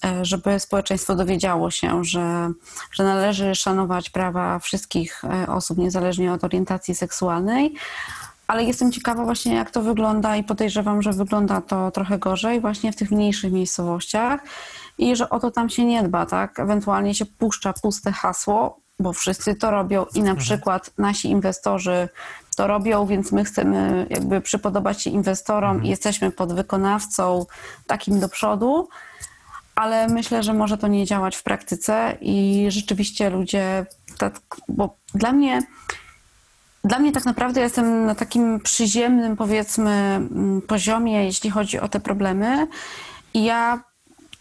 e, 0.05 0.25
żeby 0.25 0.61
społeczeństwo 0.61 1.15
dowiedziało 1.15 1.71
się, 1.71 2.05
że, 2.05 2.51
że 2.93 3.05
należy 3.05 3.55
szanować 3.55 4.11
prawa 4.11 4.59
wszystkich 4.59 5.23
osób, 5.49 5.79
niezależnie 5.79 6.33
od 6.33 6.45
orientacji 6.45 6.95
seksualnej. 6.95 7.75
Ale 8.47 8.65
jestem 8.65 8.93
ciekawa 8.93 9.25
właśnie, 9.25 9.55
jak 9.55 9.71
to 9.71 9.83
wygląda 9.83 10.37
i 10.37 10.45
podejrzewam, 10.45 11.03
że 11.03 11.13
wygląda 11.13 11.61
to 11.61 11.91
trochę 11.91 12.19
gorzej 12.19 12.61
właśnie 12.61 12.93
w 12.93 12.97
tych 12.97 13.11
mniejszych 13.11 13.53
miejscowościach 13.53 14.41
i 14.99 15.17
że 15.17 15.31
o 15.31 15.41
to 15.41 15.51
tam 15.51 15.69
się 15.69 15.85
nie 15.85 16.03
dba, 16.03 16.27
tak? 16.27 16.61
Ewentualnie 16.61 17.15
się 17.15 17.27
puszcza 17.27 17.73
puste 17.73 18.13
hasło, 18.13 18.84
bo 18.99 19.13
wszyscy 19.13 19.55
to 19.55 19.71
robią 19.71 20.07
i 20.15 20.23
na 20.23 20.35
przykład 20.35 20.91
nasi 20.99 21.31
inwestorzy 21.31 22.09
to 22.57 22.67
robią, 22.67 23.07
więc 23.07 23.33
my 23.33 23.45
chcemy 23.45 24.07
jakby 24.11 24.41
przypodobać 24.41 25.03
się 25.03 25.11
inwestorom 25.11 25.85
i 25.85 25.89
jesteśmy 25.89 26.31
podwykonawcą 26.31 27.47
takim 27.87 28.21
do 28.21 28.29
przodu, 28.29 28.89
ale 29.75 30.09
myślę, 30.09 30.43
że 30.43 30.55
może 30.55 30.79
to 30.79 30.89
nie 30.89 31.07
działać 31.07 31.37
w 31.37 31.43
praktyce 31.43 32.17
i 32.21 32.67
rzeczywiście 32.69 33.31
ludzie, 33.31 33.87
tak, 34.19 34.41
bo 34.69 34.97
dla 35.15 35.33
mnie 35.33 35.63
dla 36.85 36.99
mnie 36.99 37.13
tak 37.13 37.25
naprawdę 37.25 37.61
jestem 37.61 38.07
na 38.07 38.15
takim 38.15 38.61
przyziemnym, 38.61 39.37
powiedzmy, 39.37 39.91
mm, 39.91 40.63
poziomie, 40.63 41.25
jeśli 41.25 41.51
chodzi 41.51 41.81
o 41.81 41.89
te 41.89 42.01
problemy. 42.01 42.67
I 43.35 43.45
ja 43.45 43.83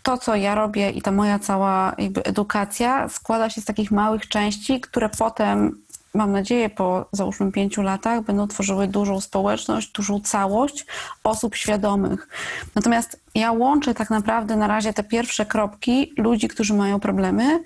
to, 0.03 0.17
co 0.17 0.35
ja 0.35 0.55
robię 0.55 0.89
i 0.89 1.01
ta 1.01 1.11
moja 1.11 1.39
cała 1.39 1.95
jakby 1.97 2.23
edukacja 2.23 3.09
składa 3.09 3.49
się 3.49 3.61
z 3.61 3.65
takich 3.65 3.91
małych 3.91 4.27
części, 4.27 4.81
które 4.81 5.09
potem, 5.09 5.81
mam 6.13 6.31
nadzieję, 6.31 6.69
po 6.69 7.05
załóżmy 7.11 7.51
pięciu 7.51 7.81
latach 7.81 8.21
będą 8.23 8.47
tworzyły 8.47 8.87
dużą 8.87 9.21
społeczność, 9.21 9.91
dużą 9.91 10.21
całość 10.21 10.85
osób 11.23 11.55
świadomych. 11.55 12.27
Natomiast 12.75 13.19
ja 13.35 13.51
łączę 13.51 13.93
tak 13.93 14.09
naprawdę 14.09 14.55
na 14.55 14.67
razie 14.67 14.93
te 14.93 15.03
pierwsze 15.03 15.45
kropki 15.45 16.13
ludzi, 16.17 16.47
którzy 16.47 16.73
mają 16.73 16.99
problemy 16.99 17.63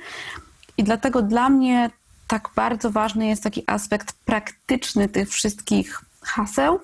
i 0.77 0.83
dlatego 0.83 1.21
dla 1.21 1.49
mnie 1.49 1.89
tak 2.27 2.49
bardzo 2.55 2.91
ważny 2.91 3.27
jest 3.27 3.43
taki 3.43 3.63
aspekt 3.67 4.13
praktyczny 4.25 5.09
tych 5.09 5.29
wszystkich 5.29 6.01
haseł, 6.21 6.79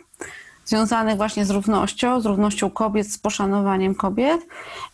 związanych 0.66 1.18
właśnie 1.18 1.46
z 1.46 1.50
równością, 1.50 2.22
z 2.22 2.26
równością 2.26 2.70
kobiet, 2.70 3.12
z 3.12 3.18
poszanowaniem 3.18 3.96
kobiet. 3.96 4.42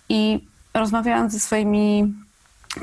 I 0.10 0.49
rozmawiając 0.74 1.34
ze 1.34 1.40
swoimi 1.40 2.14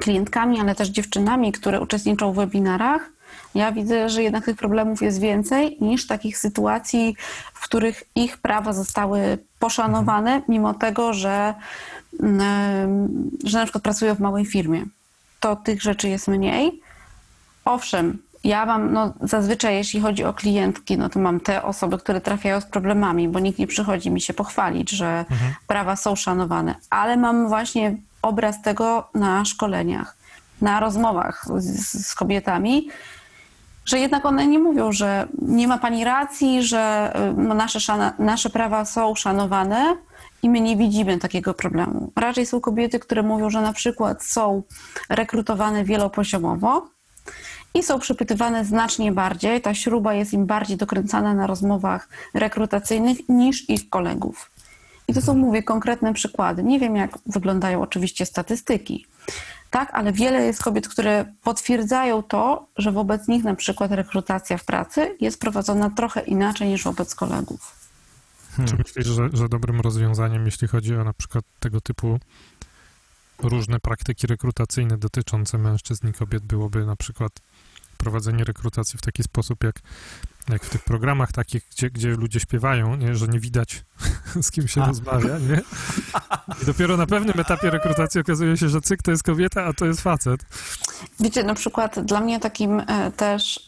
klientkami, 0.00 0.60
ale 0.60 0.74
też 0.74 0.88
dziewczynami, 0.88 1.52
które 1.52 1.80
uczestniczą 1.80 2.32
w 2.32 2.36
webinarach, 2.36 3.10
ja 3.54 3.72
widzę, 3.72 4.08
że 4.08 4.22
jednak 4.22 4.44
tych 4.44 4.56
problemów 4.56 5.02
jest 5.02 5.20
więcej 5.20 5.76
niż 5.80 6.06
takich 6.06 6.38
sytuacji, 6.38 7.16
w 7.54 7.60
których 7.60 8.02
ich 8.14 8.38
prawa 8.38 8.72
zostały 8.72 9.38
poszanowane, 9.58 10.42
mimo 10.48 10.74
tego, 10.74 11.12
że, 11.12 11.54
mm, 12.20 13.30
że 13.44 13.58
na 13.58 13.64
przykład 13.64 13.84
pracują 13.84 14.14
w 14.14 14.20
małej 14.20 14.44
firmie. 14.44 14.84
To 15.40 15.56
tych 15.56 15.82
rzeczy 15.82 16.08
jest 16.08 16.28
mniej. 16.28 16.80
Owszem, 17.64 18.18
ja 18.44 18.66
mam, 18.66 18.92
no 18.92 19.14
zazwyczaj 19.20 19.74
jeśli 19.74 20.00
chodzi 20.00 20.24
o 20.24 20.32
klientki, 20.32 20.98
no 20.98 21.08
to 21.08 21.18
mam 21.18 21.40
te 21.40 21.62
osoby, 21.62 21.98
które 21.98 22.20
trafiają 22.20 22.60
z 22.60 22.64
problemami, 22.64 23.28
bo 23.28 23.38
nikt 23.38 23.58
nie 23.58 23.66
przychodzi 23.66 24.10
mi 24.10 24.20
się 24.20 24.34
pochwalić, 24.34 24.90
że 24.90 25.24
prawa 25.66 25.96
są 25.96 26.16
szanowane, 26.16 26.74
ale 26.90 27.16
mam 27.16 27.48
właśnie 27.48 27.96
obraz 28.22 28.62
tego 28.62 29.08
na 29.14 29.44
szkoleniach, 29.44 30.16
na 30.60 30.80
rozmowach 30.80 31.44
z, 31.56 32.06
z 32.06 32.14
kobietami, 32.14 32.88
że 33.86 33.98
jednak 33.98 34.26
one 34.26 34.46
nie 34.46 34.58
mówią, 34.58 34.92
że 34.92 35.28
nie 35.42 35.68
ma 35.68 35.78
pani 35.78 36.04
racji, 36.04 36.62
że 36.62 37.12
y, 37.30 37.42
no, 37.42 37.54
nasze, 37.54 37.80
szana, 37.80 38.12
nasze 38.18 38.50
prawa 38.50 38.84
są 38.84 39.14
szanowane 39.14 39.96
i 40.42 40.50
my 40.50 40.60
nie 40.60 40.76
widzimy 40.76 41.18
takiego 41.18 41.54
problemu. 41.54 42.12
Raczej 42.16 42.46
są 42.46 42.60
kobiety, 42.60 42.98
które 42.98 43.22
mówią, 43.22 43.50
że 43.50 43.60
na 43.60 43.72
przykład 43.72 44.24
są 44.24 44.62
rekrutowane 45.08 45.84
wielopoziomowo, 45.84 46.88
i 47.78 47.82
są 47.82 47.98
przepytywane 47.98 48.64
znacznie 48.64 49.12
bardziej. 49.12 49.60
Ta 49.60 49.74
śruba 49.74 50.14
jest 50.14 50.32
im 50.32 50.46
bardziej 50.46 50.76
dokręcana 50.76 51.34
na 51.34 51.46
rozmowach 51.46 52.08
rekrutacyjnych 52.34 53.28
niż 53.28 53.70
ich 53.70 53.88
kolegów. 53.88 54.50
I 55.08 55.14
to 55.14 55.22
są, 55.22 55.34
mówię, 55.34 55.62
konkretne 55.62 56.14
przykłady. 56.14 56.62
Nie 56.62 56.80
wiem, 56.80 56.96
jak 56.96 57.18
wyglądają 57.26 57.82
oczywiście 57.82 58.26
statystyki, 58.26 59.06
tak, 59.70 59.90
ale 59.92 60.12
wiele 60.12 60.42
jest 60.44 60.62
kobiet, 60.62 60.88
które 60.88 61.32
potwierdzają 61.42 62.22
to, 62.22 62.66
że 62.76 62.92
wobec 62.92 63.28
nich 63.28 63.44
na 63.44 63.54
przykład 63.54 63.92
rekrutacja 63.92 64.58
w 64.58 64.64
pracy 64.64 65.16
jest 65.20 65.40
prowadzona 65.40 65.90
trochę 65.90 66.20
inaczej 66.20 66.68
niż 66.68 66.84
wobec 66.84 67.14
kolegów. 67.14 67.76
Czy 68.66 68.76
myślisz, 68.76 69.06
że, 69.06 69.28
że 69.32 69.48
dobrym 69.48 69.80
rozwiązaniem, 69.80 70.46
jeśli 70.46 70.68
chodzi 70.68 70.96
o 70.96 71.04
na 71.04 71.12
przykład 71.12 71.44
tego 71.60 71.80
typu 71.80 72.18
różne 73.38 73.80
praktyki 73.80 74.26
rekrutacyjne 74.26 74.98
dotyczące 74.98 75.58
mężczyzn 75.58 76.08
i 76.08 76.12
kobiet, 76.12 76.42
byłoby 76.42 76.86
na 76.86 76.96
przykład 76.96 77.32
prowadzenie 77.96 78.44
rekrutacji 78.44 78.98
w 78.98 79.02
taki 79.02 79.22
sposób, 79.22 79.64
jak, 79.64 79.80
jak 80.48 80.64
w 80.64 80.70
tych 80.70 80.84
programach 80.84 81.32
takich, 81.32 81.62
gdzie, 81.70 81.90
gdzie 81.90 82.08
ludzie 82.08 82.40
śpiewają, 82.40 82.96
nie? 82.96 83.14
że 83.14 83.28
nie 83.28 83.40
widać, 83.40 83.84
z 84.42 84.50
kim 84.50 84.68
się 84.68 84.82
A. 84.82 84.86
rozmawia, 84.86 85.38
nie? 85.38 85.60
I 86.62 86.66
dopiero 86.66 86.96
na 86.96 87.06
pewnym 87.06 87.40
etapie 87.40 87.70
rekrutacji 87.70 88.20
okazuje 88.20 88.56
się, 88.56 88.68
że 88.68 88.80
cyk 88.80 89.02
to 89.02 89.10
jest 89.10 89.22
kobieta, 89.22 89.64
a 89.64 89.72
to 89.72 89.86
jest 89.86 90.00
facet. 90.00 90.40
Wiecie, 91.20 91.44
na 91.44 91.54
przykład 91.54 92.00
dla 92.00 92.20
mnie 92.20 92.40
takim 92.40 92.80
e, 92.80 93.12
też 93.16 93.64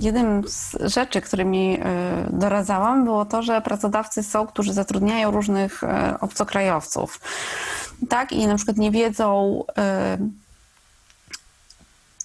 jednym 0.00 0.48
z 0.48 0.76
rzeczy, 0.80 1.20
którymi 1.20 1.78
e, 1.80 2.28
doradzałam, 2.32 3.04
było 3.04 3.24
to, 3.24 3.42
że 3.42 3.60
pracodawcy 3.60 4.22
są, 4.22 4.46
którzy 4.46 4.72
zatrudniają 4.72 5.30
różnych 5.30 5.84
e, 5.84 6.16
obcokrajowców. 6.20 7.20
Tak, 8.08 8.32
i 8.32 8.46
na 8.46 8.56
przykład 8.56 8.76
nie 8.76 8.90
wiedzą, 8.90 9.64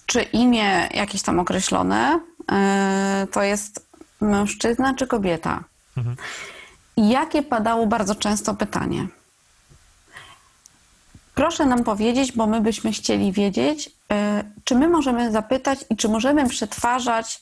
czy 0.08 0.22
imię 0.22 0.88
jakieś 0.94 1.22
tam 1.22 1.38
określone 1.38 2.20
e, 2.52 3.26
to 3.32 3.42
jest 3.42 3.86
mężczyzna 4.20 4.94
czy 4.94 5.06
kobieta. 5.06 5.64
Mhm. 5.96 6.16
Jakie 6.96 7.42
padało 7.42 7.86
bardzo 7.86 8.14
często 8.14 8.54
pytanie? 8.54 9.06
Proszę 11.34 11.66
nam 11.66 11.84
powiedzieć, 11.84 12.32
bo 12.32 12.46
my 12.46 12.60
byśmy 12.60 12.92
chcieli 12.92 13.32
wiedzieć, 13.32 13.90
e, 14.12 14.44
czy 14.64 14.74
my 14.74 14.88
możemy 14.88 15.32
zapytać 15.32 15.84
i 15.90 15.96
czy 15.96 16.08
możemy 16.08 16.48
przetwarzać 16.48 17.40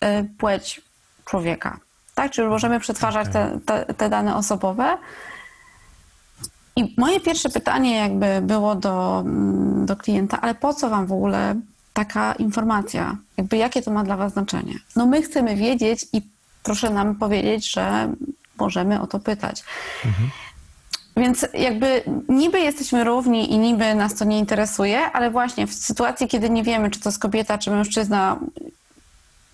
e, 0.00 0.24
płeć 0.24 0.80
człowieka. 1.24 1.78
Tak? 2.14 2.32
Czy 2.32 2.44
możemy 2.44 2.80
przetwarzać 2.80 3.28
te, 3.32 3.58
te, 3.66 3.94
te 3.94 4.08
dane 4.08 4.36
osobowe? 4.36 4.98
I 6.76 6.94
moje 6.98 7.20
pierwsze 7.20 7.48
pytanie 7.48 7.96
jakby 7.96 8.40
było 8.42 8.74
do, 8.74 9.20
mm, 9.20 9.86
do 9.86 9.96
klienta, 9.96 10.40
ale 10.40 10.54
po 10.54 10.74
co 10.74 10.88
wam 10.90 11.06
w 11.06 11.12
ogóle 11.12 11.54
taka 11.96 12.32
informacja? 12.32 13.16
Jakby 13.36 13.56
jakie 13.56 13.82
to 13.82 13.90
ma 13.90 14.04
dla 14.04 14.16
was 14.16 14.32
znaczenie? 14.32 14.74
No 14.96 15.06
my 15.06 15.22
chcemy 15.22 15.56
wiedzieć 15.56 16.06
i 16.12 16.22
proszę 16.62 16.90
nam 16.90 17.14
powiedzieć, 17.14 17.72
że 17.72 18.12
możemy 18.58 19.00
o 19.00 19.06
to 19.06 19.18
pytać. 19.18 19.64
Więc 21.16 21.46
jakby 21.54 22.02
niby 22.28 22.60
jesteśmy 22.60 23.04
równi 23.04 23.52
i 23.52 23.58
niby 23.58 23.94
nas 23.94 24.14
to 24.14 24.24
nie 24.24 24.38
interesuje, 24.38 25.00
ale 25.12 25.30
właśnie 25.30 25.66
w 25.66 25.74
sytuacji, 25.74 26.28
kiedy 26.28 26.50
nie 26.50 26.62
wiemy, 26.62 26.90
czy 26.90 27.00
to 27.00 27.08
jest 27.08 27.18
kobieta, 27.18 27.58
czy 27.58 27.70
mężczyzna, 27.70 28.38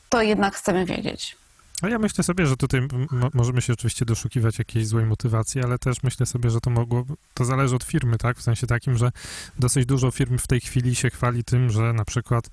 to 0.09 0.23
jednak 0.23 0.55
chcemy 0.55 0.85
wiedzieć. 0.87 1.37
No 1.83 1.89
ja 1.89 1.99
myślę 1.99 2.25
sobie, 2.25 2.47
że 2.47 2.57
tutaj 2.57 2.89
możemy 3.35 3.63
się 3.63 3.73
oczywiście 3.73 4.05
doszukiwać 4.05 4.59
jakiejś 4.59 4.87
złej 4.87 5.07
motywacji, 5.07 5.63
ale 5.63 5.79
też 5.79 6.03
myślę 6.03 6.27
sobie, 6.27 6.51
że 6.51 6.61
to 6.61 6.71
mogło, 6.71 7.05
to 7.35 7.45
zależy 7.45 7.77
od 7.77 7.85
firmy, 7.85 8.19
tak? 8.19 8.39
W 8.39 8.43
sensie 8.43 8.67
takim, 8.67 8.97
że 8.97 9.13
dosyć 9.59 9.87
dużo 9.87 10.11
firm 10.11 10.39
w 10.39 10.47
tej 10.47 10.61
chwili 10.61 10.95
się 10.95 11.11
chwali 11.11 11.45
tym, 11.45 11.71
że 11.71 11.93
na 11.93 12.05
przykład 12.05 12.51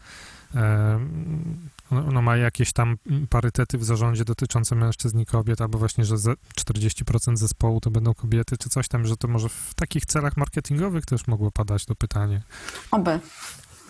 e, 0.56 1.00
ma 2.22 2.38
jakieś 2.38 2.74
tam 2.74 2.98
parytety 3.30 3.78
w 3.78 3.84
zarządzie 3.84 4.26
dotyczące 4.26 4.76
mężczyzn 4.76 5.20
i 5.20 5.26
kobiet, 5.26 5.62
albo 5.62 5.78
właśnie, 5.80 6.06
że 6.06 6.18
ze 6.18 6.34
40% 6.58 7.36
zespołu 7.38 7.82
to 7.82 7.92
będą 7.92 8.14
kobiety, 8.14 8.58
czy 8.58 8.70
coś 8.70 8.88
tam, 8.88 9.06
że 9.06 9.18
to 9.18 9.28
może 9.28 9.50
w 9.50 9.74
takich 9.76 10.06
celach 10.06 10.38
marketingowych 10.38 11.06
też 11.06 11.28
mogło 11.28 11.52
padać 11.52 11.86
to 11.86 11.96
pytanie. 11.96 12.42
Oby. 12.92 13.20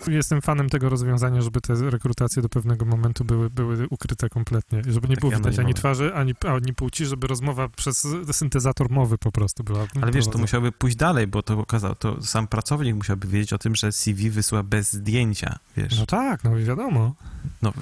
Jestem 0.08 0.42
fanem 0.42 0.68
tego 0.68 0.88
rozwiązania, 0.88 1.42
żeby 1.42 1.60
te 1.60 1.74
rekrutacje 1.74 2.42
do 2.42 2.48
pewnego 2.48 2.84
momentu 2.84 3.24
były, 3.24 3.50
były 3.50 3.86
ukryte 3.90 4.28
kompletnie, 4.28 4.82
żeby 4.88 5.08
nie 5.08 5.16
Takie 5.16 5.20
było 5.20 5.32
widać 5.32 5.58
ani 5.58 5.74
twarzy, 5.74 6.14
ani, 6.14 6.34
ani 6.46 6.74
płci, 6.74 7.06
żeby 7.06 7.26
rozmowa 7.26 7.68
przez 7.68 8.06
syntezator 8.32 8.90
mowy 8.90 9.18
po 9.18 9.32
prostu 9.32 9.64
była. 9.64 9.86
Ale 10.02 10.12
wiesz, 10.12 10.28
to 10.28 10.38
musiałby 10.38 10.72
pójść 10.72 10.96
dalej, 10.96 11.26
bo 11.26 11.42
to 11.42 11.58
okazał, 11.58 11.94
to 11.94 12.22
sam 12.22 12.46
pracownik 12.46 12.96
musiałby 12.96 13.28
wiedzieć 13.28 13.52
o 13.52 13.58
tym, 13.58 13.76
że 13.76 13.92
CV 13.92 14.30
wysyła 14.30 14.62
bez 14.62 14.92
zdjęcia, 14.92 15.58
wiesz. 15.76 15.98
No 15.98 16.06
tak, 16.06 16.44
no 16.44 16.56
wiadomo. 16.56 17.14
No, 17.62 17.72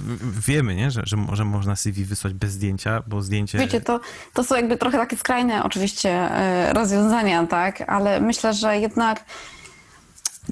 wiemy, 0.47 0.75
nie, 0.75 0.91
że, 0.91 1.01
że 1.05 1.17
może 1.17 1.45
można 1.45 1.75
CV 1.75 2.05
wysłać 2.05 2.33
bez 2.33 2.51
zdjęcia, 2.51 3.03
bo 3.07 3.21
zdjęcie... 3.21 3.57
Wiecie, 3.57 3.81
to, 3.81 3.99
to 4.33 4.43
są 4.43 4.55
jakby 4.55 4.77
trochę 4.77 4.97
takie 4.97 5.17
skrajne 5.17 5.63
oczywiście 5.63 6.09
e, 6.09 6.73
rozwiązania, 6.73 7.47
tak? 7.47 7.81
Ale 7.87 8.21
myślę, 8.21 8.53
że 8.53 8.79
jednak 8.79 9.25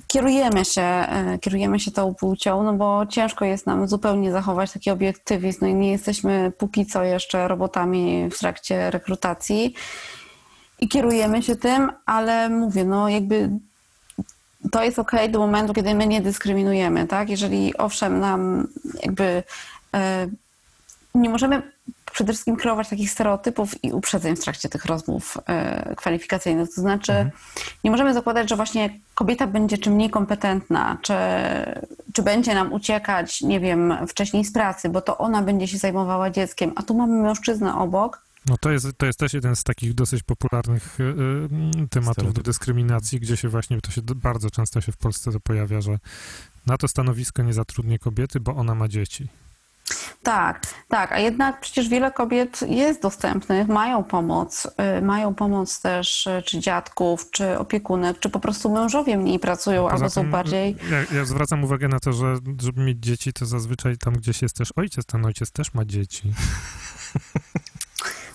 kierujemy 0.07 0.65
się, 0.65 0.81
e, 0.81 1.37
kierujemy 1.41 1.79
się 1.79 1.91
tą 1.91 2.15
płcią, 2.15 2.63
no 2.63 2.73
bo 2.73 3.05
ciężko 3.05 3.45
jest 3.45 3.65
nam 3.65 3.87
zupełnie 3.87 4.31
zachować 4.31 4.71
taki 4.71 4.89
obiektywizm, 4.89 5.57
no 5.61 5.67
i 5.67 5.73
nie 5.73 5.91
jesteśmy 5.91 6.51
póki 6.57 6.85
co 6.85 7.03
jeszcze 7.03 7.47
robotami 7.47 8.29
w 8.31 8.39
trakcie 8.39 8.91
rekrutacji 8.91 9.73
i 10.79 10.87
kierujemy 10.87 11.43
się 11.43 11.55
tym, 11.55 11.91
ale 12.05 12.49
mówię, 12.49 12.85
no 12.85 13.09
jakby 13.09 13.49
to 14.71 14.83
jest 14.83 14.99
okej 14.99 15.29
do 15.29 15.39
momentu, 15.39 15.73
kiedy 15.73 15.95
my 15.95 16.07
nie 16.07 16.21
dyskryminujemy, 16.21 17.07
tak? 17.07 17.29
Jeżeli 17.29 17.77
owszem 17.77 18.19
nam 18.19 18.67
jakby 19.03 19.43
e, 19.93 20.27
nie 21.15 21.29
możemy 21.29 21.76
przede 22.17 22.33
wszystkim 22.33 22.55
kreować 22.55 22.89
takich 22.89 23.11
stereotypów 23.11 23.83
i 23.83 23.91
uprzedzeń 23.91 24.35
w 24.35 24.39
trakcie 24.39 24.69
tych 24.69 24.85
rozmów 24.85 25.37
e, 25.45 25.95
kwalifikacyjnych. 25.95 26.75
To 26.75 26.81
znaczy, 26.81 27.31
nie 27.83 27.91
możemy 27.91 28.13
zakładać, 28.13 28.49
że 28.49 28.55
właśnie 28.55 28.99
kobieta 29.15 29.47
będzie 29.47 29.77
czy 29.77 29.89
mniej 29.89 30.09
kompetentna, 30.09 30.97
czy, 31.01 31.13
czy 32.13 32.23
będzie 32.23 32.55
nam 32.55 32.73
uciekać, 32.73 33.41
nie 33.41 33.59
wiem, 33.59 33.93
wcześniej 34.07 34.45
z 34.45 34.53
pracy, 34.53 34.89
bo 34.89 35.01
to 35.01 35.17
ona 35.17 35.41
będzie 35.41 35.67
się 35.67 35.77
zajmowała 35.77 36.29
dzieckiem, 36.29 36.71
a 36.75 36.83
tu 36.83 36.93
mamy 36.93 37.21
mężczyznę 37.21 37.75
obok. 37.75 38.21
No 38.45 38.55
to 38.57 38.71
jest, 38.71 38.87
to 38.97 39.05
jest 39.05 39.19
też 39.19 39.33
jeden 39.33 39.55
z 39.55 39.63
takich 39.63 39.93
dosyć 39.93 40.23
popularnych 40.23 40.99
y, 40.99 41.87
tematów 41.89 42.33
do 42.33 42.41
dyskryminacji, 42.41 43.19
gdzie 43.19 43.37
się 43.37 43.49
właśnie, 43.49 43.81
to 43.81 43.91
się 43.91 44.01
bardzo 44.01 44.49
często 44.49 44.81
się 44.81 44.91
w 44.91 44.97
Polsce 44.97 45.31
to 45.31 45.39
pojawia, 45.39 45.81
że 45.81 45.97
na 46.65 46.77
to 46.77 46.87
stanowisko 46.87 47.43
nie 47.43 47.53
zatrudnię 47.53 47.99
kobiety, 47.99 48.39
bo 48.39 48.55
ona 48.55 48.75
ma 48.75 48.87
dzieci. 48.87 49.27
Tak, 50.23 50.61
tak, 50.87 51.11
a 51.11 51.19
jednak 51.19 51.59
przecież 51.59 51.89
wiele 51.89 52.11
kobiet 52.11 52.61
jest 52.67 53.01
dostępnych, 53.01 53.67
mają 53.67 54.03
pomoc, 54.03 54.67
y, 54.97 55.01
mają 55.01 55.35
pomoc 55.35 55.81
też 55.81 56.27
y, 56.27 56.41
czy 56.45 56.59
dziadków, 56.59 57.31
czy 57.31 57.59
opiekunek, 57.59 58.19
czy 58.19 58.29
po 58.29 58.39
prostu 58.39 58.73
mężowie 58.73 59.17
mniej 59.17 59.39
pracują 59.39 59.83
Poza 59.83 59.95
albo 59.95 60.09
są 60.09 60.21
tym, 60.21 60.31
bardziej... 60.31 60.75
Ja, 60.91 61.17
ja 61.17 61.25
zwracam 61.25 61.63
uwagę 61.63 61.87
na 61.87 61.99
to, 61.99 62.13
że 62.13 62.35
żeby 62.61 62.81
mieć 62.81 62.97
dzieci, 62.99 63.33
to 63.33 63.45
zazwyczaj 63.45 63.97
tam 63.97 64.13
gdzieś 64.13 64.41
jest 64.41 64.55
też 64.55 64.69
ojciec, 64.75 65.05
ten 65.05 65.25
ojciec 65.25 65.51
też 65.51 65.73
ma 65.73 65.85
dzieci. 65.85 66.33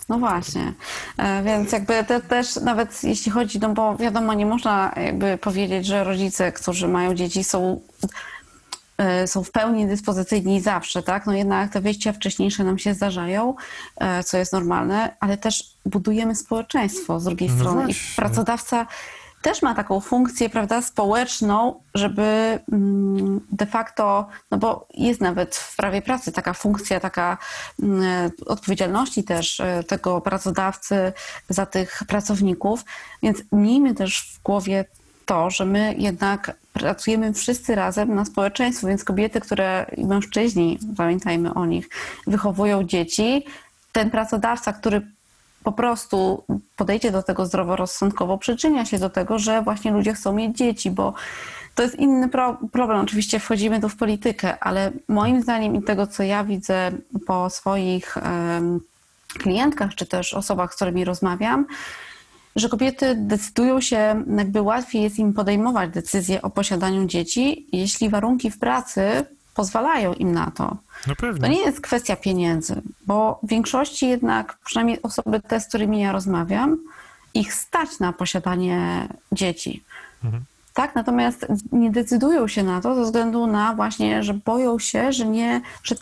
No 0.08 0.18
właśnie, 0.18 0.74
E, 1.16 1.42
więc 1.42 1.72
jakby 1.72 2.04
te, 2.04 2.20
też 2.20 2.56
nawet 2.56 3.04
jeśli 3.04 3.32
chodzi, 3.32 3.58
no 3.58 3.68
bo 3.68 3.96
wiadomo, 3.96 4.34
nie 4.34 4.46
można 4.46 4.92
jakby 4.96 5.38
powiedzieć, 5.38 5.86
że 5.86 6.04
rodzice, 6.04 6.52
którzy 6.52 6.88
mają 6.88 7.14
dzieci 7.14 7.44
są, 7.44 7.80
są 9.26 9.44
w 9.44 9.50
pełni 9.50 9.86
dyspozycyjni 9.86 10.60
zawsze, 10.60 11.02
tak? 11.02 11.26
No 11.26 11.32
jednak 11.32 11.72
te 11.72 11.80
wyjścia 11.80 12.12
wcześniejsze 12.12 12.64
nam 12.64 12.78
się 12.78 12.94
zdarzają, 12.94 13.54
e, 13.96 14.24
co 14.24 14.38
jest 14.38 14.52
normalne, 14.52 15.16
ale 15.20 15.36
też 15.36 15.64
budujemy 15.86 16.34
społeczeństwo 16.34 17.20
z 17.20 17.24
drugiej 17.24 17.48
No 17.48 17.56
strony 17.56 17.82
i 17.82 17.84
właśnie. 17.84 18.16
pracodawca 18.16 18.86
też 19.42 19.62
ma 19.62 19.74
taką 19.74 20.00
funkcję, 20.00 20.50
prawda, 20.50 20.82
społeczną, 20.82 21.80
żeby 21.94 22.58
mm, 22.72 23.40
de 23.52 23.66
facto, 23.66 24.28
no 24.50 24.58
bo 24.58 24.88
jest 24.94 25.20
nawet 25.20 25.56
w 25.56 25.76
prawie 25.76 26.02
pracy 26.02 26.32
taka 26.32 26.52
funkcja, 26.52 27.00
taka 27.00 27.38
mm, 27.82 28.30
odpowiedzialności 28.46 29.24
też 29.24 29.60
e, 29.60 29.84
tego 29.84 30.20
pracodawcy 30.20 31.12
za 31.48 31.66
tych 31.66 32.02
pracowników, 32.08 32.84
więc 33.22 33.42
miejmy 33.52 33.94
też 33.94 34.34
w 34.34 34.42
głowie 34.42 34.84
to, 35.26 35.50
że 35.50 35.64
my 35.64 35.94
jednak 35.98 36.56
pracujemy 36.72 37.32
wszyscy 37.32 37.74
razem 37.74 38.14
na 38.14 38.24
społeczeństwo, 38.24 38.86
więc 38.86 39.04
kobiety, 39.04 39.40
które 39.40 39.86
i 39.96 40.04
mężczyźni, 40.04 40.78
pamiętajmy 40.96 41.54
o 41.54 41.66
nich, 41.66 41.88
wychowują 42.26 42.84
dzieci, 42.84 43.44
ten 43.92 44.10
pracodawca, 44.10 44.72
który 44.72 45.02
po 45.64 45.72
prostu 45.72 46.44
podejdzie 46.76 47.10
do 47.10 47.22
tego 47.22 47.46
zdroworozsądkowo, 47.46 48.38
przyczynia 48.38 48.84
się 48.84 48.98
do 48.98 49.10
tego, 49.10 49.38
że 49.38 49.62
właśnie 49.62 49.92
ludzie 49.92 50.14
chcą 50.14 50.32
mieć 50.32 50.56
dzieci, 50.56 50.90
bo 50.90 51.14
to 51.74 51.82
jest 51.82 51.94
inny 51.94 52.28
pro 52.28 52.58
problem. 52.72 53.00
Oczywiście 53.00 53.40
wchodzimy 53.40 53.80
tu 53.80 53.88
w 53.88 53.96
politykę, 53.96 54.58
ale 54.60 54.92
moim 55.08 55.42
zdaniem 55.42 55.76
i 55.76 55.82
tego, 55.82 56.06
co 56.06 56.22
ja 56.22 56.44
widzę 56.44 56.92
po 57.26 57.50
swoich 57.50 58.16
em, 58.16 58.80
klientkach, 59.38 59.94
czy 59.94 60.06
też 60.06 60.34
osobach, 60.34 60.72
z 60.72 60.76
którymi 60.76 61.04
rozmawiam, 61.04 61.66
że 62.56 62.68
kobiety 62.68 63.14
decydują 63.18 63.80
się, 63.80 64.24
jakby 64.38 64.62
łatwiej 64.62 65.02
jest 65.02 65.18
im 65.18 65.32
podejmować 65.32 65.90
decyzję 65.90 66.42
o 66.42 66.50
posiadaniu 66.50 67.06
dzieci, 67.06 67.66
jeśli 67.72 68.08
warunki 68.08 68.50
w 68.50 68.58
pracy 68.58 69.02
pozwalają 69.54 70.14
im 70.14 70.32
na 70.32 70.50
to. 70.50 70.76
No 71.06 71.14
To 71.40 71.46
nie 71.46 71.60
jest 71.60 71.80
kwestia 71.80 72.16
pieniędzy, 72.16 72.82
bo 73.06 73.38
w 73.42 73.48
większości 73.48 74.08
jednak, 74.08 74.58
przynajmniej 74.64 75.02
osoby 75.02 75.40
te, 75.40 75.60
z 75.60 75.68
którymi 75.68 76.00
ja 76.00 76.12
rozmawiam, 76.12 76.78
ich 77.34 77.54
stać 77.54 77.98
na 78.00 78.12
posiadanie 78.12 79.08
dzieci. 79.32 79.84
Mhm. 80.24 80.44
Tak, 80.74 80.94
natomiast 80.94 81.46
nie 81.72 81.90
decydują 81.90 82.48
się 82.48 82.62
na 82.62 82.80
to 82.80 82.94
ze 82.94 83.02
względu 83.02 83.46
na 83.46 83.74
właśnie, 83.74 84.22
że 84.22 84.34
boją 84.34 84.78
się, 84.78 85.12
że 85.12 85.26
nie, 85.26 85.60
że, 85.82 85.94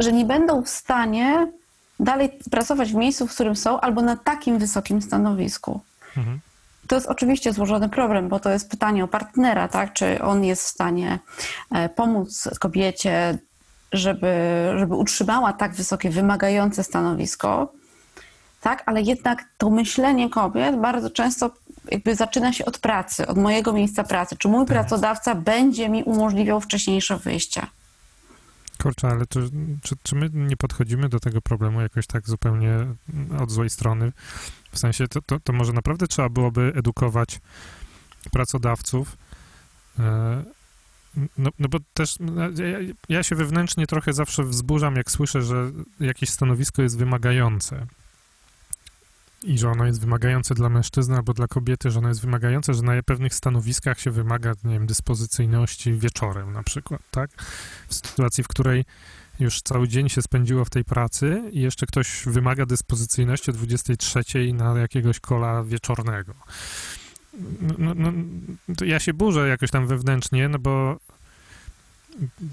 że 0.00 0.12
nie 0.12 0.24
będą 0.24 0.62
w 0.62 0.68
stanie 0.68 1.46
dalej 2.00 2.38
pracować 2.50 2.92
w 2.92 2.94
miejscu, 2.94 3.26
w 3.26 3.34
którym 3.34 3.56
są, 3.56 3.80
albo 3.80 4.02
na 4.02 4.16
takim 4.16 4.58
wysokim 4.58 5.02
stanowisku. 5.02 5.80
Mhm. 6.16 6.40
To 6.86 6.94
jest 6.94 7.06
oczywiście 7.06 7.52
złożony 7.52 7.88
problem, 7.88 8.28
bo 8.28 8.40
to 8.40 8.50
jest 8.50 8.70
pytanie 8.70 9.04
o 9.04 9.08
partnera, 9.08 9.68
tak? 9.68 9.92
Czy 9.92 10.22
on 10.22 10.44
jest 10.44 10.62
w 10.62 10.68
stanie 10.68 11.18
e, 11.70 11.88
pomóc 11.88 12.48
kobiecie, 12.60 13.38
żeby, 13.92 14.34
żeby 14.76 14.94
utrzymała 14.94 15.52
tak 15.52 15.74
wysokie, 15.74 16.10
wymagające 16.10 16.84
stanowisko, 16.84 17.72
tak? 18.60 18.82
Ale 18.86 19.02
jednak 19.02 19.44
to 19.58 19.70
myślenie 19.70 20.30
kobiet 20.30 20.80
bardzo 20.80 21.10
często 21.10 21.50
jakby 21.90 22.14
zaczyna 22.14 22.52
się 22.52 22.64
od 22.64 22.78
pracy, 22.78 23.26
od 23.26 23.38
mojego 23.38 23.72
miejsca 23.72 24.04
pracy. 24.04 24.36
Czy 24.36 24.48
mój 24.48 24.66
pracodawca 24.66 25.34
będzie 25.34 25.88
mi 25.88 26.04
umożliwiał 26.04 26.60
wcześniejsze 26.60 27.16
wyjście? 27.16 27.66
Kurczę, 28.82 29.08
ale 29.08 29.26
to, 29.26 29.40
czy, 29.82 29.96
czy 30.02 30.14
my 30.14 30.30
nie 30.32 30.56
podchodzimy 30.56 31.08
do 31.08 31.20
tego 31.20 31.40
problemu 31.40 31.80
jakoś 31.80 32.06
tak 32.06 32.28
zupełnie 32.28 32.70
mm, 32.70 33.42
od 33.42 33.50
złej 33.50 33.70
strony? 33.70 34.12
W 34.72 34.78
sensie, 34.78 35.08
to, 35.08 35.22
to, 35.22 35.40
to 35.40 35.52
może 35.52 35.72
naprawdę 35.72 36.06
trzeba 36.06 36.28
byłoby 36.28 36.72
edukować 36.76 37.40
pracodawców, 38.30 39.16
e, 39.98 40.44
No, 41.38 41.50
no 41.58 41.68
bo 41.68 41.78
też 41.94 42.16
no, 42.20 42.42
ja, 42.42 42.78
ja 43.08 43.22
się 43.22 43.36
wewnętrznie 43.36 43.86
trochę 43.86 44.12
zawsze 44.12 44.44
wzburzam, 44.44 44.96
jak 44.96 45.10
słyszę, 45.10 45.42
że 45.42 45.70
jakieś 46.00 46.30
stanowisko 46.30 46.82
jest 46.82 46.98
wymagające. 46.98 47.86
I 49.44 49.58
że 49.58 49.70
ono 49.70 49.86
jest 49.86 50.00
wymagające 50.00 50.54
dla 50.54 50.68
mężczyzny 50.68 51.16
albo 51.16 51.34
dla 51.34 51.46
kobiety, 51.46 51.90
że 51.90 51.98
ono 51.98 52.08
jest 52.08 52.20
wymagające, 52.20 52.74
że 52.74 52.82
na 52.82 53.02
pewnych 53.02 53.34
stanowiskach 53.34 54.00
się 54.00 54.10
wymaga, 54.10 54.52
nie 54.64 54.74
wiem, 54.74 54.86
dyspozycyjności 54.86 55.92
wieczorem 55.92 56.52
na 56.52 56.62
przykład, 56.62 57.00
tak? 57.10 57.30
W 57.88 57.94
sytuacji, 57.94 58.44
w 58.44 58.48
której 58.48 58.84
już 59.40 59.62
cały 59.62 59.88
dzień 59.88 60.08
się 60.08 60.22
spędziło 60.22 60.64
w 60.64 60.70
tej 60.70 60.84
pracy 60.84 61.42
i 61.52 61.60
jeszcze 61.60 61.86
ktoś 61.86 62.22
wymaga 62.26 62.66
dyspozycyjności 62.66 63.50
o 63.50 63.54
23 63.54 64.24
na 64.54 64.78
jakiegoś 64.78 65.20
kola 65.20 65.64
wieczornego. 65.64 66.34
No, 67.60 67.74
no, 67.78 67.94
no, 68.68 68.86
ja 68.86 69.00
się 69.00 69.14
burzę 69.14 69.48
jakoś 69.48 69.70
tam 69.70 69.86
wewnętrznie, 69.86 70.48
no 70.48 70.58
bo 70.58 70.96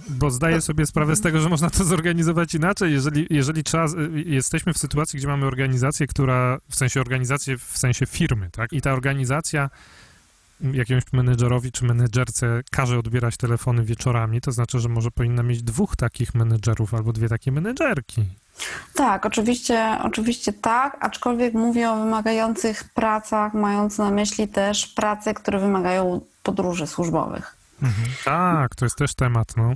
bo 0.09 0.32
zdaję 0.32 0.62
sobie 0.62 0.86
sprawę 0.86 1.16
z 1.16 1.22
tego, 1.22 1.39
że 1.39 1.49
można 1.49 1.70
to 1.70 1.84
zorganizować 1.84 2.55
inaczej. 2.55 2.93
Jeżeli, 2.93 3.28
jeżeli 3.30 3.64
trzeba, 3.64 3.86
jesteśmy 4.26 4.74
w 4.74 4.78
sytuacji, 4.78 5.18
gdzie 5.18 5.28
mamy 5.28 5.45
organizację, 5.45 6.07
która, 6.07 6.57
w 6.70 6.76
sensie 6.76 7.01
organizację, 7.01 7.57
w 7.57 7.78
sensie 7.78 8.05
firmy, 8.05 8.49
tak? 8.51 8.74
I 8.74 8.82
ta 8.82 8.93
organizacja 8.93 9.70
jakiemuś 10.74 11.03
menedżerowi 11.14 11.72
czy 11.72 11.86
menedżerce 11.86 12.62
każe 12.72 12.99
odbierać 12.99 13.38
telefony 13.38 13.84
wieczorami, 13.84 14.41
to 14.41 14.51
znaczy, 14.51 14.80
że 14.80 14.89
może 14.89 15.12
powinna 15.12 15.43
mieć 15.43 15.64
dwóch 15.64 15.95
takich 15.95 16.36
menedżerów 16.36 16.93
albo 16.93 17.14
dwie 17.14 17.30
takie 17.30 17.51
menedżerki. 17.51 18.26
Tak, 18.93 19.26
oczywiście, 19.26 19.97
oczywiście 20.03 20.53
tak, 20.53 20.97
aczkolwiek 20.99 21.53
mówię 21.53 21.91
o 21.91 22.03
wymagających 22.03 22.84
pracach, 22.84 23.53
mając 23.53 23.97
na 23.97 24.12
myśli 24.12 24.47
też 24.47 24.88
prace, 24.88 25.34
które 25.34 25.59
wymagają 25.59 26.22
podróży 26.43 26.88
służbowych. 26.88 27.61
Tak, 28.26 28.76
to 28.76 28.86
jest 28.86 28.98
też 28.98 29.16
temat, 29.16 29.48
no. 29.58 29.74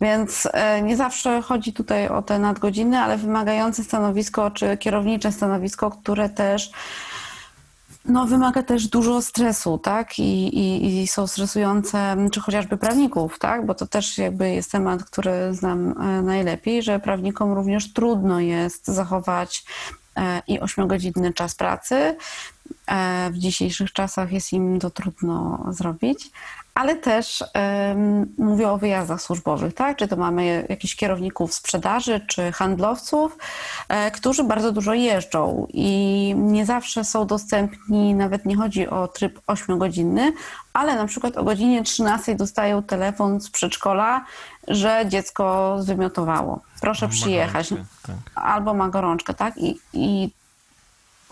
Więc 0.00 0.48
e, 0.52 0.82
nie 0.82 0.96
zawsze 0.96 1.42
chodzi 1.42 1.72
tutaj 1.72 2.08
o 2.08 2.22
te 2.22 2.38
nadgodziny, 2.38 2.98
ale 2.98 3.18
wymagające 3.18 3.84
stanowisko 3.84 4.50
czy 4.50 4.76
kierownicze 4.76 5.32
stanowisko, 5.32 5.90
które 5.90 6.28
też 6.28 6.70
no, 8.04 8.26
wymaga 8.26 8.62
też 8.62 8.88
dużo 8.88 9.22
stresu, 9.22 9.78
tak? 9.78 10.18
I, 10.18 10.58
i, 10.58 11.02
I 11.02 11.06
są 11.06 11.26
stresujące, 11.26 12.16
czy 12.32 12.40
chociażby 12.40 12.76
prawników, 12.76 13.38
tak? 13.38 13.66
Bo 13.66 13.74
to 13.74 13.86
też 13.86 14.18
jakby 14.18 14.50
jest 14.50 14.72
temat, 14.72 15.04
który 15.04 15.54
znam 15.54 15.94
e, 16.00 16.22
najlepiej, 16.22 16.82
że 16.82 16.98
prawnikom 16.98 17.52
również 17.52 17.92
trudno 17.92 18.40
jest 18.40 18.86
zachować 18.86 19.64
e, 20.16 20.42
i 20.48 20.60
ośmiogodzinny 20.60 21.32
czas 21.32 21.54
pracy. 21.54 22.16
W 23.30 23.38
dzisiejszych 23.38 23.92
czasach 23.92 24.32
jest 24.32 24.52
im 24.52 24.80
to 24.80 24.90
trudno 24.90 25.64
zrobić, 25.70 26.30
ale 26.74 26.96
też 26.96 27.44
em, 27.54 28.34
mówię 28.38 28.68
o 28.70 28.78
wyjazdach 28.78 29.22
służbowych, 29.22 29.74
tak? 29.74 29.96
Czy 29.96 30.08
to 30.08 30.16
mamy 30.16 30.66
jakichś 30.68 30.96
kierowników 30.96 31.54
sprzedaży, 31.54 32.20
czy 32.28 32.52
handlowców, 32.52 33.38
e, 33.88 34.10
którzy 34.10 34.44
bardzo 34.44 34.72
dużo 34.72 34.94
jeżdżą 34.94 35.66
i 35.72 36.34
nie 36.36 36.66
zawsze 36.66 37.04
są 37.04 37.26
dostępni, 37.26 38.14
nawet 38.14 38.44
nie 38.46 38.56
chodzi 38.56 38.88
o 38.88 39.08
tryb 39.08 39.40
8-godzinny, 39.46 40.32
ale 40.72 40.94
na 40.96 41.06
przykład 41.06 41.36
o 41.36 41.44
godzinie 41.44 41.82
13 41.82 42.34
dostają 42.34 42.82
telefon 42.82 43.40
z 43.40 43.50
przedszkola, 43.50 44.24
że 44.68 45.04
dziecko 45.08 45.76
zwymiotowało. 45.80 46.60
Proszę 46.80 47.06
Ma 47.06 47.12
przyjechać. 47.12 47.70
gorączkę, 47.70 47.92
Tak. 48.06 48.16
Albo 48.44 48.74
ma 48.74 48.88
gorączkę, 48.88 49.34
tak? 49.34 49.58
I, 49.58 49.78
I 49.92 50.30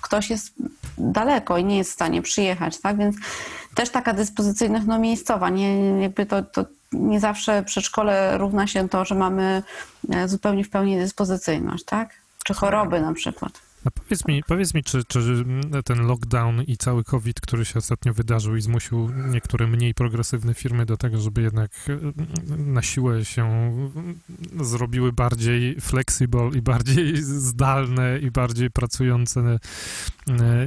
ktoś 0.01 0.31
jest 0.31 0.53
daleko 0.99 1.59
i 1.59 1.65
nie 1.65 1.79
jest 1.79 1.91
w 1.91 1.95
stanie 1.95 2.23
przyjechać, 2.23 2.79
tak? 2.79 2.97
Więc 2.97 3.17
też 3.75 3.91
taka 3.91 4.13
dyspozycyjność 4.13 4.87
no, 4.87 4.99
miejscowa, 4.99 5.49
nie, 5.49 6.01
jakby 6.01 6.27
to, 6.27 6.43
to 6.43 6.65
nie 6.93 7.21
zawsze 7.21 7.63
przedszkole 7.63 8.39
równa 8.39 8.67
się 8.67 8.89
to, 8.89 9.05
że 9.05 9.15
mamy 9.15 9.63
e, 10.13 10.29
zupełnie 10.29 10.65
w 10.65 10.71
pełni 10.71 10.99
dyspozycyjność, 10.99 11.85
tak? 11.85 12.11
Czy 12.45 12.55
choroby 12.55 13.01
na 13.01 13.13
przykład. 13.13 13.53
No 13.85 13.91
powiedz 13.91 14.29
mi, 14.29 14.43
powiedz 14.43 14.75
mi 14.75 14.83
czy, 14.83 15.05
czy 15.05 15.45
ten 15.85 16.07
lockdown 16.07 16.63
i 16.63 16.77
cały 16.77 17.05
COVID, 17.05 17.41
który 17.41 17.65
się 17.65 17.79
ostatnio 17.79 18.15
wydarzył 18.15 18.57
i 18.57 18.61
zmusił 18.63 19.11
niektóre 19.29 19.67
mniej 19.67 19.95
progresywne 19.95 20.55
firmy 20.55 20.87
do 20.87 20.97
tego, 20.97 21.21
żeby 21.21 21.43
jednak 21.43 21.71
e, 21.89 22.57
na 22.57 22.83
siłę 22.83 23.25
się 23.25 23.73
zrobiły 24.61 25.13
bardziej 25.13 25.81
flexible 25.81 26.51
i 26.55 26.63
bardziej 26.63 27.23
zdalne 27.23 28.19
i 28.19 28.31
bardziej 28.31 28.71
pracujące 28.71 29.41
e, 29.41 29.59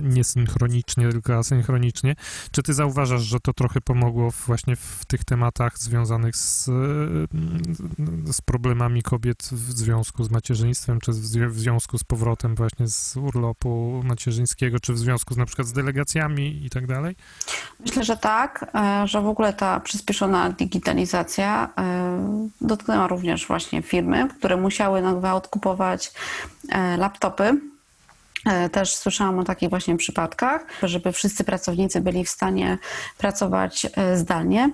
nie 0.03 0.23
synchronicznie, 0.23 1.09
tylko 1.09 1.37
asynchronicznie. 1.37 2.15
Czy 2.51 2.63
ty 2.63 2.73
zauważasz, 2.73 3.23
że 3.23 3.39
to 3.39 3.53
trochę 3.53 3.81
pomogło 3.81 4.31
właśnie 4.45 4.75
w 4.75 5.05
tych 5.07 5.23
tematach 5.23 5.79
związanych 5.79 6.35
z, 6.35 6.69
e, 6.69 6.71
z 8.33 8.41
problemami 8.41 9.01
kobiet 9.01 9.49
w 9.51 9.71
związku 9.71 10.23
z 10.23 10.31
macierzyństwem, 10.31 10.99
czy 10.99 11.11
w 11.11 11.59
związku 11.59 11.97
z 11.97 12.03
powrotem 12.03 12.55
właśnie 12.55 12.87
z 12.87 13.02
urlopu 13.17 14.01
macierzyńskiego, 14.03 14.79
czy 14.79 14.93
w 14.93 14.97
związku 14.97 15.33
z, 15.33 15.37
na 15.37 15.45
przykład 15.45 15.67
z 15.67 15.73
delegacjami 15.73 16.65
i 16.65 16.69
tak 16.69 16.87
dalej? 16.87 17.15
Myślę, 17.79 18.03
że 18.03 18.17
tak, 18.17 18.71
e, 18.75 19.07
że 19.07 19.21
w 19.21 19.27
ogóle 19.27 19.53
ta 19.53 19.79
przyspieszona 19.79 20.49
digitalizacja 20.49 21.69
e, 21.77 22.49
dotknęła 22.61 23.07
również 23.07 23.47
właśnie 23.47 23.81
firmy, 23.81 24.27
które 24.37 24.57
musiały 24.57 25.01
na 25.01 25.13
gwałt 25.13 25.47
kupować 25.47 26.11
e, 26.69 26.97
laptopy. 26.97 27.59
Też 28.71 28.95
słyszałam 28.95 29.39
o 29.39 29.43
takich 29.43 29.69
właśnie 29.69 29.97
przypadkach, 29.97 30.65
żeby 30.83 31.11
wszyscy 31.11 31.43
pracownicy 31.43 32.01
byli 32.01 32.25
w 32.25 32.29
stanie 32.29 32.77
pracować 33.17 33.87
zdalnie. 34.15 34.71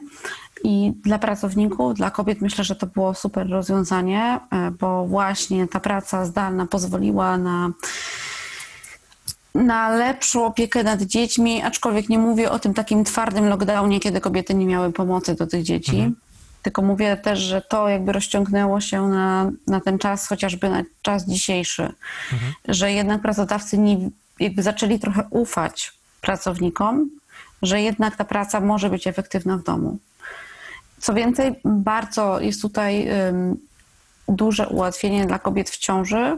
I 0.63 0.93
dla 1.03 1.19
pracowników, 1.19 1.93
dla 1.93 2.11
kobiet 2.11 2.41
myślę, 2.41 2.63
że 2.63 2.75
to 2.75 2.87
było 2.87 3.13
super 3.13 3.49
rozwiązanie, 3.49 4.39
e, 4.51 4.71
bo 4.71 5.05
właśnie 5.05 5.67
ta 5.67 5.79
praca 5.79 6.25
zdalna 6.25 6.65
pozwoliła 6.65 7.37
na 7.37 7.71
na 9.55 9.89
lepszą 9.89 10.45
opiekę 10.45 10.83
nad 10.83 11.01
dziećmi, 11.01 11.61
aczkolwiek 11.61 12.09
nie 12.09 12.19
mówię 12.19 12.51
o 12.51 12.59
tym 12.59 12.73
takim 12.73 13.03
twardym 13.03 13.49
lockdownie, 13.49 13.99
kiedy 13.99 14.21
kobiety 14.21 14.53
nie 14.53 14.65
miały 14.65 14.91
pomocy 14.93 15.35
do 15.35 15.47
tych 15.47 15.63
dzieci. 15.63 15.95
Mhm. 15.95 16.15
Tylko 16.61 16.81
mówię 16.81 17.17
też, 17.17 17.39
że 17.39 17.61
to 17.61 17.89
jakby 17.89 18.11
rozciągnęło 18.11 18.81
się 18.81 19.07
na, 19.07 19.51
na 19.67 19.79
ten 19.79 19.99
czas, 19.99 20.27
chociażby 20.27 20.69
na 20.69 20.83
czas 21.01 21.25
dzisiejszy, 21.25 21.93
Mhm. 22.33 22.53
że 22.67 22.91
jednak 22.91 23.21
pracodawcy 23.21 23.77
nie, 23.77 24.09
jakby 24.39 24.63
zaczęli 24.63 24.99
trochę 24.99 25.23
ufać 25.29 25.93
pracownikom, 26.21 27.09
że 27.61 27.81
jednak 27.81 28.15
ta 28.15 28.25
praca 28.25 28.59
może 28.59 28.89
być 28.89 29.07
efektywna 29.07 29.57
w 29.57 29.63
domu. 29.63 29.97
Co 30.99 31.13
więcej, 31.13 31.59
bardzo 31.65 32.39
jest 32.39 32.61
tutaj 32.61 33.09
duże 34.27 34.67
ułatwienie 34.67 35.25
dla 35.25 35.39
kobiet 35.39 35.69
w 35.69 35.77
ciąży. 35.77 36.37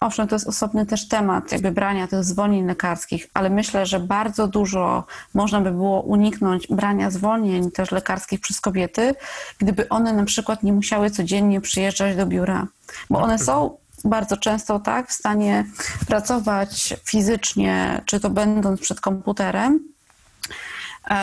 Owszem, 0.00 0.28
to 0.28 0.34
jest 0.34 0.48
osobny 0.48 0.86
też 0.86 1.08
temat 1.08 1.52
jakby 1.52 1.70
brania 1.70 2.08
tych 2.08 2.24
zwolnień 2.24 2.66
lekarskich, 2.66 3.26
ale 3.34 3.50
myślę, 3.50 3.86
że 3.86 4.00
bardzo 4.00 4.48
dużo 4.48 5.04
można 5.34 5.60
by 5.60 5.70
było 5.70 6.00
uniknąć 6.00 6.66
brania 6.70 7.10
zwolnień 7.10 7.70
też 7.70 7.90
lekarskich 7.90 8.40
przez 8.40 8.60
kobiety, 8.60 9.14
gdyby 9.58 9.88
one 9.88 10.12
na 10.12 10.24
przykład 10.24 10.62
nie 10.62 10.72
musiały 10.72 11.10
codziennie 11.10 11.60
przyjeżdżać 11.60 12.16
do 12.16 12.26
biura, 12.26 12.66
bo 13.10 13.18
one 13.18 13.38
są 13.38 13.76
bardzo 14.04 14.36
często 14.36 14.78
tak 14.78 15.08
w 15.08 15.12
stanie 15.12 15.64
pracować 16.06 16.94
fizycznie, 17.04 18.00
czy 18.06 18.20
to 18.20 18.30
będąc 18.30 18.80
przed 18.80 19.00
komputerem, 19.00 19.80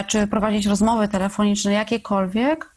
czy 0.07 0.27
prowadzić 0.27 0.65
rozmowy 0.65 1.07
telefoniczne 1.07 1.73
jakiekolwiek, 1.73 2.65
e, 2.65 2.74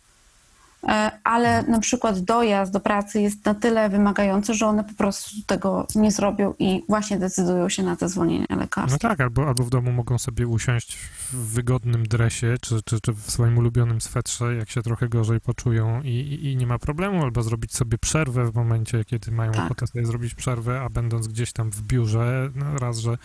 ale 1.24 1.62
na 1.62 1.78
przykład 1.80 2.20
dojazd 2.20 2.72
do 2.72 2.80
pracy 2.80 3.20
jest 3.20 3.44
na 3.44 3.54
tyle 3.54 3.88
wymagający, 3.88 4.54
że 4.54 4.66
one 4.66 4.84
po 4.84 4.94
prostu 4.94 5.30
tego 5.46 5.86
nie 5.94 6.10
zrobią 6.12 6.54
i 6.58 6.84
właśnie 6.88 7.18
decydują 7.18 7.68
się 7.68 7.82
na 7.82 7.96
te 7.96 8.08
zwolnienia 8.08 8.46
No 8.50 8.56
lekarskie. 8.56 8.98
tak, 8.98 9.20
albo, 9.20 9.46
albo 9.48 9.64
w 9.64 9.70
domu 9.70 9.92
mogą 9.92 10.18
sobie 10.18 10.46
usiąść 10.46 10.96
w 11.32 11.36
wygodnym 11.52 12.02
dresie, 12.08 12.56
czy, 12.60 12.82
czy, 12.82 13.00
czy 13.00 13.12
w 13.12 13.30
swoim 13.30 13.58
ulubionym 13.58 14.00
swetrze, 14.00 14.54
jak 14.54 14.70
się 14.70 14.82
trochę 14.82 15.08
gorzej 15.08 15.40
poczują 15.40 16.02
i, 16.02 16.08
i, 16.08 16.52
i 16.52 16.56
nie 16.56 16.66
ma 16.66 16.78
problemu, 16.78 17.22
albo 17.22 17.42
zrobić 17.42 17.74
sobie 17.74 17.98
przerwę 17.98 18.44
w 18.50 18.54
momencie, 18.54 19.04
kiedy 19.04 19.30
mają 19.30 19.52
Tak. 19.52 19.64
ochotę 19.64 19.86
sobie 19.86 20.06
zrobić 20.06 20.34
przerwę, 20.34 20.80
a 20.80 20.88
będąc 20.88 21.28
gdzieś 21.28 21.52
tam 21.52 21.70
w 21.70 21.82
biurze, 21.82 22.50
no 22.54 22.78
raz, 22.78 22.98
że 22.98 23.18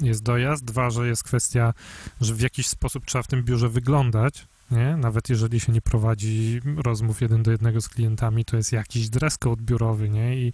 jest 0.00 0.22
dojazd, 0.22 0.64
dwa, 0.64 0.90
że 0.90 1.08
jest 1.08 1.24
kwestia, 1.24 1.74
że 2.20 2.34
w 2.34 2.40
jakiś 2.40 2.66
sposób 2.66 3.06
trzeba 3.06 3.22
w 3.22 3.26
tym 3.26 3.42
biurze 3.44 3.68
wyglądać, 3.68 4.48
nie? 4.72 4.96
Nawet 4.96 5.28
jeżeli 5.28 5.60
się 5.60 5.72
nie 5.72 5.82
prowadzi 5.82 6.60
rozmów 6.76 7.20
jeden 7.20 7.42
do 7.42 7.50
jednego 7.50 7.80
z 7.80 7.88
klientami, 7.88 8.44
to 8.44 8.56
jest 8.56 8.72
jakiś 8.72 9.08
dress 9.08 9.38
code 9.38 9.62
biurowy, 9.62 10.10
nie? 10.10 10.36
I 10.36 10.52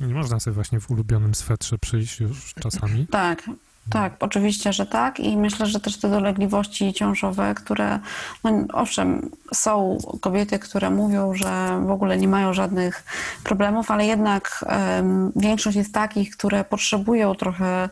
nie 0.00 0.14
można 0.14 0.40
sobie 0.40 0.54
właśnie 0.54 0.80
w 0.80 0.90
ulubionym 0.90 1.34
swetrze 1.34 1.78
przyjść 1.78 2.20
już 2.20 2.54
czasami. 2.54 3.06
Tak, 3.10 3.42
tak, 3.90 4.16
oczywiście, 4.20 4.72
że 4.72 4.86
tak 4.86 5.20
i 5.20 5.36
myślę, 5.36 5.66
że 5.66 5.80
też 5.80 5.96
te 5.96 6.10
dolegliwości 6.10 6.92
ciążowe, 6.92 7.54
które, 7.54 7.98
no 8.44 8.64
owszem, 8.72 9.30
są 9.54 9.98
kobiety, 10.20 10.58
które 10.58 10.90
mówią, 10.90 11.34
że 11.34 11.80
w 11.86 11.90
ogóle 11.90 12.16
nie 12.16 12.28
mają 12.28 12.52
żadnych 12.52 13.04
problemów, 13.44 13.90
ale 13.90 14.06
jednak 14.06 14.64
em, 14.68 15.32
większość 15.36 15.76
jest 15.76 15.94
takich, 15.94 16.36
które 16.36 16.64
potrzebują 16.64 17.34
trochę 17.34 17.88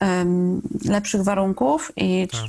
em, 0.00 0.62
lepszych 0.84 1.24
warunków 1.24 1.92
i 1.96 2.28
Tak. 2.28 2.40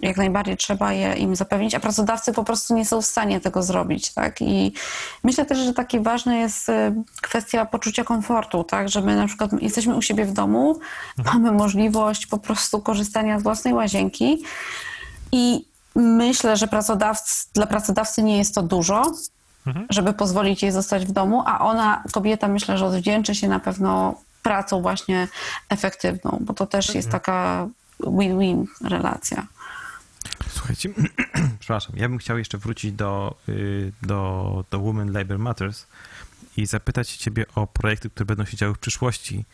Jak 0.00 0.16
najbardziej 0.16 0.56
trzeba 0.56 0.92
je 0.92 1.14
im 1.14 1.36
zapewnić, 1.36 1.74
a 1.74 1.80
pracodawcy 1.80 2.32
po 2.32 2.44
prostu 2.44 2.74
nie 2.74 2.84
są 2.84 3.02
w 3.02 3.06
stanie 3.06 3.40
tego 3.40 3.62
zrobić, 3.62 4.12
tak? 4.12 4.42
I 4.42 4.72
myślę 5.24 5.46
też, 5.46 5.58
że 5.58 5.72
takie 5.72 6.00
ważne 6.00 6.36
jest 6.38 6.68
y, 6.68 6.72
kwestia 7.22 7.66
poczucia 7.66 8.04
komfortu, 8.04 8.64
tak? 8.64 8.88
Że 8.88 9.00
my 9.00 9.16
na 9.16 9.26
przykład 9.26 9.50
jesteśmy 9.62 9.96
u 9.96 10.02
siebie 10.02 10.24
w 10.24 10.32
domu, 10.32 10.78
mamy 11.24 11.52
możliwość 11.52 12.26
po 12.26 12.38
prostu 12.38 12.80
korzystania 12.80 13.40
z 13.40 13.42
własnej 13.42 13.74
łazienki 13.74 14.42
i 15.32 15.64
myślę, 15.94 16.56
że 16.56 16.68
pracodawcy, 16.68 17.46
dla 17.54 17.66
pracodawcy 17.66 18.22
nie 18.22 18.38
jest 18.38 18.54
to 18.54 18.62
dużo, 18.62 19.12
Mhm. 19.66 19.86
żeby 19.90 20.12
pozwolić 20.12 20.62
jej 20.62 20.72
zostać 20.72 21.06
w 21.06 21.12
domu, 21.12 21.42
a 21.46 21.60
ona, 21.60 22.02
kobieta, 22.12 22.48
myślę, 22.48 22.78
że 22.78 22.86
odwdzięczy 22.86 23.34
się 23.34 23.48
na 23.48 23.60
pewno 23.60 24.14
pracą 24.42 24.82
właśnie 24.82 25.28
efektywną, 25.68 26.38
bo 26.40 26.54
to 26.54 26.66
też 26.66 26.94
jest 26.94 27.10
taka 27.10 27.68
win-win 28.00 28.64
relacja. 28.84 29.46
Słuchajcie, 30.48 30.90
przepraszam, 31.60 31.96
ja 31.96 32.08
bym 32.08 32.18
chciał 32.18 32.38
jeszcze 32.38 32.58
wrócić 32.58 32.92
do, 32.92 33.36
y, 33.48 33.92
do, 34.02 34.64
do 34.70 34.80
Women 34.80 35.12
Labor 35.12 35.38
Matters 35.38 35.86
i 36.56 36.66
zapytać 36.66 37.16
ciebie 37.16 37.44
o 37.54 37.66
projekty, 37.66 38.10
które 38.10 38.26
będą 38.26 38.44
się 38.44 38.56
działy 38.56 38.74
w 38.74 38.78
przyszłości 38.78 39.44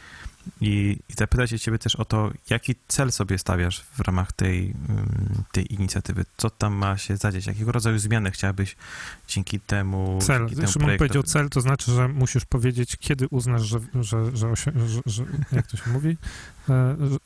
i, 0.60 0.98
i 1.08 1.12
zapytać 1.18 1.50
ciebie 1.50 1.78
też 1.78 1.96
o 1.96 2.04
to, 2.04 2.30
jaki 2.50 2.74
cel 2.88 3.12
sobie 3.12 3.38
stawiasz 3.38 3.80
w 3.80 4.00
ramach 4.00 4.32
tej, 4.32 4.74
tej 5.52 5.74
inicjatywy, 5.74 6.24
co 6.36 6.50
tam 6.50 6.74
ma 6.74 6.98
się 6.98 7.16
zadzieć, 7.16 7.46
jakiego 7.46 7.72
rodzaju 7.72 7.98
zmiany 7.98 8.30
chciałabyś 8.30 8.76
dzięki 9.28 9.60
temu 9.60 10.18
Cel. 10.22 10.38
dzięki 10.38 10.56
temu 10.56 10.68
Szymon 10.68 10.98
powiedział 10.98 11.22
cel, 11.22 11.48
to 11.48 11.60
znaczy, 11.60 11.92
że 11.92 12.08
musisz 12.08 12.44
powiedzieć, 12.44 12.96
kiedy 13.00 13.28
uznasz, 13.28 13.62
że, 13.62 13.80
że, 13.94 14.36
że, 14.36 14.56
że, 14.56 14.72
że 15.06 15.24
jak 15.52 15.66
to 15.66 15.76
się 15.76 15.90
mówi, 15.90 16.16
e, 16.68 16.96
że, 17.00 17.16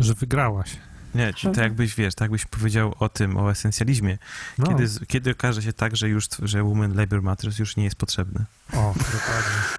że 0.00 0.14
wygrałaś. 0.14 0.76
Nie, 1.14 1.34
czy 1.34 1.50
to 1.50 1.60
jakbyś, 1.60 1.94
wiesz, 1.94 2.14
tak 2.14 2.24
jakbyś 2.24 2.44
powiedział 2.44 2.94
o 2.98 3.08
tym, 3.08 3.36
o 3.36 3.50
esencjalizmie, 3.50 4.18
No, 4.58 4.66
kiedy, 4.66 4.86
kiedy 5.06 5.30
okaże 5.30 5.62
się 5.62 5.72
tak, 5.72 5.96
że 5.96 6.08
już, 6.08 6.28
że 6.42 6.62
Women 6.62 6.96
Labor 6.96 7.22
Matters 7.22 7.58
już 7.58 7.76
nie 7.76 7.84
jest 7.84 7.96
potrzebny. 7.96 8.44
o, 8.72 8.94
dokładnie. 9.12 9.78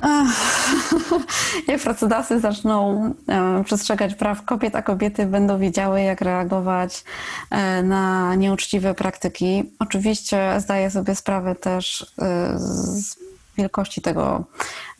Jak 1.68 1.80
pracodawcy 1.80 2.40
zaczną 2.40 3.04
e, 3.28 3.64
przestrzegać 3.64 4.14
praw 4.14 4.44
kobiet, 4.44 4.76
a 4.76 4.82
kobiety 4.82 5.26
będą 5.26 5.58
wiedziały, 5.58 6.00
jak 6.00 6.20
reagować 6.20 7.04
e, 7.50 7.82
na 7.82 8.34
nieuczciwe 8.34 8.94
praktyki. 8.94 9.72
Oczywiście 9.78 10.54
zdaję 10.60 10.90
sobie 10.90 11.14
sprawę 11.14 11.54
też 11.54 12.02
e, 12.18 12.58
z 12.58 13.16
wielkości 13.60 14.02
tego 14.02 14.44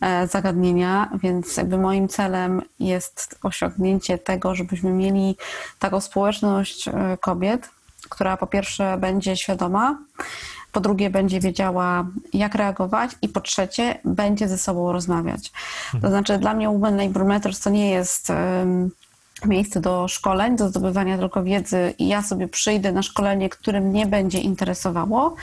e, 0.00 0.26
zagadnienia, 0.26 1.10
więc 1.22 1.56
jakby 1.56 1.78
moim 1.78 2.08
celem 2.08 2.62
jest 2.80 3.38
osiągnięcie 3.42 4.18
tego, 4.18 4.54
żebyśmy 4.54 4.90
mieli 4.90 5.36
taką 5.78 6.00
społeczność 6.00 6.88
e, 6.88 6.92
kobiet, 7.20 7.68
która 8.08 8.36
po 8.36 8.46
pierwsze 8.46 8.96
będzie 8.98 9.36
świadoma, 9.36 9.98
po 10.72 10.80
drugie 10.80 11.10
będzie 11.10 11.40
wiedziała, 11.40 12.06
jak 12.32 12.54
reagować 12.54 13.10
i 13.22 13.28
po 13.28 13.40
trzecie 13.40 14.00
będzie 14.04 14.48
ze 14.48 14.58
sobą 14.58 14.92
rozmawiać. 14.92 15.52
To 16.02 16.08
znaczy 16.08 16.38
dla 16.38 16.54
mnie 16.54 16.68
Women 16.68 16.96
Labor 16.96 17.24
Matters 17.24 17.60
to 17.60 17.70
nie 17.70 17.90
jest 17.90 18.30
em, 18.30 18.90
miejsce 19.46 19.80
do 19.80 20.08
szkoleń, 20.08 20.56
do 20.56 20.68
zdobywania 20.68 21.18
tylko 21.18 21.42
wiedzy 21.42 21.94
i 21.98 22.08
ja 22.08 22.22
sobie 22.22 22.48
przyjdę 22.48 22.92
na 22.92 23.02
szkolenie, 23.02 23.48
które 23.48 23.80
mnie 23.80 24.06
będzie 24.06 24.38
interesowało, 24.38 25.34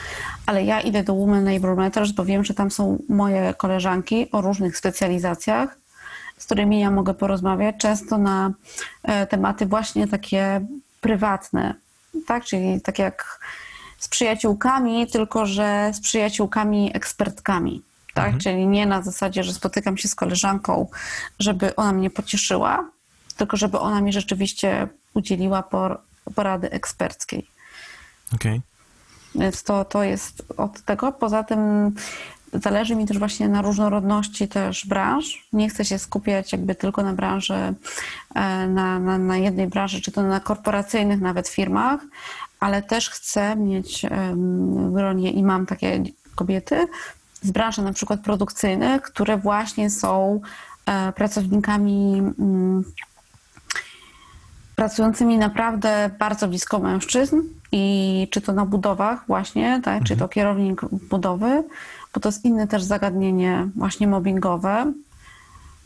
ale 0.46 0.64
ja 0.64 0.80
idę 0.80 1.02
do 1.02 1.14
Women 1.14 1.52
Labor 1.52 1.76
Matters, 1.76 2.12
bo 2.12 2.24
wiem, 2.24 2.44
że 2.44 2.54
tam 2.54 2.70
są 2.70 2.98
moje 3.08 3.54
koleżanki 3.54 4.30
o 4.32 4.40
różnych 4.40 4.76
specjalizacjach, 4.76 5.78
z 6.38 6.44
którymi 6.44 6.80
ja 6.80 6.90
mogę 6.90 7.14
porozmawiać, 7.14 7.76
często 7.78 8.18
na 8.18 8.50
e, 9.02 9.26
tematy 9.26 9.66
właśnie 9.66 10.08
takie 10.08 10.66
prywatne, 11.00 11.74
tak? 12.26 12.44
Czyli 12.44 12.80
tak 12.80 12.98
jak 12.98 13.40
z 13.98 14.08
przyjaciółkami, 14.08 15.06
tylko 15.06 15.46
że 15.46 15.90
z 15.94 16.00
przyjaciółkami 16.00 16.90
ekspertkami. 16.94 17.82
Tak? 18.14 18.38
Czyli 18.38 18.66
nie 18.66 18.86
na 18.86 19.02
zasadzie, 19.02 19.44
że 19.44 19.52
spotykam 19.52 19.96
się 19.96 20.08
z 20.08 20.14
koleżanką, 20.14 20.86
żeby 21.38 21.76
ona 21.76 21.92
mnie 21.92 22.10
pocieszyła, 22.10 22.84
tylko 23.38 23.56
żeby 23.56 23.78
ona 23.78 24.00
mi 24.00 24.12
rzeczywiście 24.12 24.88
udzieliła 25.14 25.62
por, 25.62 26.00
porady 26.34 26.70
eksperckiej. 26.70 27.46
Okej. 28.34 28.60
Więc 29.34 29.62
to, 29.62 29.84
to 29.84 30.02
jest 30.02 30.42
od 30.56 30.82
tego. 30.82 31.12
Poza 31.12 31.44
tym 31.44 31.92
zależy 32.52 32.96
mi 32.96 33.06
też 33.06 33.18
właśnie 33.18 33.48
na 33.48 33.62
różnorodności 33.62 34.48
też 34.48 34.86
branż. 34.86 35.48
Nie 35.52 35.68
chcę 35.68 35.84
się 35.84 35.98
skupiać 35.98 36.52
jakby 36.52 36.74
tylko 36.74 37.02
na 37.02 37.12
branży, 37.12 37.54
e, 37.54 37.74
na, 38.66 38.98
na, 38.98 39.18
na 39.18 39.36
jednej 39.36 39.66
branży, 39.66 40.00
czy 40.00 40.12
to 40.12 40.22
na 40.22 40.40
korporacyjnych 40.40 41.20
nawet 41.20 41.48
firmach, 41.48 42.00
ale 42.60 42.82
też 42.82 43.10
chcę 43.10 43.56
mieć 43.56 44.06
w 44.32 44.92
gronie 44.92 45.30
i 45.32 45.42
mam 45.42 45.66
takie 45.66 46.02
kobiety 46.34 46.86
z 47.42 47.50
branży 47.50 47.82
na 47.82 47.92
przykład 47.92 48.20
produkcyjnych, 48.20 49.02
które 49.02 49.36
właśnie 49.36 49.90
są 49.90 50.40
e, 50.86 51.12
pracownikami 51.12 52.18
mm, 52.38 52.84
pracującymi 54.78 55.38
naprawdę 55.38 56.10
bardzo 56.18 56.48
blisko 56.48 56.78
mężczyzn 56.78 57.40
i 57.72 58.28
czy 58.30 58.40
to 58.40 58.52
na 58.52 58.66
budowach 58.66 59.26
właśnie, 59.26 59.80
tak, 59.84 60.04
czy 60.04 60.16
to 60.16 60.28
kierownik 60.28 60.80
budowy, 61.10 61.64
bo 62.14 62.20
to 62.20 62.28
jest 62.28 62.44
inne 62.44 62.68
też 62.68 62.82
zagadnienie 62.82 63.68
właśnie 63.76 64.08
mobbingowe, 64.08 64.92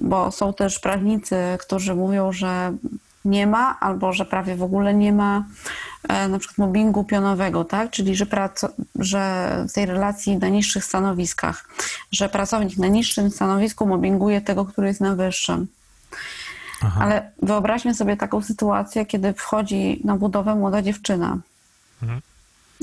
bo 0.00 0.30
są 0.30 0.54
też 0.54 0.78
prawnicy, 0.78 1.36
którzy 1.60 1.94
mówią, 1.94 2.32
że 2.32 2.72
nie 3.24 3.46
ma 3.46 3.80
albo 3.80 4.12
że 4.12 4.24
prawie 4.24 4.56
w 4.56 4.62
ogóle 4.62 4.94
nie 4.94 5.12
ma 5.12 5.44
e, 6.08 6.28
na 6.28 6.38
przykład 6.38 6.58
mobbingu 6.58 7.04
pionowego, 7.04 7.64
tak? 7.64 7.90
czyli 7.90 8.16
że, 8.16 8.26
że 8.98 9.64
w 9.68 9.72
tej 9.72 9.86
relacji 9.86 10.36
na 10.36 10.48
niższych 10.48 10.84
stanowiskach, 10.84 11.68
że 12.10 12.28
pracownik 12.28 12.78
na 12.78 12.88
niższym 12.88 13.30
stanowisku 13.30 13.86
mobbinguje 13.86 14.40
tego, 14.40 14.64
który 14.64 14.88
jest 14.88 15.00
na 15.00 15.16
wyższym. 15.16 15.66
Aha. 16.84 17.00
Ale 17.04 17.30
wyobraźmy 17.42 17.94
sobie 17.94 18.16
taką 18.16 18.42
sytuację, 18.42 19.06
kiedy 19.06 19.32
wchodzi 19.32 20.00
na 20.04 20.16
budowę 20.16 20.54
młoda 20.54 20.82
dziewczyna. 20.82 21.38
Mhm. 22.02 22.20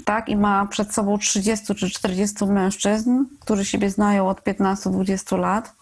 Tak, 0.05 0.29
i 0.29 0.35
ma 0.35 0.65
przed 0.65 0.93
sobą 0.93 1.17
30 1.17 1.75
czy 1.75 1.89
40 1.89 2.45
mężczyzn, 2.45 3.25
którzy 3.39 3.65
siebie 3.65 3.89
znają 3.89 4.29
od 4.29 4.41
15-20 4.41 5.39
lat 5.39 5.73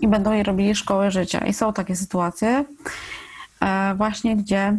i 0.00 0.08
będą 0.08 0.32
jej 0.32 0.42
robili 0.42 0.74
szkołę 0.74 1.10
życia. 1.10 1.46
I 1.46 1.54
są 1.54 1.72
takie 1.72 1.96
sytuacje, 1.96 2.64
e, 3.60 3.94
właśnie 3.94 4.36
gdzie 4.36 4.76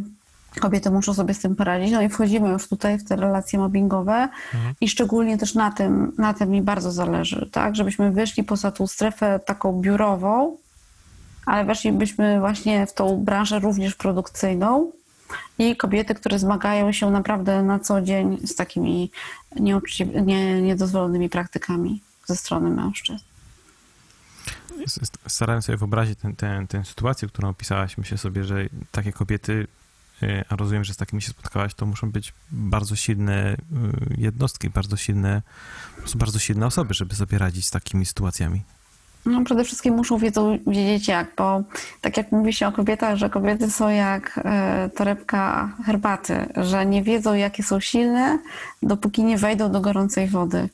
kobiety 0.59 0.91
muszą 0.91 1.13
sobie 1.13 1.33
z 1.33 1.39
tym 1.39 1.55
poradzić. 1.55 1.91
No 1.91 2.01
i 2.01 2.09
wchodzimy 2.09 2.49
już 2.49 2.67
tutaj 2.67 2.97
w 2.97 3.03
te 3.03 3.15
relacje 3.15 3.59
mobbingowe 3.59 4.29
i 4.81 4.89
szczególnie 4.89 5.37
też 5.37 5.55
na 5.55 5.71
tym, 5.71 6.11
na 6.17 6.33
tym 6.33 6.49
mi 6.49 6.61
bardzo 6.61 6.91
zależy, 6.91 7.49
tak, 7.51 7.75
żebyśmy 7.75 8.11
wyszli 8.11 8.43
poza 8.43 8.71
tą 8.71 8.87
strefę 8.87 9.39
taką 9.45 9.81
biurową, 9.81 10.57
ale 11.49 11.65
weszlibyśmy 11.65 12.39
właśnie 12.39 12.87
w 12.87 12.93
tą 12.93 13.23
branżę 13.23 13.59
również 13.59 13.95
produkcyjną 13.95 14.91
i 15.59 15.75
kobiety, 15.75 16.15
które 16.15 16.39
zmagają 16.39 16.91
się 16.91 17.11
naprawdę 17.11 17.63
na 17.63 17.79
co 17.79 18.01
dzień 18.01 18.37
z 18.47 18.55
takimi 18.55 19.11
nie, 19.55 20.61
niedozwolonymi 20.61 21.29
praktykami 21.29 22.01
ze 22.25 22.35
strony 22.35 22.69
mężczyzn. 22.69 23.23
Starałem 25.27 25.61
sobie 25.61 25.77
wyobrazić 25.77 26.19
tę 26.19 26.33
ten, 26.37 26.67
tę 26.67 26.85
sytuację, 26.85 27.27
którą 27.27 27.49
opisałaś. 27.49 27.97
Myślę 27.97 28.17
sobie, 28.17 28.43
że 28.43 28.65
takie 28.91 29.11
kobiety, 29.11 29.67
y, 30.23 30.43
a 30.49 30.55
rozumiem, 30.55 30.83
że 30.83 30.93
z 30.93 30.97
takimi 30.97 31.21
się 31.21 31.31
spotkałaś, 31.31 31.73
to 31.73 31.85
muszą 31.85 32.11
być 32.11 32.33
bardzo 32.51 32.95
silne 32.95 33.53
y, 33.53 33.57
jednostki, 34.17 34.69
bardzo 34.69 34.97
silne, 34.97 35.41
bardzo 36.15 36.39
silne 36.39 36.65
osoby, 36.65 36.93
żeby 36.93 37.15
sobie 37.15 37.37
radzić 37.37 37.67
z 37.67 37.71
takimi 37.71 38.05
sytuacjami. 38.05 38.63
No, 39.25 39.43
przede 39.43 39.63
wszystkim 39.63 39.95
muszą 39.95 40.17
wiedzą, 40.17 40.59
wiedzieć 40.67 41.07
jak, 41.07 41.27
bo 41.37 41.63
tak 42.01 42.17
jak 42.17 42.31
mówi 42.31 42.53
się 42.53 42.67
o 42.67 42.71
kobietach, 42.71 43.15
że 43.15 43.29
kobiety 43.29 43.71
są 43.71 43.89
jak 43.89 44.39
e, 44.45 44.89
torebka 44.95 45.69
herbaty, 45.85 46.45
że 46.57 46.85
nie 46.85 47.03
wiedzą 47.03 47.33
jakie 47.33 47.63
są 47.63 47.79
silne, 47.79 48.39
dopóki 48.83 49.23
nie 49.23 49.37
wejdą 49.37 49.71
do 49.71 49.81
gorącej 49.81 50.27
wody. 50.27 50.69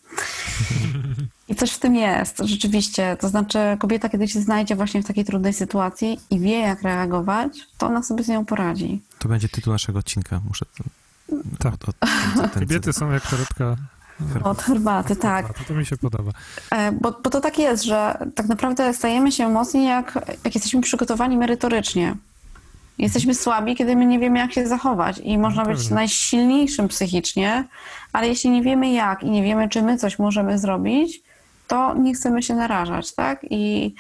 I 1.48 1.56
coś 1.56 1.72
w 1.72 1.80
tym 1.80 1.96
jest, 1.96 2.38
rzeczywiście. 2.44 3.18
To 3.20 3.30
znaczy, 3.30 3.60
kobieta, 3.80 4.10
kiedy 4.10 4.28
się 4.28 4.42
znajdzie 4.42 4.76
właśnie 4.76 5.04
w 5.04 5.06
takiej 5.06 5.26
trudnej 5.26 5.54
sytuacji 5.54 6.20
i 6.30 6.40
wie, 6.40 6.60
jak 6.60 6.82
reagować, 6.82 7.58
to 7.78 7.88
ona 7.88 8.04
sobie 8.04 8.24
z 8.24 8.28
nią 8.28 8.46
poradzi. 8.46 9.02
To 9.20 9.30
będzie 9.30 9.50
tytuł 9.50 9.74
naszego 9.74 10.00
odcinka. 10.00 10.42
Muszę 10.48 10.66
to, 10.78 10.84
Tak. 11.60 11.74
od, 11.74 11.90
od, 11.90 11.96
ten, 12.00 12.50
ten 12.50 12.64
Kobiety 12.68 12.94
są 12.94 13.12
jak 13.12 13.28
torebka. 13.30 13.76
Od 14.44 14.62
herbaty, 14.62 15.16
tak. 15.16 15.54
To, 15.54 15.64
to 15.68 15.74
mi 15.74 15.86
się 15.86 15.98
podoba. 15.98 16.32
E, 16.72 16.92
Bo, 16.92 17.12
bo 17.12 17.30
to 17.30 17.42
tak 17.42 17.60
jest, 17.60 17.84
że 17.84 18.18
tak 18.36 18.48
naprawdę 18.48 18.94
stajemy 18.94 19.32
się 19.32 19.50
mocni, 19.50 19.86
jak, 19.86 20.20
jak 20.44 20.56
jesteśmy 20.56 20.82
przygotowani 20.82 21.38
merytorycznie. 21.38 22.16
Jesteśmy 22.98 23.36
słabi, 23.36 23.76
kiedy 23.76 23.96
my 23.96 24.06
nie 24.06 24.20
wiemy, 24.20 24.40
jak 24.40 24.54
się 24.54 24.68
zachować. 24.68 25.22
I 25.24 25.38
można 25.38 25.66
być 25.66 25.78
pewnie. 25.78 25.96
najsilniejszym 25.96 26.88
psychicznie, 26.88 27.64
ale 28.14 28.28
jeśli 28.28 28.50
nie 28.50 28.62
wiemy 28.62 28.92
jak 28.92 29.24
i 29.24 29.30
nie 29.30 29.44
wiemy, 29.44 29.70
czy 29.70 29.82
my 29.82 29.98
coś 29.98 30.20
możemy 30.20 30.60
zrobić, 30.60 31.22
to 31.68 31.94
nie 31.96 32.14
chcemy 32.14 32.44
się 32.44 32.56
narażać, 32.56 33.16
tak? 33.16 33.40
I 33.50 33.96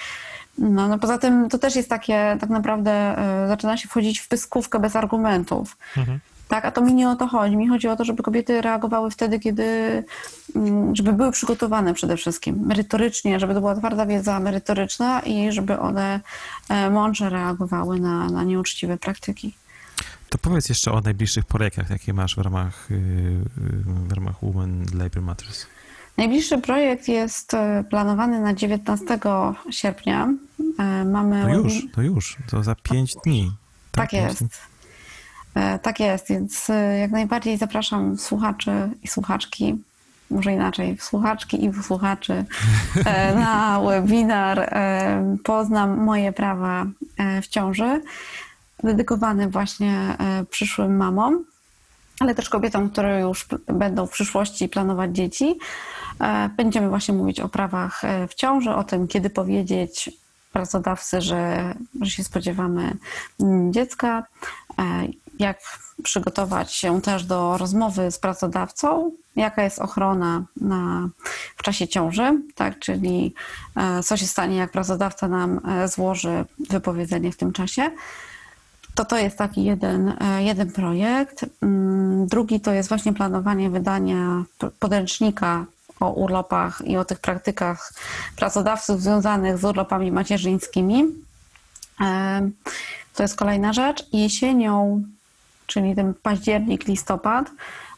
no, 0.57 0.87
no 0.87 0.99
poza 0.99 1.17
tym 1.17 1.49
to 1.49 1.57
też 1.57 1.75
jest 1.75 1.89
takie, 1.89 2.37
tak 2.39 2.49
naprawdę 2.49 2.91
e, 2.91 3.47
zaczyna 3.47 3.77
się 3.77 3.87
wchodzić 3.87 4.19
w 4.19 4.27
pyskówkę 4.27 4.79
bez 4.79 4.95
argumentów. 4.95 5.77
Mhm. 5.97 6.19
Tak, 6.47 6.65
a 6.65 6.71
to 6.71 6.81
mi 6.81 6.93
nie 6.93 7.09
o 7.09 7.15
to 7.15 7.27
chodzi. 7.27 7.57
Mi 7.57 7.67
chodzi 7.67 7.87
o 7.87 7.95
to, 7.95 8.05
żeby 8.05 8.23
kobiety 8.23 8.61
reagowały 8.61 9.11
wtedy, 9.11 9.39
kiedy, 9.39 10.03
mm, 10.55 10.95
żeby 10.95 11.13
były 11.13 11.31
przygotowane 11.31 11.93
przede 11.93 12.17
wszystkim 12.17 12.59
merytorycznie, 12.65 13.39
żeby 13.39 13.53
to 13.53 13.59
była 13.59 13.75
twarda 13.75 14.05
wiedza 14.05 14.39
merytoryczna 14.39 15.19
i 15.19 15.51
żeby 15.51 15.79
one 15.79 16.19
e, 16.69 16.89
mądrze 16.89 17.29
reagowały 17.29 17.99
na, 17.99 18.29
na 18.29 18.43
nieuczciwe 18.43 18.97
praktyki. 18.97 19.53
To 20.29 20.37
powiedz 20.37 20.69
jeszcze 20.69 20.91
o 20.91 21.01
najbliższych 21.01 21.45
projektach, 21.45 21.89
jakie 21.89 22.13
masz 22.13 22.35
w 22.35 22.37
ramach, 22.37 22.91
y, 22.91 22.93
y, 22.93 22.99
w 24.07 24.11
ramach 24.11 24.35
Women 24.41 24.85
Labour 24.93 25.21
Matters. 25.21 25.65
Najbliższy 26.17 26.57
projekt 26.57 27.07
jest 27.07 27.53
e, 27.53 27.83
planowany 27.89 28.39
na 28.41 28.53
19 28.53 29.05
sierpnia. 29.71 30.33
E, 30.79 31.05
Mamy 31.05 31.43
To 31.43 31.49
już, 31.49 31.73
webi- 31.73 31.91
to 31.95 32.01
już, 32.01 32.37
to 32.49 32.63
za 32.63 32.75
pięć 32.75 33.13
dni. 33.25 33.51
Tak 33.91 34.09
pięć 34.09 34.23
jest. 34.23 34.39
dni. 34.39 34.49
E, 35.55 35.79
Tak 35.79 35.99
jest, 35.99 36.29
więc 36.29 36.69
e, 36.69 36.99
jak 36.99 37.11
najbardziej 37.11 37.57
zapraszam 37.57 38.17
słuchaczy 38.17 38.71
i 39.03 39.07
słuchaczki, 39.07 39.75
może 40.29 40.53
inaczej, 40.53 40.97
słuchaczki 40.99 41.65
i 41.65 41.83
słuchaczy 41.83 42.45
e, 43.05 43.35
na 43.45 43.81
webinar 43.81 44.75
Poznam 45.43 45.97
moje 45.97 46.31
prawa 46.31 46.85
w 47.41 47.47
ciąży, 47.47 48.01
dedykowany 48.83 49.49
właśnie 49.49 50.17
przyszłym 50.49 50.97
mamom, 50.97 51.43
ale 52.19 52.35
też 52.35 52.49
kobietom, 52.49 52.89
które 52.89 53.21
już 53.21 53.47
będą 53.67 54.05
w 54.05 54.11
przyszłości 54.11 54.69
planować 54.69 55.15
dzieci. 55.15 55.55
Będziemy 56.57 56.89
właśnie 56.89 57.13
mówić 57.13 57.39
o 57.39 57.49
prawach 57.49 58.01
w 58.29 58.33
ciąży, 58.33 58.75
o 58.75 58.83
tym, 58.83 59.07
kiedy 59.07 59.29
powiedzieć 59.29 60.09
pracodawcy, 60.53 61.21
że, 61.21 61.73
że 62.01 62.11
się 62.11 62.23
spodziewamy 62.23 62.97
mm, 63.39 63.73
dziecka, 63.73 64.23
jak 65.39 65.59
przygotować 66.03 66.73
się 66.73 67.01
też 67.01 67.23
do 67.23 67.57
rozmowy 67.57 68.11
z 68.11 68.19
pracodawcą, 68.19 69.11
jaka 69.35 69.63
jest 69.63 69.79
ochrona 69.79 70.43
na, 70.61 71.09
w 71.57 71.63
czasie 71.63 71.87
ciąży, 71.87 72.41
tak, 72.55 72.79
czyli 72.79 73.33
e, 73.75 74.03
co 74.03 74.17
się 74.17 74.27
stanie, 74.27 74.55
jak 74.55 74.71
pracodawca 74.71 75.27
nam 75.27 75.61
e, 75.67 75.87
złoży 75.87 76.45
wypowiedzenie 76.69 77.31
w 77.31 77.37
tym 77.37 77.53
czasie. 77.53 77.91
To 78.95 79.05
to 79.05 79.17
jest 79.17 79.37
taki 79.37 79.63
jeden, 79.63 80.13
e, 80.21 80.43
jeden 80.43 80.71
projekt. 80.71 81.45
Mm, 81.61 82.27
Drugi 82.27 82.59
to 82.59 82.71
jest 82.71 82.89
właśnie 82.89 83.13
planowanie 83.13 83.69
wydania 83.69 84.43
podręcznika 84.79 85.65
o 85.99 86.11
urlopach 86.11 86.81
i 86.85 86.97
o 86.97 87.05
tych 87.05 87.19
praktykach 87.19 87.93
pracodawców 88.35 89.01
związanych 89.01 89.57
z 89.57 89.65
urlopami 89.65 90.11
macierzyńskimi. 90.11 91.05
To 93.15 93.23
jest 93.23 93.35
kolejna 93.35 93.73
rzecz. 93.73 94.05
Jesienią, 94.13 95.03
czyli 95.65 95.95
ten 95.95 96.13
październik, 96.13 96.87
listopad, 96.87 97.51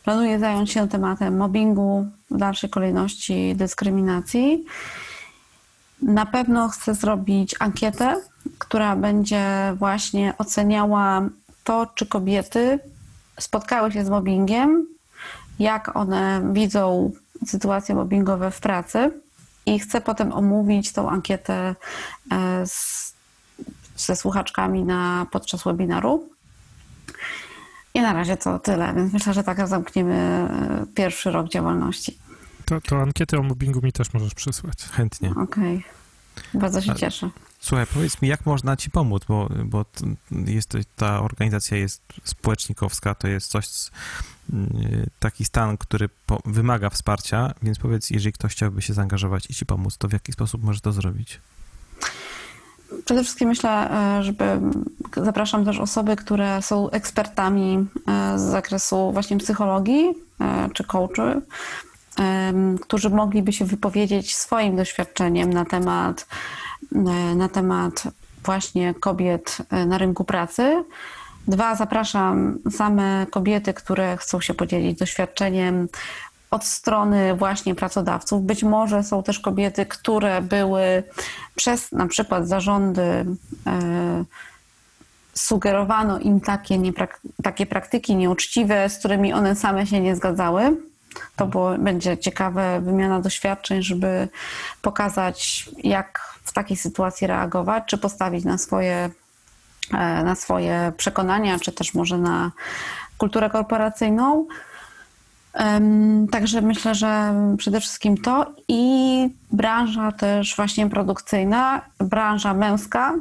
planuję 0.03 0.39
zająć 0.39 0.72
się 0.72 0.88
tematem 0.88 1.38
mobbingu, 1.38 2.07
w 2.32 2.38
dalszej 2.38 2.70
kolejności 2.70 3.55
dyskryminacji. 3.55 4.65
Na 6.01 6.26
pewno 6.26 6.70
chcę 6.70 6.95
zrobić 6.95 7.55
ankietę, 7.59 8.22
która 8.57 8.95
będzie 8.95 9.45
właśnie 9.76 10.34
oceniała 10.38 11.30
to, 11.63 11.88
czy 11.95 12.05
kobiety 12.05 12.80
spotkały 13.39 13.91
się 13.91 14.05
z 14.05 14.09
mobbingiem, 14.09 14.88
jak 15.59 15.95
one 15.95 16.41
widzą 16.53 17.11
sytuacje 17.45 17.95
mobbingowe 17.95 18.51
w 18.51 18.59
pracy. 18.59 19.11
I 19.65 19.80
chcę 19.80 20.01
potem 20.01 20.34
omówić 20.34 20.93
tą 20.93 21.09
ankietę 21.09 21.76
e, 22.32 22.68
z, 22.68 23.13
ze 23.97 24.15
słuchaczkami 24.15 24.84
na, 24.84 25.26
podczas 25.32 25.63
webinaru. 25.63 26.30
I 27.98 28.02
na 28.02 28.14
razie 28.14 28.38
to 28.38 28.60
tyle, 28.60 28.93
więc 28.93 29.14
myślę, 29.14 29.34
że 29.34 29.43
tak 29.43 29.68
zamkniemy 29.68 30.14
e, 30.14 30.86
pierwszy 30.95 31.32
rok 31.32 31.50
działalności. 31.50 32.18
To, 32.66 32.82
to 32.82 33.02
ankiety 33.02 33.38
o 33.38 33.43
mobbingu 33.43 33.82
mi 33.84 33.91
też 33.91 34.14
możesz 34.14 34.34
przysłać. 34.34 34.78
Chętnie. 34.84 35.32
Okej. 35.43 35.84
Bardzo 36.54 36.82
się 36.82 36.95
cieszę. 36.95 37.30
Słuchaj, 37.60 37.86
powiedz 37.93 38.22
mi, 38.22 38.30
jak 38.30 38.45
można 38.45 38.78
ci 38.78 38.91
pomóc, 38.91 39.24
bo, 39.28 39.50
bo 39.66 39.86
jest, 40.32 40.70
to- 40.70 40.78
ta 40.95 41.22
organizacja 41.22 41.78
jest 41.78 42.02
społecznikowska, 42.24 43.16
to 43.16 43.28
jest 43.28 43.48
coś, 43.48 43.68
y, 44.54 45.10
taki 45.20 45.45
stan, 45.45 45.78
który 45.78 46.10
po, 46.26 46.41
wymaga 46.45 46.89
wsparcia, 46.89 47.54
więc 47.64 47.80
powiedz, 47.80 48.10
jeżeli 48.10 48.34
ktoś 48.34 48.52
chciałby 48.52 48.82
się 48.82 48.93
zaangażować 48.93 49.45
i 49.50 49.54
ci 49.54 49.66
pomóc, 49.66 49.98
to 49.98 50.08
w 50.08 50.14
jaki 50.14 50.32
sposób 50.32 50.64
może 50.64 50.80
to 50.80 50.91
zrobić? 50.91 51.39
Przede 53.06 53.24
wszystkim 53.24 53.50
myślę, 53.50 53.92
e, 53.92 54.24
żeby 54.24 54.44
zapraszam 55.18 55.66
też 55.66 55.80
osoby, 55.80 56.16
które 56.16 56.62
są 56.62 56.90
ekspertami 56.90 57.88
e, 58.08 58.40
z 58.40 58.42
zakresu 58.42 59.12
właśnie 59.12 59.38
psychologii 59.38 60.14
e, 60.42 60.70
czy 60.74 60.84
coachy, 60.84 61.42
którzy 62.82 63.10
mogliby 63.10 63.54
się 63.54 63.66
wypowiedzieć 63.66 64.36
swoim 64.36 64.76
doświadczeniem 64.76 65.54
na 65.54 65.66
temat, 65.66 66.28
na 67.36 67.50
temat 67.50 68.04
właśnie 68.44 68.94
kobiet 68.94 69.58
na 69.88 69.98
rynku 69.98 70.24
pracy. 70.24 70.84
Dwa, 71.48 71.76
zapraszam 71.76 72.58
same 72.72 73.26
kobiety, 73.32 73.74
które 73.74 74.18
chcą 74.18 74.42
się 74.42 74.54
podzielić 74.54 75.00
doświadczeniem 75.00 75.88
od 76.52 76.66
strony 76.66 77.36
właśnie 77.36 77.76
pracodawców. 77.76 78.43
Być 78.43 78.64
może 78.64 79.04
są 79.04 79.24
też 79.24 79.39
kobiety, 79.39 79.86
które 79.86 80.41
były 80.41 81.04
przez 81.56 81.91
na 81.91 82.08
przykład 82.08 82.48
zarządy 82.48 83.02
e, 83.02 83.26
sugerowano 85.34 86.20
im 86.20 86.41
takie, 86.41 86.80
takie 87.43 87.66
praktyki 87.66 88.16
nieuczciwe, 88.16 88.89
z 88.89 88.98
którymi 88.98 89.34
one 89.34 89.56
same 89.56 89.88
się 89.88 90.00
nie 90.00 90.16
zgadzały. 90.16 90.78
To 91.36 91.48
było, 91.48 91.78
będzie 91.78 92.18
ciekawe 92.18 92.82
wymiana 92.82 93.20
doświadczeń, 93.20 93.84
żeby 93.84 94.28
pokazać, 94.82 95.70
jak 95.84 96.38
w 96.43 96.54
takiej 96.54 96.78
sytuacji 96.78 97.28
reagować, 97.28 97.84
czy 97.88 97.98
postawić 97.98 98.45
na 98.45 98.58
swoje, 98.58 99.10
e, 99.93 100.24
na 100.24 100.36
swoje 100.36 100.91
przekonania, 100.98 101.60
czy 101.60 101.72
też 101.72 101.93
może 101.93 102.18
na 102.18 102.52
kulturę 103.18 103.50
korporacyjną. 103.50 104.45
Także 106.32 106.62
myślę, 106.62 106.95
że 106.95 107.34
przede 107.58 107.80
wszystkim 107.80 108.18
to 108.18 108.53
i 108.68 109.30
branża 109.51 110.12
też 110.12 110.55
właśnie 110.55 110.89
produkcyjna, 110.89 111.82
branża 111.99 112.53
męska. 112.53 113.16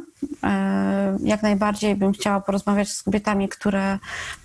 E, 0.45 1.16
Jak 1.22 1.43
najbardziej 1.43 1.95
bym 1.95 2.12
chciała 2.12 2.41
porozmawiać 2.41 2.89
z 2.89 3.03
kobietami, 3.03 3.49
które 3.49 3.99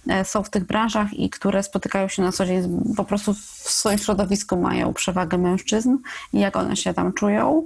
e, 0.07 0.25
są 0.25 0.43
w 0.43 0.49
tych 0.49 0.63
branżach 0.63 1.13
i 1.13 1.29
które 1.29 1.63
spotykają 1.63 2.07
się 2.07 2.21
na 2.21 2.31
co 2.31 2.45
dzień, 2.45 2.81
po 2.97 3.03
prostu 3.03 3.33
w 3.33 3.71
swoim 3.71 3.97
środowisku 3.97 4.57
mają 4.57 4.93
przewagę 4.93 5.37
mężczyzn 5.37 5.97
i 6.33 6.39
jak 6.39 6.55
one 6.55 6.75
się 6.75 6.93
tam 6.93 7.13
czują. 7.13 7.63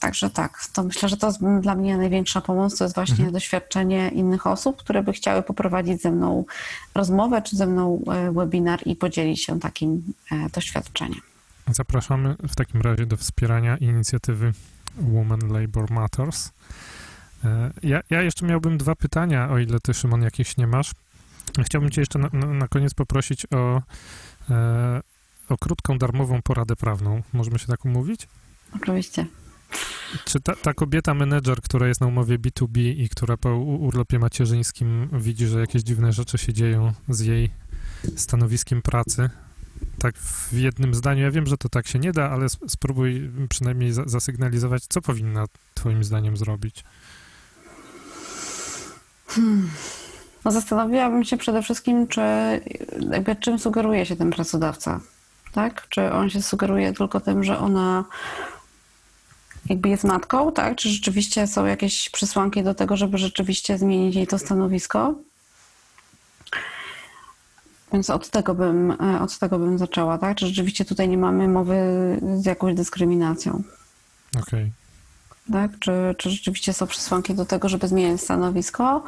Także 0.00 0.30
tak, 0.30 0.66
to 0.72 0.82
myślę, 0.82 1.08
że 1.08 1.16
to 1.16 1.26
jest 1.26 1.40
dla 1.60 1.74
mnie 1.74 1.96
największa 1.96 2.40
pomoc, 2.40 2.78
to 2.78 2.84
jest 2.84 2.94
właśnie 2.94 3.30
doświadczenie 3.30 4.08
innych 4.08 4.46
osób, 4.46 4.76
które 4.76 5.02
by 5.02 5.12
chciały 5.12 5.42
poprowadzić 5.42 6.02
ze 6.02 6.10
mną 6.10 6.44
rozmowę 6.94 7.42
czy 7.42 7.56
ze 7.56 7.66
mną 7.66 8.02
e, 8.06 8.32
webinar 8.32 8.80
i 8.86 8.96
podzielić 8.96 9.44
się 9.44 9.60
takim 9.60 10.02
e, 10.30 10.50
doświadczeniem. 10.50 11.20
Zapraszamy 11.70 12.36
w 12.48 12.56
takim 12.56 12.80
razie 12.80 13.06
do 13.06 13.16
wspierania 13.16 13.76
inicjatywy 13.76 14.52
Women 14.96 15.52
Labour 15.52 15.90
Matters. 15.90 16.50
E, 17.44 17.70
Ja, 17.82 18.00
ja 18.10 18.22
jeszcze 18.22 18.46
miałbym 18.46 18.78
dwa 18.78 18.94
pytania, 18.94 19.50
o 19.50 19.58
ile 19.58 19.80
ty, 19.80 19.94
Szymon, 19.94 20.22
jakieś 20.22 20.56
nie 20.56 20.66
masz. 20.66 20.90
Chciałbym 21.64 21.90
cię 21.90 22.00
jeszcze 22.00 22.18
na, 22.18 22.28
na, 22.32 22.68
koniec 22.68 22.94
poprosić 22.94 23.46
o, 23.50 23.82
o 25.48 25.58
krótką, 25.58 25.98
darmową 25.98 26.42
poradę 26.42 26.76
prawną. 26.76 27.22
Możemy 27.32 27.58
się 27.58 27.66
tak 27.66 27.84
umówić? 27.84 28.28
Oczywiście. 28.76 29.26
Czy 30.24 30.40
ta, 30.40 30.56
ta 30.56 30.74
kobieta 30.74 31.14
menedżer, 31.14 31.62
która 31.62 31.88
jest 31.88 32.00
na 32.00 32.06
umowie 32.06 32.38
B2B 32.38 32.78
i 32.78 33.08
która 33.08 33.36
po 33.36 33.56
urlopie 33.56 34.18
macierzyńskim 34.18 35.08
widzi, 35.12 35.46
że 35.46 35.60
jakieś 35.60 35.82
dziwne 35.82 36.12
rzeczy 36.12 36.38
się 36.38 36.52
dzieją 36.52 36.92
z 37.08 37.20
jej 37.20 37.50
stanowiskiem 38.16 38.82
pracy, 38.82 39.30
tak 39.98 40.14
w 40.18 40.52
jednym 40.52 40.94
zdaniu, 40.94 41.22
ja 41.22 41.30
wiem, 41.30 41.46
że 41.46 41.56
to 41.56 41.68
tak 41.68 41.86
się 41.86 41.98
nie 41.98 42.12
da, 42.12 42.30
ale 42.30 42.46
sp- 42.54 42.68
spróbuj 42.68 43.30
przynajmniej 43.48 43.92
za, 43.92 44.02
zasygnalizować, 44.06 44.82
co 44.88 45.02
powinna 45.02 45.44
twoim 45.74 46.04
zdaniem 46.04 46.36
zrobić. 46.36 46.84
No 50.44 50.50
zastanowiłabym 50.50 51.24
się 51.24 51.36
przede 51.36 51.62
wszystkim, 51.62 52.08
czy 52.08 52.20
jakby 53.10 53.36
czym 53.36 53.58
sugeruje 53.58 54.06
się 54.06 54.16
ten 54.16 54.30
pracodawca, 54.30 55.00
tak? 55.52 55.88
Czy 55.88 56.12
on 56.12 56.30
się 56.30 56.42
sugeruje 56.42 56.92
tylko 56.92 57.20
tym, 57.20 57.44
że 57.44 57.58
ona 57.58 58.04
jakby 59.68 59.88
jest 59.88 60.04
matką, 60.04 60.52
tak? 60.52 60.76
Czy 60.76 60.88
rzeczywiście 60.88 61.46
są 61.46 61.66
jakieś 61.66 62.08
przesłanki 62.08 62.62
do 62.62 62.74
tego, 62.74 62.96
żeby 62.96 63.18
rzeczywiście 63.18 63.78
zmienić 63.78 64.14
jej 64.14 64.26
to 64.26 64.38
stanowisko? 64.38 65.14
Więc 67.92 68.10
od 68.10 68.30
tego 68.30 68.54
bym, 68.54 68.90
e, 68.90 69.20
od 69.20 69.38
tego 69.38 69.58
bym 69.58 69.78
zaczęła, 69.78 70.18
tak? 70.18 70.36
Czy 70.36 70.46
rzeczywiście 70.46 70.84
tutaj 70.84 71.08
nie 71.08 71.18
mamy 71.18 71.48
mowy 71.48 71.76
z 72.36 72.46
jakąś 72.46 72.74
dyskryminacją? 72.74 73.62
Okej. 74.42 74.72
tak? 75.52 75.70
Czy, 75.78 76.14
czy 76.18 76.30
rzeczywiście 76.30 76.72
są 76.72 76.86
przesłanki 76.86 77.34
do 77.34 77.44
tego, 77.44 77.68
żeby 77.68 77.88
zmieniać 77.88 78.20
stanowisko? 78.20 79.02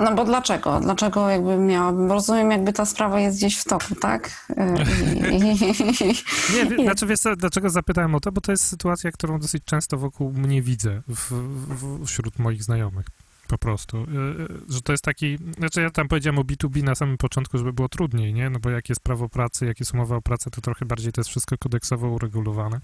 No 0.00 0.14
bo 0.14 0.24
dlaczego? 0.24 0.80
Dlaczego 0.80 1.28
jakby 1.28 1.56
miałabym? 1.56 2.08
Bo 2.08 2.14
Rozumiem, 2.14 2.50
jakby 2.50 2.72
ta 2.72 2.84
sprawa 2.86 3.20
jest 3.20 3.36
gdzieś 3.38 3.58
w 3.58 3.64
toku, 3.64 3.94
tak? 3.94 4.46
Nie, 6.54 6.66
wie- 6.66 6.84
znaczy 6.84 7.06
wiesz 7.06 7.20
co, 7.20 7.36
dlaczego 7.36 7.70
zapytałem 7.70 8.14
o 8.14 8.20
to, 8.20 8.32
bo 8.32 8.40
to 8.40 8.52
jest 8.52 8.66
sytuacja, 8.66 9.12
którą 9.12 9.38
dosyć 9.38 9.64
często 9.64 9.96
wokół 9.98 10.32
mnie 10.32 10.62
widzę, 10.62 11.02
w, 11.08 11.30
w, 11.68 12.06
wśród 12.06 12.38
moich 12.38 12.62
znajomych. 12.62 13.06
Po 13.48 13.58
prostu, 13.58 13.96
Y, 13.96 14.02
y, 14.42 14.72
że 14.72 14.82
to 14.82 14.92
jest 14.92 15.04
taki, 15.04 15.38
znaczy 15.58 15.80
ja 15.82 15.90
tam 15.90 16.08
powiedziałem 16.08 16.38
o 16.38 16.42
B2B 16.42 16.82
na 16.82 16.94
samym 16.94 17.16
początku, 17.18 17.58
żeby 17.58 17.72
było 17.72 17.88
trudniej, 17.88 18.34
nie? 18.34 18.50
No 18.50 18.58
bo 18.58 18.70
jak 18.70 18.88
jest 18.88 19.00
prawo 19.00 19.28
pracy, 19.28 19.66
jak 19.66 19.80
jest 19.80 19.94
umowa 19.94 20.16
o 20.16 20.22
pracę, 20.22 20.50
to 20.50 20.60
trochę 20.60 20.84
bardziej 20.86 21.12
to 21.12 21.20
jest 21.20 21.30
wszystko 21.30 21.58
kodeksowo 21.58 22.08
uregulowane. 22.08 22.80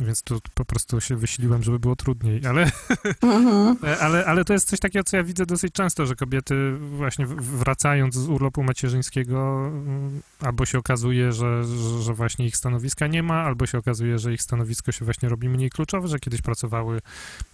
Więc 0.00 0.22
tu 0.22 0.40
po 0.54 0.64
prostu 0.64 1.00
się 1.00 1.16
wysiliłem, 1.16 1.62
żeby 1.62 1.78
było 1.78 1.96
trudniej, 1.96 2.46
ale, 2.46 2.70
Mhm. 3.22 3.76
ale, 4.04 4.26
ale 4.26 4.44
to 4.44 4.52
jest 4.52 4.68
coś 4.68 4.80
takiego, 4.80 5.04
co 5.04 5.16
ja 5.16 5.22
widzę 5.22 5.46
dosyć 5.46 5.72
często, 5.72 6.06
że 6.06 6.16
kobiety 6.16 6.76
właśnie 6.78 7.26
wracając 7.26 8.14
z 8.14 8.28
urlopu 8.28 8.62
macierzyńskiego 8.62 9.66
mm, 9.66 10.22
albo 10.40 10.66
się 10.66 10.78
okazuje, 10.78 11.32
że, 11.32 11.64
że, 11.64 12.02
że 12.02 12.14
właśnie 12.14 12.46
ich 12.46 12.56
stanowiska 12.56 13.06
nie 13.06 13.22
ma, 13.22 13.42
albo 13.42 13.66
się 13.66 13.78
okazuje, 13.78 14.18
że 14.18 14.32
ich 14.32 14.42
stanowisko 14.42 14.92
się 14.92 15.04
właśnie 15.04 15.28
robi 15.28 15.48
mniej 15.48 15.70
kluczowe, 15.70 16.08
że 16.08 16.18
kiedyś 16.18 16.42
pracowały 16.42 17.00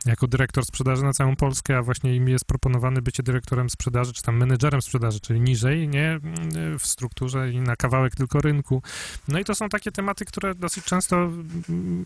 jako 0.06 0.26
dyrektor 0.26 0.64
sprzedaży 0.64 1.02
na 1.02 1.12
całą 1.12 1.36
Polskę, 1.36 1.78
a 1.78 1.82
właśnie 1.82 2.16
im 2.16 2.28
jest 2.28 2.44
proponowane 2.44 3.02
bycie 3.02 3.22
dyrektorem 3.22 3.70
sprzedaży, 3.70 4.12
czy 4.12 4.22
tam 4.22 4.36
menedżerem 4.36 4.82
sprzedaży, 4.82 5.20
czyli 5.20 5.40
niżej, 5.40 5.88
nie, 5.88 6.10
mm, 6.10 6.78
w 6.78 6.86
strukturze 6.86 7.52
i 7.52 7.60
na 7.60 7.76
kawałek 7.76 8.14
tylko 8.14 8.40
rynku. 8.40 8.82
No 9.28 9.38
i 9.38 9.44
to 9.44 9.54
są 9.54 9.68
takie 9.68 9.92
tematy, 9.92 10.24
które 10.24 10.54
dosyć 10.54 10.84
często 10.84 11.16
mm, 11.16 12.04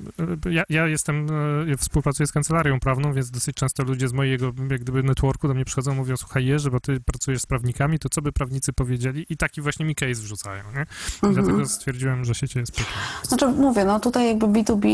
ja, 0.51 0.63
ja 0.69 0.87
jestem, 0.87 1.27
e, 1.73 1.77
współpracuję 1.77 2.27
z 2.27 2.33
kancelarią 2.33 2.81
prawną, 2.81 3.13
więc 3.13 3.31
dosyć 3.31 3.57
często 3.57 3.83
ludzie 3.83 4.09
z 4.09 4.13
mojego 4.13 4.53
jak 4.71 4.81
gdyby 4.81 5.03
networku 5.03 5.49
do 5.49 5.55
mnie 5.55 5.65
przychodzą, 5.65 5.95
mówią, 5.95 6.17
słuchaj 6.17 6.47
Jerzy, 6.47 6.71
bo 6.71 6.81
ty 6.81 7.01
pracujesz 7.01 7.43
z 7.43 7.47
prawnikami, 7.47 7.99
to 7.99 8.09
co 8.09 8.23
by 8.23 8.33
prawnicy 8.33 8.73
powiedzieli? 8.73 9.27
I 9.31 9.37
taki 9.37 9.61
właśnie 9.61 9.87
mi 9.87 9.95
case 9.95 10.15
wrzucają, 10.15 10.65
nie? 10.75 10.87
Mhm. 11.23 11.35
dlatego 11.35 11.67
stwierdziłem, 11.67 12.25
że 12.25 12.35
się 12.35 12.49
cię 12.49 12.67
spytam. 12.67 12.93
Znaczy 13.23 13.49
mówię, 13.49 13.85
no 13.85 14.01
tutaj 14.01 14.27
jakby 14.29 14.47
B2B 14.47 14.87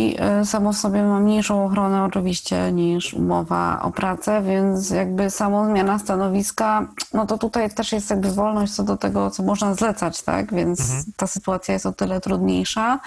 y, 0.42 0.46
samo 0.46 0.72
w 0.72 0.76
sobie 0.76 1.02
ma 1.02 1.20
mniejszą 1.20 1.64
ochronę 1.66 2.04
oczywiście 2.04 2.72
niż 2.72 3.14
umowa 3.14 3.82
o 3.82 3.90
pracę, 3.90 4.42
więc 4.42 4.90
jakby 4.90 5.30
samo 5.30 5.66
zmiana 5.66 5.98
stanowiska, 5.98 6.88
no 7.14 7.26
to 7.26 7.38
tutaj 7.38 7.74
też 7.74 7.92
jest 7.92 8.10
jakby 8.10 8.30
wolność 8.32 8.72
co 8.72 8.82
do 8.82 8.96
tego, 8.96 9.30
co 9.30 9.42
można 9.42 9.74
zlecać, 9.74 10.22
tak? 10.22 10.54
Więc 10.54 10.80
Mhm. 10.80 11.04
ta 11.16 11.26
sytuacja 11.26 11.74
jest 11.74 11.86
o 11.86 11.92
tyle 11.92 12.20
trudniejsza. 12.20 13.00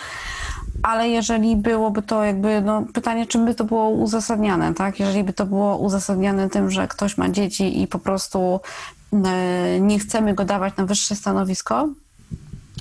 Ale 0.83 1.09
jeżeli 1.09 1.55
byłoby 1.55 2.01
to 2.01 2.16
jakby, 2.23 2.61
no 2.61 2.83
pytanie, 2.93 3.25
czym 3.25 3.45
by 3.45 3.55
to 3.55 3.63
było 3.63 3.89
uzasadniane, 3.89 4.73
tak? 4.73 4.99
Jeżeli 4.99 5.23
by 5.23 5.33
to 5.33 5.45
było 5.45 5.77
uzasadniane 5.77 6.49
tym, 6.49 6.71
że 6.71 6.87
ktoś 6.87 7.17
ma 7.17 7.29
dzieci 7.29 7.81
i 7.81 7.87
po 7.87 7.99
prostu 7.99 8.59
y, 9.13 9.17
nie 9.81 9.99
chcemy 9.99 10.33
go 10.33 10.45
dawać 10.45 10.77
na 10.77 10.85
wyższe 10.85 11.15
stanowisko, 11.15 11.89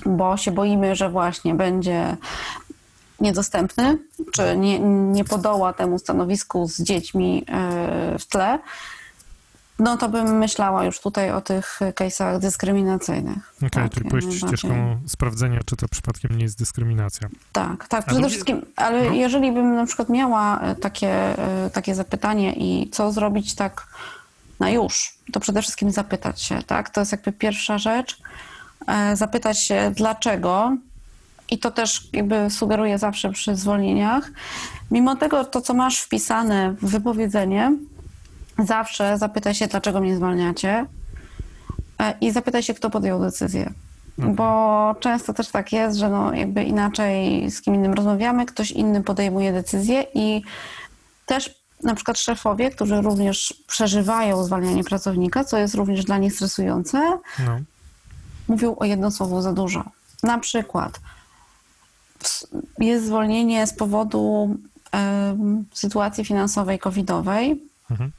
bo 0.05 0.37
się 0.37 0.51
boimy, 0.51 0.95
że 0.95 1.09
właśnie 1.09 1.55
będzie 1.55 2.17
niedostępny, 3.19 3.97
czy 4.31 4.57
nie, 4.57 4.79
nie 4.79 5.23
podoła 5.23 5.73
temu 5.73 5.99
stanowisku 5.99 6.67
z 6.67 6.81
dziećmi 6.81 7.45
e, 7.47 8.19
w 8.19 8.25
tle, 8.25 8.59
no 9.79 9.97
to 9.97 10.09
bym 10.09 10.37
myślała 10.37 10.85
już 10.85 10.99
tutaj 10.99 11.31
o 11.31 11.41
tych 11.41 11.79
case'ach 11.81 12.39
dyskryminacyjnych. 12.39 13.53
Okej, 13.57 13.69
Tak, 13.69 13.91
czyli 13.91 14.09
pójść 14.09 14.33
ścieżką 14.33 14.97
sprawdzenia, 15.07 15.59
czy 15.65 15.75
to 15.75 15.87
przypadkiem 15.87 16.37
nie 16.37 16.43
jest 16.43 16.59
dyskryminacja. 16.59 17.29
Tak, 17.51 17.87
tak, 17.87 18.05
przede 18.05 18.29
wszystkim, 18.29 18.61
ale 18.75 19.05
no. 19.05 19.11
jeżeli 19.11 19.51
bym 19.51 19.75
na 19.75 19.85
przykład 19.85 20.09
miała 20.09 20.59
e, 20.59 20.75
takie, 20.75 21.37
e, 21.65 21.69
takie 21.69 21.95
zapytanie 21.95 22.53
i 22.53 22.89
co 22.89 23.11
zrobić 23.11 23.55
tak 23.55 23.87
na 24.59 24.69
już, 24.69 25.13
to 25.31 25.39
przede 25.39 25.61
wszystkim 25.61 25.91
zapytać 25.91 26.41
się, 26.41 26.63
tak? 26.63 26.89
To 26.89 27.01
jest 27.01 27.11
jakby 27.11 27.31
pierwsza 27.31 27.77
rzecz. 27.77 28.21
E, 28.87 29.15
Zapytać 29.15 29.59
się 29.59 29.91
dlaczego 29.95 30.77
i 31.49 31.59
to 31.59 31.71
też 31.71 32.09
jakby 32.13 32.49
sugeruję 32.49 32.97
zawsze 32.97 33.31
przy 33.31 33.55
zwolnieniach. 33.55 34.31
Mimo 34.91 35.15
tego, 35.15 35.45
to 35.45 35.61
co 35.61 35.73
masz 35.73 35.99
wpisane 35.99 36.75
w 36.81 36.89
wypowiedzenie, 36.89 37.73
zawsze 38.65 39.17
zapytaj 39.17 39.55
się, 39.55 39.67
dlaczego 39.67 40.01
mnie 40.01 40.15
zwalniacie 40.15 40.85
e, 41.99 42.13
i 42.21 42.31
zapytaj 42.31 42.63
się, 42.63 42.73
kto 42.73 42.89
podjął 42.89 43.21
decyzję. 43.21 43.73
Okej. 44.19 44.33
Bo 44.33 44.95
często 44.99 45.33
też 45.33 45.47
tak 45.47 45.73
jest, 45.73 45.97
że 45.97 46.09
no 46.09 46.33
jakby 46.33 46.63
inaczej 46.63 47.51
z 47.51 47.61
kim 47.61 47.75
innym 47.75 47.93
rozmawiamy, 47.93 48.45
ktoś 48.45 48.71
inny 48.71 49.03
podejmuje 49.03 49.53
decyzję 49.53 50.05
i 50.13 50.41
też 51.25 51.57
na 51.83 51.95
przykład 51.95 52.19
szefowie, 52.19 52.71
którzy 52.71 53.01
również 53.01 53.63
przeżywają 53.67 54.43
zwalnianie 54.43 54.83
pracownika, 54.83 55.43
co 55.43 55.57
jest 55.57 55.75
również 55.75 56.05
dla 56.05 56.17
nich 56.17 56.33
stresujące, 56.33 57.19
No, 57.45 57.59
mówią 58.47 58.75
o 58.75 58.85
jedno 58.85 59.11
słowo 59.11 59.41
za 59.41 59.53
dużo. 59.53 59.83
Na 60.23 60.39
przykład 60.39 60.99
jest 62.79 63.05
zwolnienie 63.05 63.67
z 63.67 63.73
powodu 63.73 64.55
em, 64.91 65.65
sytuacji 65.73 66.25
finansowej 66.25 66.79
covidowej, 66.79 67.61
mhm. 67.91 68.11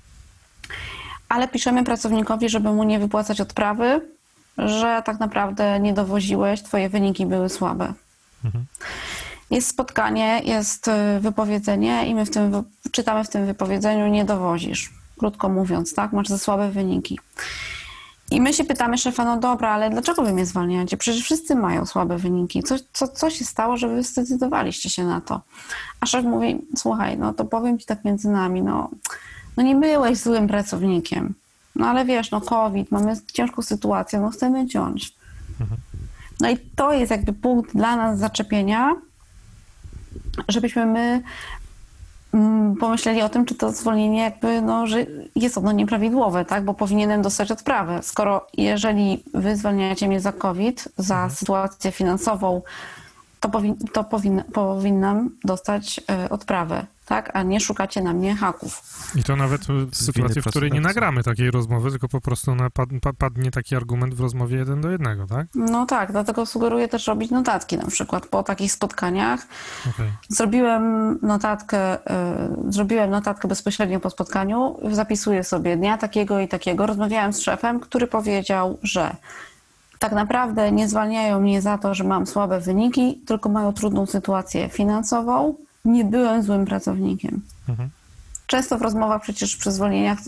Ale 1.28 1.48
piszemy 1.48 1.84
pracownikowi, 1.84 2.48
żeby 2.48 2.72
mu 2.72 2.84
nie 2.84 2.98
wypłacać 2.98 3.40
odprawy, 3.40 4.00
że 4.58 5.02
tak 5.04 5.20
naprawdę 5.20 5.80
nie 5.80 5.92
dowoziłeś, 5.92 6.62
twoje 6.62 6.88
wyniki 6.88 7.26
były 7.26 7.48
słabe. 7.48 7.92
Mhm. 8.44 8.64
Jest 9.50 9.68
spotkanie, 9.68 10.40
jest 10.44 10.88
y, 10.88 11.20
wypowiedzenie 11.20 12.06
i 12.06 12.14
my 12.14 12.26
w 12.26 12.30
tym, 12.30 12.64
czytamy 12.92 13.24
w 13.24 13.28
tym 13.28 13.46
wypowiedzeniu 13.46 14.06
nie 14.06 14.24
dowozisz. 14.24 14.90
Krótko 15.18 15.48
mówiąc, 15.48 15.94
tak? 15.94 16.12
Masz 16.12 16.28
za 16.28 16.38
słabe 16.38 16.70
wyniki. 16.70 17.18
I 18.30 18.40
my 18.40 18.52
się 18.52 18.64
pytamy 18.64 18.98
szefa, 18.98 19.24
no 19.24 19.36
dobra, 19.36 19.70
ale 19.70 19.90
dlaczego 19.90 20.22
wy 20.22 20.32
mnie 20.32 20.46
zwalniacie? 20.46 20.96
Przecież 20.96 21.22
wszyscy 21.22 21.54
mają 21.54 21.86
słabe 21.86 22.18
wyniki. 22.18 22.62
Co, 22.62 22.74
co, 22.92 23.08
co 23.08 23.30
się 23.30 23.44
stało, 23.44 23.76
że 23.76 23.88
wy 23.88 24.02
zdecydowaliście 24.02 24.90
się 24.90 25.04
na 25.04 25.20
to? 25.20 25.40
A 26.00 26.06
szef 26.06 26.24
mówi, 26.24 26.66
słuchaj, 26.76 27.18
no 27.18 27.34
to 27.34 27.44
powiem 27.44 27.78
ci 27.78 27.86
tak 27.86 28.04
między 28.04 28.28
nami, 28.28 28.62
no, 28.62 28.90
no 29.58 29.64
nie 29.64 29.76
byłeś 29.76 30.18
złym 30.18 30.48
pracownikiem. 30.48 31.34
No 31.76 31.86
ale 31.86 32.04
wiesz, 32.04 32.30
no 32.30 32.40
COVID, 32.40 32.90
mamy 32.90 33.16
ciężką 33.32 33.62
sytuację, 33.62 34.20
no 34.20 34.30
chcemy 34.30 34.66
ciąć. 34.66 35.14
No 36.40 36.50
i 36.50 36.58
to 36.76 36.92
jest 36.92 37.10
jakby 37.10 37.32
punkt 37.32 37.72
dla 37.72 37.96
nas 37.96 38.18
zaczepienia, 38.18 38.94
żebyśmy 40.48 40.86
my 40.86 41.22
mm, 42.34 42.76
pomyśleli 42.76 43.22
o 43.22 43.28
tym, 43.28 43.44
czy 43.44 43.54
to 43.54 43.72
zwolnienie 43.72 44.22
jakby, 44.22 44.62
no, 44.62 44.86
że 44.86 45.06
jest 45.36 45.58
ono 45.58 45.72
nieprawidłowe, 45.72 46.44
tak? 46.44 46.64
Bo 46.64 46.74
powinienem 46.74 47.22
dostać 47.22 47.50
odprawę. 47.50 48.02
Skoro 48.02 48.46
jeżeli 48.56 49.24
wy 49.34 49.56
zwalniacie 49.56 50.08
mnie 50.08 50.20
za 50.20 50.32
COVID, 50.32 50.88
za 50.98 51.30
sytuację 51.30 51.92
finansową, 51.92 52.62
to, 53.40 53.48
powin, 53.48 53.76
to 53.92 54.04
powin, 54.04 54.42
powinnam 54.52 55.30
dostać 55.44 56.00
y, 56.26 56.28
odprawę, 56.28 56.86
tak? 57.08 57.30
A 57.36 57.42
nie 57.42 57.60
szukacie 57.60 58.02
na 58.02 58.12
mnie 58.12 58.36
haków. 58.36 58.82
I 59.14 59.22
to 59.24 59.36
nawet 59.36 59.60
w 59.66 59.96
sytuacji, 59.96 60.42
w 60.42 60.44
której 60.44 60.70
nie 60.72 60.80
nagramy 60.80 61.22
takiej 61.22 61.50
rozmowy, 61.50 61.90
tylko 61.90 62.08
po 62.08 62.20
prostu 62.20 62.54
na, 62.54 62.70
pad, 62.70 62.88
pa- 63.02 63.12
padnie 63.12 63.50
taki 63.50 63.76
argument 63.76 64.14
w 64.14 64.20
rozmowie 64.20 64.56
jeden 64.56 64.80
do 64.80 64.90
jednego, 64.90 65.26
tak? 65.26 65.46
No 65.54 65.86
tak, 65.86 66.12
dlatego 66.12 66.46
sugeruję 66.46 66.88
też 66.88 67.06
robić 67.06 67.30
notatki 67.30 67.76
na 67.76 67.86
przykład 67.86 68.26
po 68.26 68.42
takich 68.42 68.72
spotkaniach. 68.72 69.40
Okej. 69.90 70.12
Zrobiłem 70.28 71.18
notatkę, 71.22 71.96
y, 71.96 71.98
zrobiłem 72.68 73.10
notatkę 73.10 73.48
bezpośrednio 73.48 74.00
po 74.00 74.10
spotkaniu, 74.10 74.76
zapisuję 74.90 75.44
sobie 75.44 75.76
dnia 75.76 75.98
takiego 75.98 76.40
i 76.40 76.48
takiego. 76.48 76.86
Rozmawiałem 76.86 77.32
z 77.32 77.40
szefem, 77.40 77.80
który 77.80 78.06
powiedział, 78.06 78.78
że 78.82 79.16
tak 79.98 80.12
naprawdę 80.12 80.72
nie 80.72 80.88
zwalniają 80.88 81.40
mnie 81.40 81.62
za 81.62 81.78
to, 81.78 81.94
że 81.94 82.04
mam 82.04 82.26
słabe 82.26 82.60
wyniki, 82.60 83.22
tylko 83.26 83.48
mają 83.48 83.72
trudną 83.72 84.06
sytuację 84.06 84.68
finansową. 84.68 85.54
Nie 85.88 86.04
byłem 86.04 86.42
złym 86.42 86.64
pracownikiem. 86.64 87.42
Mhm. 87.68 87.90
Często 88.46 88.78
w 88.78 88.82
rozmowach 88.82 89.22
przecież 89.22 89.56
przy 89.56 89.72
zwolnieniach 89.72 90.18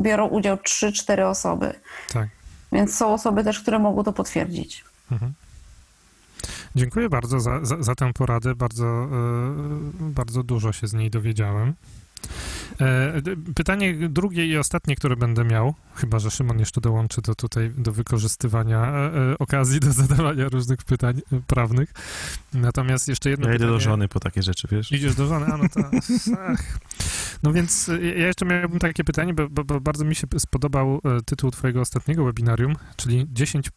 biorą 0.00 0.26
udział 0.28 0.56
3-4 0.56 1.22
osoby, 1.22 1.74
Tak. 2.12 2.28
więc 2.72 2.94
są 2.94 3.14
osoby 3.14 3.44
też, 3.44 3.60
które 3.60 3.78
mogą 3.78 4.04
to 4.04 4.12
potwierdzić. 4.12 4.84
Mhm. 5.12 5.32
Dziękuję 6.76 7.08
bardzo 7.08 7.40
za, 7.40 7.64
za, 7.64 7.82
za 7.82 7.94
tę 7.94 8.12
poradę. 8.12 8.54
Bardzo, 8.54 8.86
e, 8.86 9.08
bardzo 10.00 10.42
dużo 10.42 10.72
się 10.72 10.86
z 10.86 10.92
niej 10.94 11.10
dowiedziałem. 11.10 11.74
E, 12.80 13.22
pytanie 13.54 13.94
drugie 14.08 14.46
i 14.46 14.56
ostatnie, 14.56 14.96
które 14.96 15.16
będę 15.16 15.44
miał, 15.44 15.74
chyba 15.94 16.18
że 16.18 16.30
Szymon 16.30 16.58
jeszcze 16.58 16.80
dołączy 16.80 17.22
do 17.22 17.34
tutaj 17.34 17.70
do 17.78 17.92
wykorzystywania 17.92 18.86
e, 18.86 19.30
e, 19.32 19.38
okazji 19.38 19.80
do 19.80 19.92
zadawania 19.92 20.48
różnych 20.48 20.84
pytań 20.84 21.20
prawnych. 21.46 21.92
Natomiast 22.54 23.08
jeszcze 23.08 23.30
jedno 23.30 23.48
Ja 23.48 23.54
idę 23.54 23.58
pytanie. 23.58 23.78
do 23.78 23.80
żony 23.80 24.08
po 24.08 24.20
takie 24.20 24.42
rzeczy, 24.42 24.68
wiesz? 24.70 24.92
Idziesz 24.92 25.14
do 25.14 25.26
żony, 25.26 25.46
a 25.46 25.56
no 25.56 25.68
to. 25.68 25.80
Ach. 26.48 26.78
No 27.42 27.52
więc 27.52 27.90
ja 28.16 28.26
jeszcze 28.26 28.46
miałbym 28.46 28.78
takie 28.78 29.04
pytanie, 29.04 29.34
bo, 29.34 29.48
bo, 29.48 29.64
bo 29.64 29.80
bardzo 29.80 30.04
mi 30.04 30.14
się 30.14 30.26
spodobał 30.38 31.00
tytuł 31.24 31.50
Twojego 31.50 31.80
ostatniego 31.80 32.24
webinarium, 32.24 32.76
czyli 32.96 33.26
10 33.32 33.70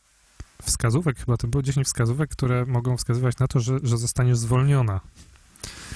wskazówek, 0.62 1.18
chyba 1.18 1.38
to 1.38 1.48
było 1.48 1.62
10 1.62 1.88
wskazówek, 1.88 2.30
które 2.30 2.66
mogą 2.66 2.98
wskazywać 2.98 3.38
na 3.38 3.48
to, 3.48 3.60
że, 3.60 3.80
że 3.84 3.98
zostaniesz 3.98 4.38
zwolniona. 4.38 5.00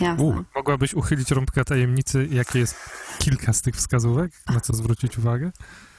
Jasne. 0.01 0.23
U. 0.23 0.43
Mogłabyś 0.55 0.93
uchylić 0.93 1.31
rąbkę 1.31 1.65
tajemnicy, 1.65 2.27
jakie 2.31 2.59
jest 2.59 2.75
kilka 3.19 3.53
z 3.53 3.61
tych 3.61 3.75
wskazówek, 3.75 4.31
na 4.53 4.59
co 4.59 4.73
zwrócić 4.73 5.17
uwagę? 5.17 5.51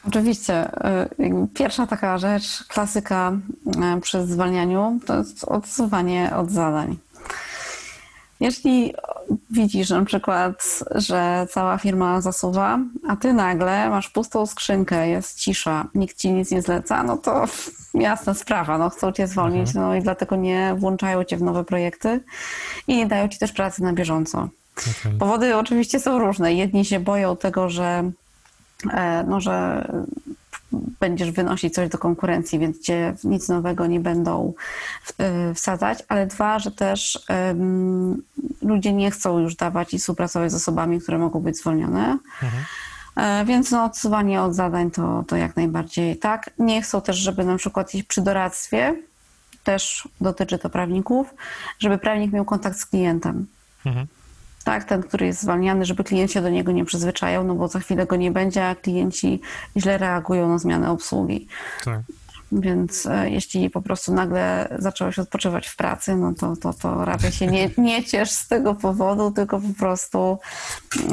Oczywiście. 0.09 0.71
jakby 1.19 1.49
Pierwsza 1.55 1.87
taka 1.87 2.19
rzecz, 2.19 2.65
klasyka 2.69 3.33
y, 3.97 4.01
przy 4.01 4.27
zwalnianiu, 4.27 5.01
to 5.07 5.19
jest 5.19 5.45
odsuwanie 5.45 6.37
od 6.37 6.51
zadań. 6.51 6.97
Jeśli 8.41 8.95
widzisz 9.51 9.91
na 9.91 10.05
przykład, 10.05 10.85
że 10.95 11.47
cała 11.51 11.79
firma 11.79 12.21
zasuwa, 12.21 12.79
a 13.09 13.17
ty 13.17 13.33
nagle 13.33 13.91
masz 13.91 14.09
pustą 14.11 14.47
skrzynkę, 14.47 15.09
jest 15.09 15.39
cisza, 15.39 15.89
nikt 15.95 16.19
ci 16.19 16.33
nic 16.33 16.51
nie 16.51 16.63
zleca, 16.63 17.03
no 17.03 17.17
to 17.17 17.45
jasna 17.95 18.35
sprawa, 18.35 18.79
no 18.79 18.91
chcą 18.91 19.13
cię 19.13 19.27
zwolnić, 19.27 19.75
no 19.75 19.95
i 19.95 20.03
dlatego 20.03 20.37
nie 20.37 20.75
włączają 20.79 21.25
cię 21.25 21.37
w 21.37 21.43
nowe 21.43 21.65
projekty 21.65 22.21
i 22.89 22.97
nie 22.97 23.07
dają 23.07 23.29
ci 23.29 23.39
też 23.39 23.53
pracy 23.53 23.83
na 23.83 23.93
bieżąco. 23.93 24.49
Powody 25.19 25.57
oczywiście 25.57 26.01
są 26.01 26.19
różne. 26.19 26.55
Jedni 26.55 26.85
się 26.85 27.01
boją 27.01 27.37
tego, 27.37 27.71
że, 27.71 28.11
e, 28.93 29.25
no, 29.29 29.41
że 29.41 29.87
będziesz 30.73 31.31
wynosić 31.31 31.75
coś 31.75 31.89
do 31.89 31.99
konkurencji, 31.99 32.59
więc 32.59 32.81
cię 32.81 33.15
nic 33.25 33.49
nowego 33.49 33.87
nie 33.87 34.01
będą 34.01 34.53
e, 35.19 35.55
wsadzać, 35.55 35.99
ale 36.09 36.27
dwa, 36.27 36.59
że 36.59 36.71
też 36.71 37.25
em, 37.29 38.23
ludzie 38.63 38.93
nie 38.93 39.11
chcą 39.11 39.39
już 39.39 39.57
dawać 39.57 39.95
i 39.95 39.99
współpracować 39.99 40.53
z 40.53 40.55
osobami, 40.55 41.01
które 41.01 41.19
mogą 41.19 41.41
być 41.41 41.59
zwolnione. 41.59 42.19
Mhm. 42.43 42.65
E, 43.17 43.45
Więc 43.45 43.71
no, 43.71 43.85
odsuwanie 43.85 44.43
od 44.43 44.55
zadań 44.55 44.91
to, 44.91 45.25
to 45.29 45.37
jak 45.37 45.57
najbardziej 45.57 46.17
tak. 46.17 46.51
Nie 46.59 46.83
chcą 46.83 47.01
też, 47.01 47.17
żeby 47.17 47.45
na 47.45 47.57
przykład 47.57 47.93
przy 48.09 48.23
doradztwie, 48.23 48.95
też 49.65 50.09
dotyczy 50.21 50.59
to 50.59 50.71
prawników, 50.71 51.35
żeby 51.79 51.99
prawnik 51.99 52.33
miał 52.33 52.45
kontakt 52.45 52.79
z 52.79 52.87
klientem 52.87 53.47
Mhm. 53.87 54.07
Tak, 54.67 54.85
ten, 54.85 55.03
który 55.03 55.27
jest 55.27 55.43
zwalniany, 55.43 55.85
żeby 55.85 56.05
klient 56.05 56.33
się 56.33 56.43
do 56.43 56.49
niego 56.49 56.73
nie 56.73 56.85
przyzwyczajał, 56.85 57.45
no 57.45 57.55
bo 57.55 57.69
za 57.69 57.81
chwilę 57.81 58.07
go 58.07 58.17
nie 58.17 58.31
będzie, 58.31 58.67
a 58.67 58.75
klienci 58.75 59.41
źle 59.77 59.99
reagują 59.99 60.49
na 60.49 60.59
zmianę 60.59 60.91
obsługi. 60.91 61.47
Tak. 61.85 62.01
Więc 62.53 63.07
e, 63.07 63.31
jeśli 63.31 63.71
po 63.71 63.83
prostu 63.83 64.15
nagle 64.15 64.69
zacząłeś 64.79 65.19
odpoczywać 65.19 65.69
w 65.69 65.77
pracy, 65.77 66.17
no 66.17 66.33
to, 66.35 66.57
to, 66.57 66.73
to 66.73 67.05
raczej 67.05 67.33
się 67.33 67.47
nie, 67.47 67.71
nie 67.79 68.05
ciesz 68.05 68.31
z 68.31 68.49
tego 68.49 68.75
powodu, 68.75 69.31
tylko 69.31 69.61
po 69.61 69.79
prostu 69.79 70.39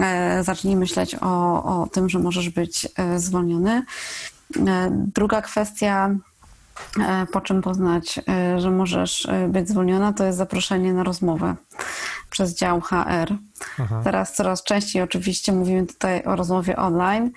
e, 0.01 0.43
zacznij 0.43 0.75
myśleć 0.75 1.15
o, 1.21 1.63
o 1.63 1.87
tym, 1.87 2.09
że 2.09 2.19
możesz 2.19 2.49
być 2.49 2.87
e, 2.97 3.19
zwolniony. 3.19 3.83
E, 4.67 4.89
druga 5.15 5.41
kwestia, 5.41 6.15
po 7.31 7.41
czym 7.41 7.61
poznać, 7.61 8.19
e, 8.29 8.59
że 8.59 8.71
możesz 8.71 9.25
e, 9.25 9.47
być 9.47 9.69
zwolniona, 9.69 10.13
to 10.13 10.25
jest 10.25 10.37
zaproszenie 10.37 10.93
na 10.93 11.03
rozmowę 11.03 11.55
przez 12.29 12.55
dział 12.55 12.81
HR. 12.81 13.33
Aha. 13.79 14.01
Teraz 14.03 14.35
coraz 14.35 14.63
częściej 14.63 15.01
oczywiście 15.01 15.51
mówimy 15.51 15.87
tutaj 15.87 16.23
o 16.23 16.35
rozmowie 16.35 16.75
online. 16.75 17.31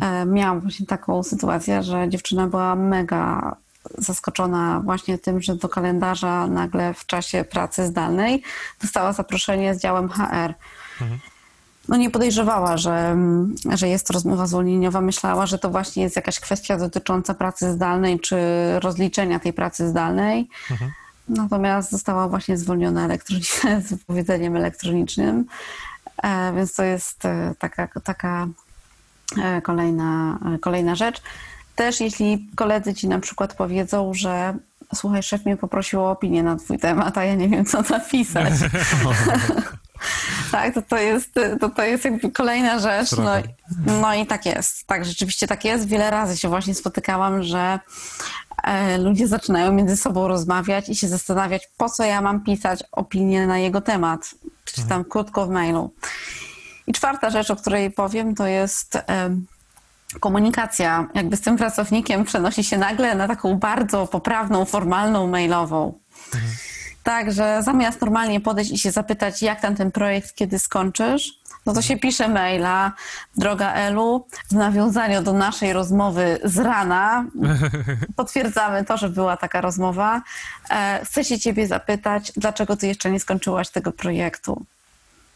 E, 0.00 0.26
Miałam 0.26 0.60
właśnie 0.60 0.86
taką 0.86 1.22
sytuację, 1.22 1.82
że 1.82 2.08
dziewczyna 2.08 2.46
była 2.46 2.74
mega 2.74 3.56
zaskoczona 3.98 4.80
właśnie 4.84 5.18
tym, 5.18 5.42
że 5.42 5.56
do 5.56 5.68
kalendarza 5.68 6.46
nagle 6.46 6.94
w 6.94 7.06
czasie 7.06 7.44
pracy 7.44 7.86
zdalnej 7.86 8.42
dostała 8.82 9.12
zaproszenie 9.12 9.74
z 9.74 9.80
działem 9.80 10.08
HR. 10.08 10.54
No 11.90 11.96
nie 11.96 12.10
podejrzewała, 12.10 12.76
że, 12.76 12.92
mm, 12.92 13.54
że 13.74 13.88
jest 13.88 14.06
to 14.06 14.12
rozmowa 14.12 14.46
zwolnieniowa. 14.46 15.00
Myślała, 15.00 15.46
że 15.46 15.58
to 15.58 15.70
właśnie 15.70 16.02
jest 16.02 16.16
jakaś 16.16 16.40
kwestia 16.40 16.76
dotycząca 16.76 17.34
pracy 17.34 17.72
zdalnej 17.72 18.20
czy 18.20 18.36
rozliczenia 18.80 19.38
tej 19.38 19.52
pracy 19.52 19.88
zdalnej. 19.88 20.48
Mhm. 20.70 20.90
Natomiast 21.28 21.90
została 21.90 22.28
właśnie 22.28 22.56
zwolniona 22.56 23.04
elektronicznie, 23.04 23.80
z 23.86 23.90
wypowiedzeniem 23.90 24.56
elektronicznym. 24.56 25.44
E, 26.22 26.52
Więc 26.56 26.74
to 26.74 26.82
jest 26.82 27.24
e, 27.24 27.54
taka, 27.58 27.88
taka 28.04 28.48
e, 29.42 29.62
kolejna, 29.62 30.38
kolejna 30.60 30.94
rzecz. 30.94 31.22
Też 31.76 32.00
jeśli 32.00 32.46
koledzy 32.56 32.94
ci 32.94 33.08
na 33.08 33.18
przykład 33.18 33.54
powiedzą, 33.54 34.14
że 34.14 34.54
słuchaj, 34.94 35.22
szef 35.22 35.46
mnie 35.46 35.56
poprosił 35.56 36.00
o 36.00 36.10
opinię 36.10 36.42
na 36.42 36.56
twój 36.56 36.78
temat, 36.78 37.18
a 37.18 37.24
ja 37.24 37.34
nie 37.34 37.48
wiem, 37.48 37.64
co 37.64 37.82
napisać. 37.82 38.52
tak, 40.52 40.74
to, 40.74 40.82
to, 40.82 40.98
jest, 40.98 41.34
to, 41.60 41.70
to 41.70 41.82
jest 41.82 42.04
jakby 42.04 42.30
kolejna 42.30 42.78
rzecz. 42.78 43.12
No, 43.12 43.30
no 44.00 44.14
i 44.14 44.26
tak 44.26 44.46
jest. 44.46 44.86
Tak, 44.86 45.04
rzeczywiście 45.04 45.46
tak 45.46 45.64
jest. 45.64 45.88
Wiele 45.88 46.10
razy 46.10 46.36
się 46.36 46.48
właśnie 46.48 46.74
spotykałam, 46.74 47.42
że 47.42 47.78
e, 48.62 48.98
ludzie 48.98 49.28
zaczynają 49.28 49.72
między 49.72 49.96
sobą 49.96 50.28
rozmawiać 50.28 50.88
i 50.88 50.94
się 50.94 51.08
zastanawiać, 51.08 51.68
po 51.76 51.88
co 51.88 52.04
ja 52.04 52.20
mam 52.20 52.44
pisać 52.44 52.84
opinię 52.92 53.46
na 53.46 53.58
jego 53.58 53.80
temat, 53.80 54.34
czy 54.64 54.86
tam 54.86 55.04
krótko 55.04 55.46
w 55.46 55.50
mailu. 55.50 55.94
I 56.86 56.92
czwarta 56.92 57.30
rzecz, 57.30 57.50
o 57.50 57.56
której 57.56 57.90
powiem, 57.90 58.34
to 58.34 58.46
jest 58.46 58.98
em, 59.06 59.46
komunikacja 60.20 61.08
jakby 61.14 61.36
z 61.36 61.40
tym 61.40 61.56
pracownikiem 61.56 62.24
przenosi 62.24 62.64
się 62.64 62.78
nagle 62.78 63.14
na 63.14 63.28
taką 63.28 63.58
bardzo 63.58 64.06
poprawną, 64.06 64.64
formalną, 64.64 65.26
mailową. 65.26 65.98
Tak, 67.02 67.32
że 67.32 67.62
zamiast 67.62 68.00
normalnie 68.00 68.40
podejść 68.40 68.70
i 68.72 68.78
się 68.78 68.90
zapytać, 68.90 69.42
jak 69.42 69.60
tam 69.60 69.76
ten 69.76 69.92
projekt, 69.92 70.34
kiedy 70.34 70.58
skończysz, 70.58 71.40
no 71.66 71.72
to 71.72 71.82
się 71.82 71.96
pisze 71.96 72.28
maila, 72.28 72.92
droga 73.36 73.72
Elu, 73.72 74.26
w 74.50 74.54
nawiązaniu 74.54 75.22
do 75.22 75.32
naszej 75.32 75.72
rozmowy 75.72 76.38
z 76.44 76.58
rana, 76.58 77.24
potwierdzamy 78.16 78.84
to, 78.84 78.96
że 78.96 79.08
była 79.08 79.36
taka 79.36 79.60
rozmowa. 79.60 80.22
E, 80.70 81.00
chcę 81.04 81.24
się 81.24 81.38
ciebie 81.38 81.66
zapytać, 81.66 82.32
dlaczego 82.36 82.76
ty 82.76 82.86
jeszcze 82.86 83.10
nie 83.10 83.20
skończyłaś 83.20 83.68
tego 83.68 83.92
projektu? 83.92 84.64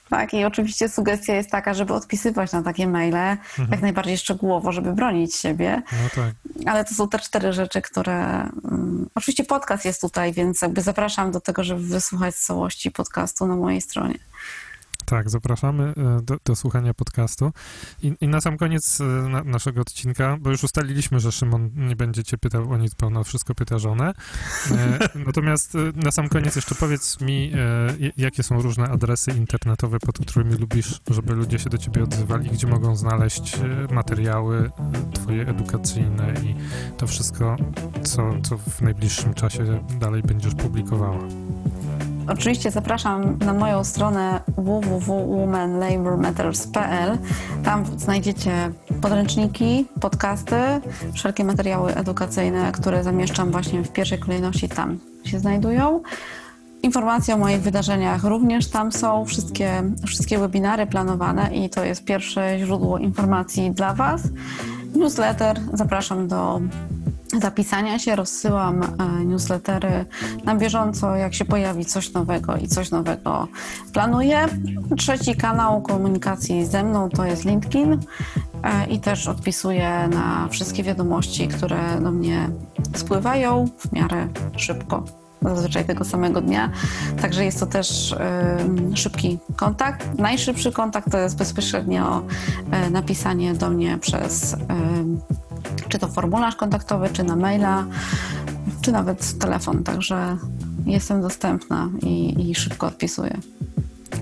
Tak, 0.09 0.35
i 0.35 0.45
oczywiście 0.45 0.89
sugestia 0.89 1.35
jest 1.35 1.51
taka, 1.51 1.75
żeby 1.75 1.95
odpisywać 1.95 2.53
na 2.53 2.63
takie 2.63 2.87
maile 2.87 3.37
jak 3.71 3.83
najbardziej 3.83 4.19
szczegółowo, 4.19 4.73
żeby 4.73 4.93
bronić 4.93 5.35
siebie. 5.35 5.83
No 5.93 6.09
tak. 6.15 6.35
Ale 6.67 6.85
to 6.85 6.95
są 6.95 7.09
te 7.09 7.19
cztery 7.19 7.53
rzeczy, 7.53 7.83
które. 7.83 8.15
Mm, 8.15 9.11
oczywiście 9.15 9.45
podcast 9.45 9.85
jest 9.85 10.01
tutaj, 10.01 10.33
więc 10.33 10.63
jakby 10.63 10.83
zapraszam 10.83 11.33
do 11.33 11.41
tego, 11.41 11.65
żeby 11.65 11.81
wysłuchać 11.81 12.35
całości 12.35 12.91
podcastu 12.91 13.47
na 13.47 13.57
mojej 13.57 13.81
stronie. 13.81 14.19
Tak, 15.05 15.31
zapraszamy 15.31 15.95
e, 15.97 16.23
do, 16.23 16.37
do 16.45 16.57
słuchania 16.57 16.95
podcastu. 16.95 17.53
I, 18.03 18.15
I 18.21 18.29
na 18.29 18.41
sam 18.41 18.57
koniec 18.57 19.01
e, 19.01 19.05
na, 19.05 19.45
naszego 19.45 19.81
odcinka, 19.81 20.37
bo 20.41 20.51
już 20.51 20.65
ustaliliśmy, 20.65 21.21
że 21.21 21.33
Szymon 21.33 21.71
nie 21.77 21.97
będzie 21.97 22.25
cię 22.25 22.39
pytał 22.39 22.71
o 22.71 22.77
nic, 22.77 22.95
bo 22.95 23.07
ona 23.07 23.25
wszystko 23.25 23.55
pyta 23.55 23.79
żonę. 23.79 24.13
E, 24.71 24.99
natomiast 25.27 25.75
e, 25.75 25.79
na 25.95 26.11
sam 26.11 26.29
koniec 26.29 26.57
jeszcze 26.57 26.75
powiedz 26.75 27.21
mi, 27.21 27.53
e, 27.55 28.11
jakie 28.17 28.43
są 28.43 28.63
różne 28.63 28.85
adresy 28.85 29.31
internetowe, 29.31 29.99
pod 29.99 30.19
którymi 30.19 30.55
lubisz, 30.55 31.01
żeby 31.11 31.35
ludzie 31.35 31.59
się 31.59 31.71
do 31.71 31.79
ciebie 31.79 32.03
odzywali, 32.03 32.51
gdzie 32.51 32.67
mogą 32.67 32.97
znaleźć 32.97 33.57
materiały 33.91 34.71
twoje 35.15 35.49
edukacyjne 35.49 36.35
i 36.43 36.55
to 36.99 37.07
wszystko, 37.07 37.57
co, 38.03 38.41
co 38.43 38.59
w 38.59 38.81
najbliższym 38.83 39.35
czasie 39.35 39.85
dalej 40.01 40.23
będziesz 40.23 40.55
publikowała. 40.55 41.29
Oczywiście 42.29 42.71
zapraszam 42.71 43.39
na 43.39 43.53
moją 43.53 43.85
stronę 43.85 44.41
www.womanlabormatters.pl. 44.57 47.19
Tam 47.65 47.85
znajdziecie 47.99 48.71
podręczniki, 49.03 49.87
podcasty, 50.01 50.57
wszelkie 51.13 51.45
materiały 51.45 51.95
edukacyjne, 51.95 52.73
które 52.73 53.05
zamieszczam 53.05 53.51
właśnie 53.51 53.83
w 53.83 53.93
pierwszej 53.93 54.19
kolejności 54.19 54.69
tam 54.69 54.99
się 55.25 55.39
znajdują. 55.39 56.03
Informacje 56.83 57.35
o 57.35 57.39
moich 57.39 57.61
wydarzeniach 57.61 58.25
również 58.25 58.69
tam 58.69 58.93
są, 58.93 59.25
wszystkie, 59.25 59.83
wszystkie 60.07 60.39
webinary 60.39 60.87
planowane 60.87 61.57
i 61.57 61.71
to 61.71 61.85
jest 61.85 62.05
pierwsze 62.05 62.59
źródło 62.59 62.99
informacji 62.99 63.71
dla 63.71 63.95
Was. 63.95 64.23
Newsletter, 64.95 65.61
zapraszam 65.73 66.29
do 66.29 66.61
zapisania 67.33 67.99
się, 67.99 68.17
rozsyłam 68.17 68.83
e, 68.83 69.25
newslettery 69.25 70.05
na 70.45 70.55
bieżąco, 70.55 71.17
jak 71.17 71.35
się 71.35 71.45
pojawi 71.45 71.85
coś 71.85 72.13
nowego 72.13 72.57
i 72.57 72.69
coś 72.69 72.91
nowego 72.91 73.49
planuję. 73.93 74.49
Trzeci 74.99 75.37
kanał 75.37 75.83
komunikacji 75.83 76.67
ze 76.67 76.85
mną 76.85 77.09
to 77.09 77.25
jest 77.25 77.45
LinkedIn 77.45 77.93
e, 78.63 78.87
i 78.87 79.01
też 79.01 79.29
odpisuję 79.29 80.09
na 80.09 80.49
wszystkie 80.51 80.83
wiadomości, 80.83 81.49
które 81.49 82.01
do 82.01 82.11
mnie 82.11 82.49
spływają 82.95 83.69
w 83.79 83.93
miarę 83.93 84.29
szybko. 84.57 85.05
Zazwyczaj 85.43 85.85
tego 85.85 86.05
samego 86.05 86.41
dnia. 86.41 86.71
Także 87.23 87.45
jest 87.45 87.61
to 87.61 87.67
też 87.67 88.15
szybki 88.95 89.39
kontakt. 89.57 90.19
Najszybszy 90.19 90.73
kontakt 90.73 91.11
to 91.11 91.19
jest 91.19 91.37
bezpośrednio 91.37 92.23
e, 92.71 92.91
napisanie 92.91 93.55
do 93.55 93.71
mnie 93.71 93.99
przez 93.99 94.57
czy 95.89 95.99
to 95.99 96.09
formularz 96.09 96.57
kontaktowy, 96.57 97.09
czy 97.13 97.25
na 97.25 97.37
maila, 97.37 97.85
czy 98.81 98.93
nawet 98.93 99.39
telefon. 99.39 99.83
Także 99.83 100.37
jestem 100.87 101.23
dostępna 101.23 101.91
i, 102.03 102.51
i 102.51 102.55
szybko 102.55 102.87
odpisuję. 102.87 103.39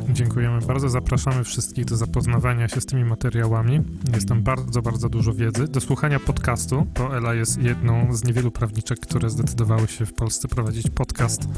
Dziękujemy 0.09 0.60
bardzo. 0.60 0.89
Zapraszamy 0.89 1.44
wszystkich 1.44 1.85
do 1.85 1.97
zapoznawania 1.97 2.69
się 2.69 2.81
z 2.81 2.86
tymi 2.86 3.05
materiałami. 3.05 3.81
Jest 4.14 4.28
tam 4.28 4.43
bardzo, 4.43 4.82
bardzo 4.82 5.09
dużo 5.09 5.35
wiedzy. 5.35 5.69
Do 5.69 5.81
słuchania 5.81 6.20
podcastu, 6.20 6.86
bo 6.98 7.16
Ela 7.16 7.35
jest 7.35 7.62
jedną 7.62 8.16
z 8.16 8.24
niewielu 8.24 8.51
prawniczek, 8.51 9.01
które 9.01 9.31
zdecydowały 9.31 9.89
się 9.89 10.06
w 10.06 10.14
Polsce 10.14 10.48
prowadzić 10.48 10.90
podcast. 10.90 11.48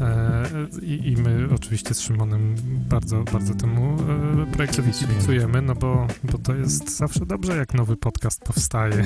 E, 0.00 0.44
I, 0.82 1.12
I 1.12 1.16
my 1.16 1.48
oczywiście 1.54 1.94
z 1.94 2.00
Szymonem 2.00 2.54
bardzo, 2.88 3.24
bardzo 3.32 3.54
temu 3.54 3.96
e, 4.42 4.52
projektowi 4.52 4.92
Kibicujemy. 4.92 5.62
no 5.62 5.74
bo, 5.74 6.06
bo 6.24 6.38
to 6.38 6.54
jest 6.54 6.96
zawsze 6.96 7.26
dobrze, 7.26 7.56
jak 7.56 7.74
nowy 7.74 7.96
podcast 7.96 8.44
powstaje. 8.44 9.04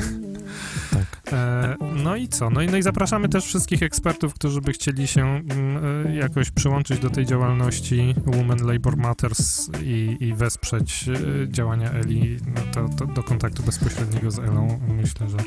Tak. 0.90 1.32
E, 1.32 1.76
no 2.04 2.16
i 2.16 2.28
co? 2.28 2.50
No 2.50 2.62
i, 2.62 2.66
no 2.66 2.76
i 2.76 2.82
zapraszamy 2.82 3.28
też 3.28 3.44
wszystkich 3.44 3.82
ekspertów, 3.82 4.34
którzy 4.34 4.60
by 4.60 4.72
chcieli 4.72 5.06
się 5.06 5.26
mm, 5.26 6.14
jakoś 6.14 6.50
przyłączyć 6.50 6.98
do 6.98 7.10
tej 7.10 7.26
działalności 7.26 8.14
Women 8.26 8.59
Labor 8.60 8.96
Matters 8.96 9.70
i, 9.82 10.16
i 10.20 10.34
wesprzeć 10.34 11.08
e, 11.08 11.48
działania 11.48 11.90
Eli 11.90 12.38
no 12.54 12.60
to, 12.72 12.88
to 12.96 13.06
do 13.06 13.22
kontaktu 13.22 13.62
bezpośredniego 13.62 14.30
z 14.30 14.38
Elą. 14.38 14.80
Myślę, 14.88 15.28
że, 15.28 15.38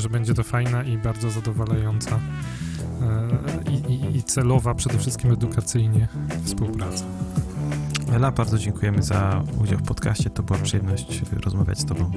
że 0.00 0.08
będzie 0.08 0.34
to 0.34 0.42
fajna 0.42 0.82
i 0.82 0.98
bardzo 0.98 1.30
zadowalająca 1.30 2.20
e, 3.02 3.70
i, 3.70 3.92
i, 3.92 4.16
i 4.16 4.22
celowa, 4.22 4.74
przede 4.74 4.98
wszystkim 4.98 5.32
edukacyjnie 5.32 6.08
współpraca. 6.44 7.04
Ela, 8.12 8.30
bardzo 8.30 8.58
dziękujemy 8.58 9.02
za 9.02 9.44
udział 9.62 9.78
w 9.78 9.82
podcaście. 9.82 10.30
To 10.30 10.42
była 10.42 10.58
przyjemność 10.58 11.22
rozmawiać 11.44 11.78
z 11.78 11.84
Tobą. 11.84 12.10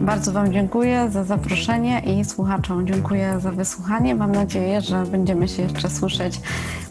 Bardzo 0.00 0.32
Wam 0.32 0.52
dziękuję 0.52 1.10
za 1.10 1.24
zaproszenie 1.24 2.00
i 2.00 2.24
słuchaczom 2.24 2.86
dziękuję 2.86 3.40
za 3.40 3.52
wysłuchanie. 3.52 4.14
Mam 4.14 4.32
nadzieję, 4.32 4.80
że 4.80 5.06
będziemy 5.06 5.48
się 5.48 5.62
jeszcze 5.62 5.90
słyszeć 5.90 6.40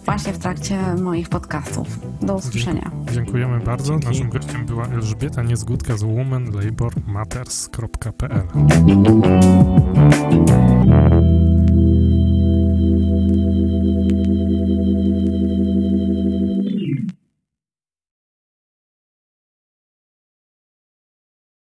właśnie 0.06 0.34
w 0.34 0.38
trakcie 0.38 0.78
moich 1.02 1.30
podcastów. 1.30 1.88
Do 2.22 2.36
usłyszenia. 2.36 2.92
Dziękujemy 3.14 3.60
bardzo. 3.60 3.94
Dzięki. 3.94 4.08
Naszym 4.08 4.30
gościem 4.30 4.66
była 4.66 4.88
Elżbieta 4.88 5.44
Niezgódka 5.44 5.98
z 5.98 6.04
womenlabormatters.pl. 6.04 8.48